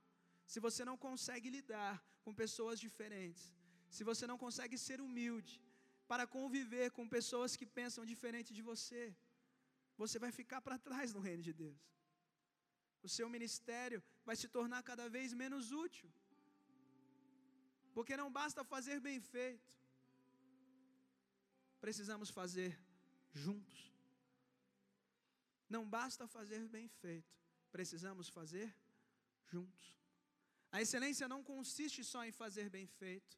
se 0.51 0.59
você 0.59 0.83
não 0.89 0.97
consegue 0.97 1.49
lidar 1.49 1.93
com 2.23 2.33
pessoas 2.33 2.79
diferentes, 2.79 3.43
se 3.89 4.03
você 4.09 4.25
não 4.31 4.37
consegue 4.37 4.77
ser 4.77 4.99
humilde 5.01 5.61
para 6.07 6.25
conviver 6.27 6.91
com 6.91 7.07
pessoas 7.17 7.55
que 7.55 7.65
pensam 7.65 8.05
diferente 8.05 8.53
de 8.53 8.61
você, 8.61 9.15
você 9.97 10.17
vai 10.23 10.31
ficar 10.31 10.61
para 10.61 10.77
trás 10.77 11.13
no 11.13 11.19
reino 11.27 11.43
de 11.47 11.53
Deus. 11.53 11.81
O 13.01 13.09
seu 13.09 13.27
ministério 13.29 14.01
vai 14.25 14.35
se 14.35 14.47
tornar 14.47 14.81
cada 14.83 15.07
vez 15.09 15.33
menos 15.33 15.71
útil. 15.71 16.09
Porque 17.93 18.17
não 18.17 18.31
basta 18.31 18.63
fazer 18.63 18.99
bem 18.99 19.19
feito, 19.19 19.71
precisamos 21.79 22.29
fazer 22.29 22.71
juntos. 23.31 23.91
Não 25.69 25.83
basta 25.97 26.27
fazer 26.27 26.67
bem 26.67 26.87
feito, 26.87 27.42
precisamos 27.75 28.27
fazer 28.37 28.67
juntos. 29.51 29.85
A 30.75 30.79
excelência 30.83 31.27
não 31.33 31.41
consiste 31.51 32.01
só 32.11 32.21
em 32.27 32.33
fazer 32.41 32.67
bem 32.75 32.87
feito, 32.99 33.35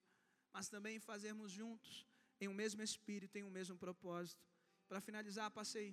mas 0.56 0.70
também 0.74 0.94
em 0.98 1.08
fazermos 1.12 1.50
juntos, 1.60 1.94
em 2.42 2.48
um 2.52 2.58
mesmo 2.64 2.82
espírito, 2.90 3.38
em 3.38 3.46
um 3.50 3.54
mesmo 3.60 3.78
propósito. 3.86 4.44
Para 4.90 5.02
finalizar, 5.08 5.50
passei. 5.60 5.90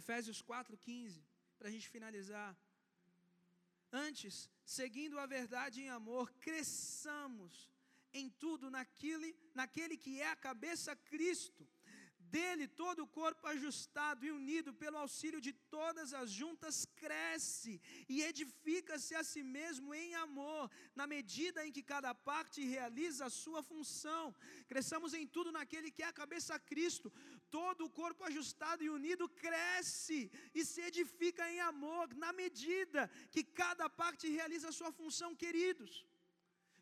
Efésios 0.00 0.40
4,15, 0.42 1.22
para 1.58 1.68
a 1.68 1.74
gente 1.74 1.88
finalizar. 1.96 2.52
Antes, 3.92 4.34
seguindo 4.64 5.18
a 5.18 5.26
verdade 5.26 5.82
em 5.82 5.90
amor, 6.00 6.26
cresçamos 6.46 7.54
em 8.20 8.28
tudo 8.44 8.70
naquele, 8.70 9.30
naquele 9.54 9.96
que 10.04 10.20
é 10.20 10.28
a 10.30 10.42
cabeça 10.48 10.96
Cristo 11.12 11.66
dele 12.34 12.66
todo 12.82 13.00
o 13.02 13.10
corpo 13.20 13.46
ajustado 13.52 14.24
e 14.26 14.30
unido 14.40 14.70
pelo 14.82 15.00
auxílio 15.04 15.40
de 15.46 15.52
todas 15.76 16.12
as 16.20 16.30
juntas 16.40 16.76
cresce 17.02 17.74
e 18.08 18.22
edifica-se 18.30 19.14
a 19.20 19.22
si 19.30 19.42
mesmo 19.58 19.94
em 20.02 20.14
amor, 20.26 20.70
na 20.94 21.06
medida 21.14 21.66
em 21.66 21.72
que 21.76 21.82
cada 21.94 22.12
parte 22.30 22.64
realiza 22.76 23.26
a 23.26 23.36
sua 23.42 23.62
função. 23.70 24.24
Cresçamos 24.72 25.14
em 25.20 25.26
tudo 25.26 25.52
naquele 25.58 25.90
que 25.90 26.02
é 26.02 26.08
a 26.08 26.18
cabeça 26.22 26.58
Cristo. 26.58 27.12
Todo 27.50 27.84
o 27.84 27.90
corpo 28.00 28.24
ajustado 28.24 28.82
e 28.84 28.90
unido 28.98 29.28
cresce 29.44 30.20
e 30.54 30.64
se 30.64 30.80
edifica 30.90 31.50
em 31.50 31.60
amor, 31.60 32.06
na 32.24 32.32
medida 32.32 33.10
que 33.30 33.44
cada 33.62 33.88
parte 34.02 34.28
realiza 34.28 34.68
a 34.68 34.76
sua 34.80 34.92
função, 34.92 35.34
queridos. 35.34 36.07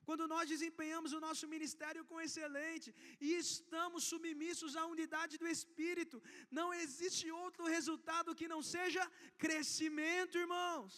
Quando 0.08 0.24
nós 0.32 0.46
desempenhamos 0.52 1.12
o 1.16 1.20
nosso 1.26 1.44
ministério 1.54 2.02
com 2.10 2.18
excelente 2.26 2.88
e 3.26 3.30
estamos 3.44 4.02
submissos 4.12 4.74
à 4.80 4.84
unidade 4.94 5.34
do 5.42 5.48
Espírito, 5.54 6.18
não 6.58 6.68
existe 6.82 7.26
outro 7.44 7.64
resultado 7.76 8.36
que 8.40 8.48
não 8.54 8.60
seja 8.74 9.04
crescimento, 9.44 10.42
irmãos. 10.44 10.94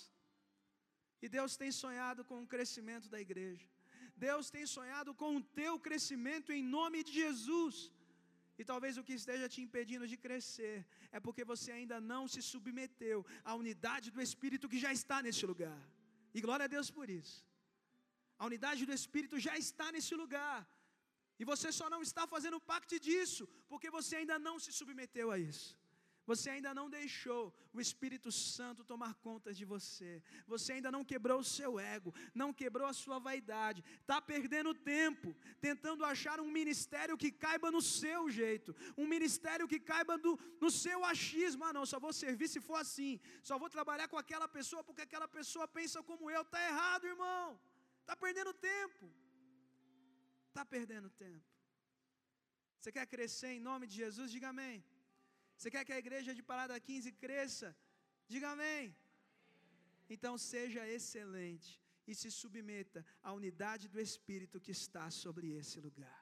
E 1.22 1.28
Deus 1.36 1.56
tem 1.62 1.72
sonhado 1.82 2.22
com 2.30 2.38
o 2.42 2.50
crescimento 2.54 3.08
da 3.14 3.20
igreja. 3.26 3.66
Deus 4.26 4.50
tem 4.56 4.66
sonhado 4.76 5.10
com 5.20 5.30
o 5.38 5.44
teu 5.60 5.74
crescimento 5.86 6.52
em 6.58 6.62
nome 6.76 7.00
de 7.08 7.12
Jesus. 7.22 7.76
E 8.60 8.64
talvez 8.70 8.94
o 9.00 9.04
que 9.08 9.18
esteja 9.20 9.48
te 9.54 9.60
impedindo 9.66 10.06
de 10.12 10.16
crescer 10.24 10.76
é 11.16 11.20
porque 11.26 11.44
você 11.52 11.70
ainda 11.78 11.98
não 12.12 12.22
se 12.32 12.42
submeteu 12.52 13.18
à 13.50 13.54
unidade 13.62 14.10
do 14.14 14.22
Espírito 14.28 14.70
que 14.72 14.84
já 14.86 14.92
está 15.00 15.18
nesse 15.26 15.44
lugar. 15.52 15.80
E 16.36 16.40
glória 16.46 16.66
a 16.68 16.72
Deus 16.76 16.90
por 16.98 17.08
isso. 17.20 17.38
A 18.38 18.46
unidade 18.50 18.86
do 18.88 18.96
Espírito 19.00 19.38
já 19.46 19.56
está 19.64 19.86
nesse 19.96 20.14
lugar. 20.22 20.58
E 21.40 21.44
você 21.50 21.68
só 21.80 21.88
não 21.94 22.02
está 22.08 22.26
fazendo 22.34 22.58
parte 22.72 22.94
disso, 23.06 23.42
porque 23.70 23.90
você 23.98 24.16
ainda 24.20 24.38
não 24.46 24.56
se 24.64 24.72
submeteu 24.78 25.30
a 25.34 25.38
isso. 25.50 25.68
Você 26.30 26.48
ainda 26.54 26.70
não 26.78 26.86
deixou 26.94 27.42
o 27.76 27.80
Espírito 27.84 28.30
Santo 28.30 28.84
tomar 28.90 29.12
conta 29.26 29.50
de 29.58 29.64
você. 29.64 30.10
Você 30.52 30.68
ainda 30.74 30.90
não 30.94 31.02
quebrou 31.10 31.38
o 31.40 31.48
seu 31.58 31.70
ego, 31.80 32.10
não 32.40 32.50
quebrou 32.60 32.86
a 32.88 32.92
sua 33.02 33.18
vaidade. 33.28 33.82
Está 34.02 34.18
perdendo 34.20 34.74
tempo 34.74 35.34
tentando 35.58 36.04
achar 36.04 36.38
um 36.38 36.50
ministério 36.58 37.16
que 37.22 37.30
caiba 37.44 37.70
no 37.76 37.80
seu 37.80 38.28
jeito, 38.40 38.76
um 39.02 39.06
ministério 39.14 39.66
que 39.72 39.80
caiba 39.92 40.18
do, 40.18 40.38
no 40.60 40.70
seu 40.70 41.02
achismo. 41.12 41.64
Ah, 41.64 41.72
não, 41.72 41.86
só 41.86 41.98
vou 42.06 42.12
servir 42.12 42.48
se 42.48 42.60
for 42.60 42.78
assim. 42.84 43.18
Só 43.42 43.56
vou 43.62 43.70
trabalhar 43.70 44.08
com 44.08 44.18
aquela 44.18 44.48
pessoa 44.58 44.84
porque 44.84 45.06
aquela 45.08 45.28
pessoa 45.38 45.66
pensa 45.66 46.02
como 46.02 46.30
eu. 46.30 46.42
Está 46.42 46.62
errado, 46.70 47.06
irmão. 47.06 47.58
Está 48.08 48.16
perdendo 48.26 48.52
tempo. 48.54 49.06
Está 50.48 50.62
perdendo 50.74 51.08
tempo. 51.24 51.48
Você 52.78 52.90
quer 52.96 53.06
crescer 53.14 53.50
em 53.56 53.60
nome 53.66 53.86
de 53.86 53.94
Jesus? 54.02 54.32
Diga 54.34 54.48
amém. 54.48 54.76
Você 55.54 55.70
quer 55.72 55.82
que 55.86 55.92
a 55.96 55.98
igreja 56.04 56.32
de 56.38 56.42
Parada 56.50 56.80
15 56.86 57.12
cresça? 57.24 57.68
Diga 58.32 58.48
amém. 58.56 58.96
Então 60.14 60.32
seja 60.52 60.82
excelente 60.96 61.70
e 62.10 62.14
se 62.20 62.30
submeta 62.30 63.00
à 63.28 63.34
unidade 63.40 63.84
do 63.94 64.00
Espírito 64.06 64.62
que 64.66 64.72
está 64.78 65.04
sobre 65.22 65.50
esse 65.60 65.78
lugar. 65.86 66.20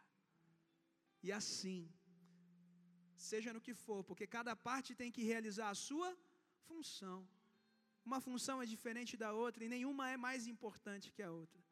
E 1.26 1.30
assim, 1.40 1.78
seja 3.30 3.52
no 3.52 3.64
que 3.66 3.74
for, 3.84 4.00
porque 4.08 4.26
cada 4.38 4.56
parte 4.56 4.98
tem 5.02 5.12
que 5.18 5.28
realizar 5.32 5.70
a 5.70 5.80
sua 5.88 6.10
função. 6.66 7.18
Uma 8.04 8.20
função 8.28 8.58
é 8.64 8.66
diferente 8.74 9.14
da 9.24 9.32
outra 9.44 9.62
e 9.64 9.72
nenhuma 9.76 10.10
é 10.10 10.16
mais 10.16 10.48
importante 10.54 11.12
que 11.12 11.22
a 11.22 11.30
outra. 11.30 11.65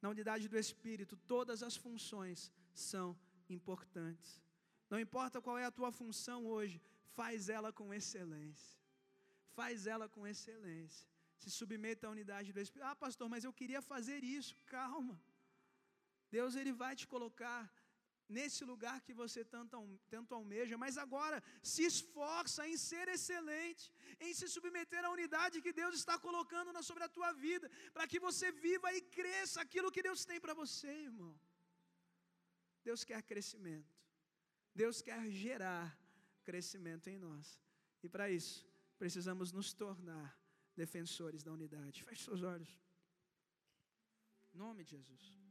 Na 0.00 0.08
unidade 0.08 0.48
do 0.48 0.58
Espírito, 0.58 1.16
todas 1.16 1.62
as 1.62 1.76
funções 1.76 2.52
são 2.72 3.18
importantes. 3.48 4.42
Não 4.90 5.00
importa 5.00 5.40
qual 5.40 5.58
é 5.58 5.64
a 5.64 5.70
tua 5.70 5.90
função 5.90 6.46
hoje, 6.46 6.80
faz 7.14 7.48
ela 7.48 7.72
com 7.72 7.92
excelência. 7.92 8.76
Faz 9.54 9.86
ela 9.86 10.08
com 10.08 10.26
excelência. 10.26 11.08
Se 11.38 11.50
submeta 11.50 12.06
à 12.06 12.10
unidade 12.10 12.52
do 12.52 12.60
Espírito. 12.60 12.88
Ah, 12.88 12.96
pastor, 12.96 13.28
mas 13.28 13.44
eu 13.44 13.52
queria 13.52 13.82
fazer 13.82 14.22
isso. 14.22 14.54
Calma. 14.66 15.20
Deus 16.30 16.54
ele 16.56 16.72
vai 16.72 16.94
te 16.94 17.06
colocar 17.06 17.72
nesse 18.28 18.64
lugar 18.64 19.00
que 19.00 19.14
você 19.14 19.44
tanto, 19.44 20.34
almeja, 20.34 20.76
mas 20.76 20.98
agora 20.98 21.42
se 21.62 21.84
esforça 21.84 22.68
em 22.68 22.76
ser 22.76 23.08
excelente, 23.08 23.92
em 24.20 24.34
se 24.34 24.48
submeter 24.48 25.04
à 25.04 25.10
unidade 25.10 25.62
que 25.62 25.72
Deus 25.72 25.94
está 25.94 26.18
colocando 26.18 26.82
sobre 26.82 27.04
a 27.04 27.08
tua 27.08 27.32
vida, 27.32 27.70
para 27.92 28.06
que 28.06 28.18
você 28.18 28.50
viva 28.52 28.92
e 28.92 29.00
cresça 29.00 29.60
aquilo 29.60 29.92
que 29.92 30.02
Deus 30.02 30.24
tem 30.24 30.40
para 30.40 30.54
você, 30.54 30.88
irmão. 30.88 31.38
Deus 32.82 33.04
quer 33.04 33.22
crescimento, 33.22 33.94
Deus 34.74 35.02
quer 35.02 35.28
gerar 35.30 35.98
crescimento 36.44 37.08
em 37.08 37.18
nós, 37.18 37.60
e 38.02 38.08
para 38.08 38.30
isso 38.30 38.66
precisamos 38.98 39.52
nos 39.52 39.72
tornar 39.72 40.38
defensores 40.74 41.42
da 41.42 41.52
unidade. 41.52 42.02
Feche 42.04 42.24
seus 42.24 42.42
olhos. 42.42 42.80
Em 44.52 44.58
nome 44.58 44.84
de 44.84 44.90
Jesus. 44.90 45.45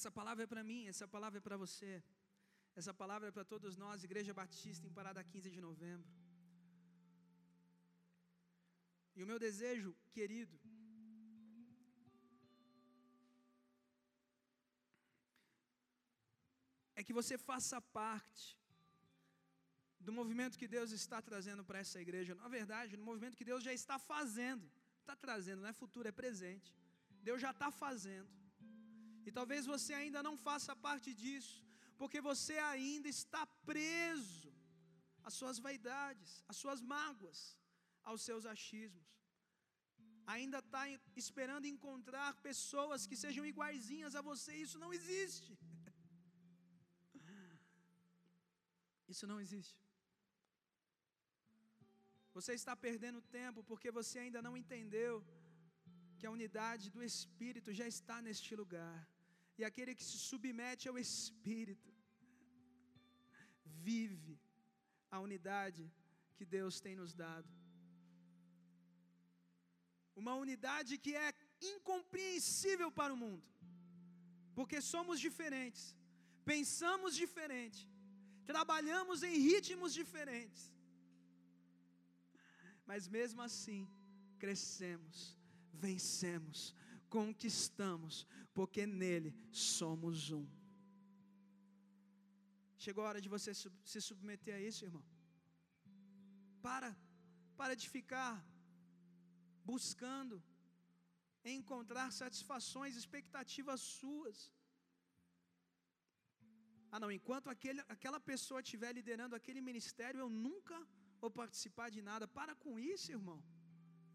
Essa 0.00 0.10
palavra 0.18 0.42
é 0.44 0.50
para 0.52 0.62
mim, 0.68 0.82
essa 0.92 1.06
palavra 1.14 1.38
é 1.40 1.42
para 1.46 1.56
você. 1.62 1.90
Essa 2.80 2.92
palavra 3.00 3.26
é 3.28 3.32
para 3.36 3.44
todos 3.52 3.72
nós, 3.82 4.04
Igreja 4.08 4.32
Batista 4.38 4.86
em 4.88 4.94
Parada 4.98 5.22
15 5.32 5.50
de 5.56 5.60
novembro. 5.66 6.08
E 9.16 9.22
o 9.24 9.26
meu 9.30 9.38
desejo, 9.46 9.90
querido, 10.16 10.56
é 16.98 17.04
que 17.08 17.16
você 17.20 17.36
faça 17.50 17.78
parte 18.00 18.48
do 20.06 20.14
movimento 20.20 20.60
que 20.62 20.72
Deus 20.78 20.92
está 21.02 21.20
trazendo 21.30 21.62
para 21.68 21.80
essa 21.84 22.00
igreja. 22.06 22.40
Na 22.42 22.48
verdade, 22.58 22.96
no 22.96 23.04
movimento 23.10 23.40
que 23.40 23.50
Deus 23.52 23.62
já 23.68 23.74
está 23.82 23.98
fazendo. 23.98 24.66
Está 25.02 25.14
trazendo, 25.26 25.60
não 25.60 25.72
é 25.74 25.78
futuro, 25.84 26.08
é 26.08 26.20
presente. 26.24 26.70
Deus 27.28 27.40
já 27.46 27.50
está 27.56 27.70
fazendo. 27.84 28.39
E 29.26 29.30
talvez 29.38 29.66
você 29.74 29.92
ainda 30.00 30.20
não 30.28 30.36
faça 30.46 30.74
parte 30.86 31.10
disso, 31.22 31.56
porque 32.00 32.20
você 32.30 32.56
ainda 32.72 33.08
está 33.08 33.42
preso 33.70 34.52
às 35.28 35.34
suas 35.40 35.58
vaidades, 35.66 36.30
às 36.50 36.56
suas 36.62 36.80
mágoas, 36.94 37.38
aos 38.02 38.22
seus 38.28 38.46
achismos. 38.54 39.08
Ainda 40.34 40.58
está 40.64 40.82
esperando 41.22 41.66
encontrar 41.74 42.28
pessoas 42.48 43.06
que 43.08 43.16
sejam 43.24 43.44
iguaizinhas 43.52 44.14
a 44.14 44.22
você, 44.30 44.54
isso 44.66 44.78
não 44.84 44.92
existe. 44.98 45.52
Isso 49.12 49.26
não 49.30 49.38
existe. 49.44 49.80
Você 52.36 52.52
está 52.54 52.74
perdendo 52.76 53.20
tempo 53.38 53.60
porque 53.70 53.90
você 53.90 54.16
ainda 54.20 54.40
não 54.46 54.56
entendeu 54.56 55.12
a 56.30 56.36
unidade 56.38 56.86
do 56.96 57.02
Espírito 57.10 57.70
já 57.78 57.86
está 57.94 58.16
neste 58.26 58.50
lugar. 58.60 58.98
E 59.58 59.64
aquele 59.68 59.94
que 59.98 60.06
se 60.10 60.18
submete 60.30 60.84
ao 60.90 60.98
Espírito 61.06 61.90
vive 63.88 64.36
a 65.14 65.18
unidade 65.26 65.82
que 66.36 66.46
Deus 66.56 66.74
tem 66.84 66.94
nos 67.00 67.12
dado. 67.24 67.50
Uma 70.22 70.34
unidade 70.44 70.98
que 71.04 71.14
é 71.26 71.30
incompreensível 71.74 72.90
para 72.98 73.14
o 73.14 73.20
mundo, 73.24 73.46
porque 74.58 74.78
somos 74.92 75.18
diferentes, 75.26 75.82
pensamos 76.52 77.14
diferente, 77.24 77.82
trabalhamos 78.52 79.22
em 79.28 79.36
ritmos 79.48 79.92
diferentes, 80.00 80.62
mas 82.90 83.08
mesmo 83.18 83.40
assim 83.48 83.82
crescemos, 84.44 85.18
vencemos, 85.72 86.74
conquistamos, 87.08 88.26
porque 88.52 88.86
nele 88.86 89.34
somos 89.50 90.30
um. 90.30 90.46
Chegou 92.84 93.04
a 93.04 93.08
hora 93.08 93.20
de 93.20 93.28
você 93.28 93.52
se 93.92 94.00
submeter 94.00 94.54
a 94.54 94.60
isso, 94.60 94.84
irmão. 94.84 95.04
Para, 96.62 96.96
para 97.56 97.74
de 97.74 97.88
ficar 97.88 98.34
buscando 99.64 100.42
encontrar 101.44 102.10
satisfações, 102.10 102.96
expectativas 102.96 103.80
suas. 103.80 104.38
Ah, 106.92 107.00
não, 107.02 107.10
enquanto 107.18 107.48
aquele, 107.48 107.80
aquela 107.94 108.18
pessoa 108.18 108.60
estiver 108.60 108.92
liderando 108.92 109.36
aquele 109.36 109.60
ministério, 109.60 110.20
eu 110.20 110.28
nunca 110.28 110.76
vou 111.20 111.30
participar 111.30 111.88
de 111.90 112.02
nada. 112.02 112.26
Para 112.26 112.54
com 112.54 112.78
isso, 112.78 113.12
irmão. 113.12 113.40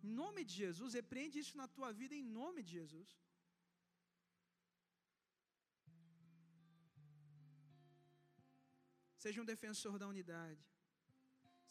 Em 0.06 0.12
nome 0.24 0.41
de 0.49 0.56
Jesus, 0.64 0.91
repreende 1.01 1.38
isso 1.43 1.56
na 1.62 1.68
tua 1.76 1.89
vida, 1.99 2.14
em 2.16 2.26
nome 2.41 2.62
de 2.66 2.72
Jesus. 2.80 3.10
Seja 9.24 9.41
um 9.43 9.49
defensor 9.53 9.95
da 10.01 10.08
unidade. 10.14 10.64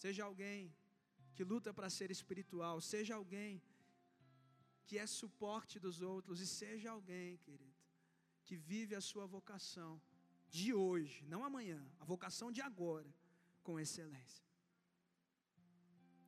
Seja 0.05 0.23
alguém 0.29 0.61
que 1.37 1.45
luta 1.53 1.73
para 1.77 1.91
ser 1.99 2.09
espiritual. 2.17 2.77
Seja 2.93 3.15
alguém 3.21 3.63
que 4.87 4.97
é 5.03 5.07
suporte 5.21 5.79
dos 5.85 5.99
outros. 6.15 6.41
E 6.45 6.49
seja 6.61 6.89
alguém, 6.97 7.37
querido, 7.47 7.79
que 8.47 8.57
vive 8.71 8.95
a 8.97 9.07
sua 9.11 9.27
vocação 9.37 9.93
de 10.57 10.73
hoje, 10.87 11.19
não 11.35 11.43
amanhã, 11.51 11.81
a 12.03 12.05
vocação 12.15 12.51
de 12.57 12.63
agora, 12.71 13.11
com 13.67 13.79
excelência. 13.85 14.45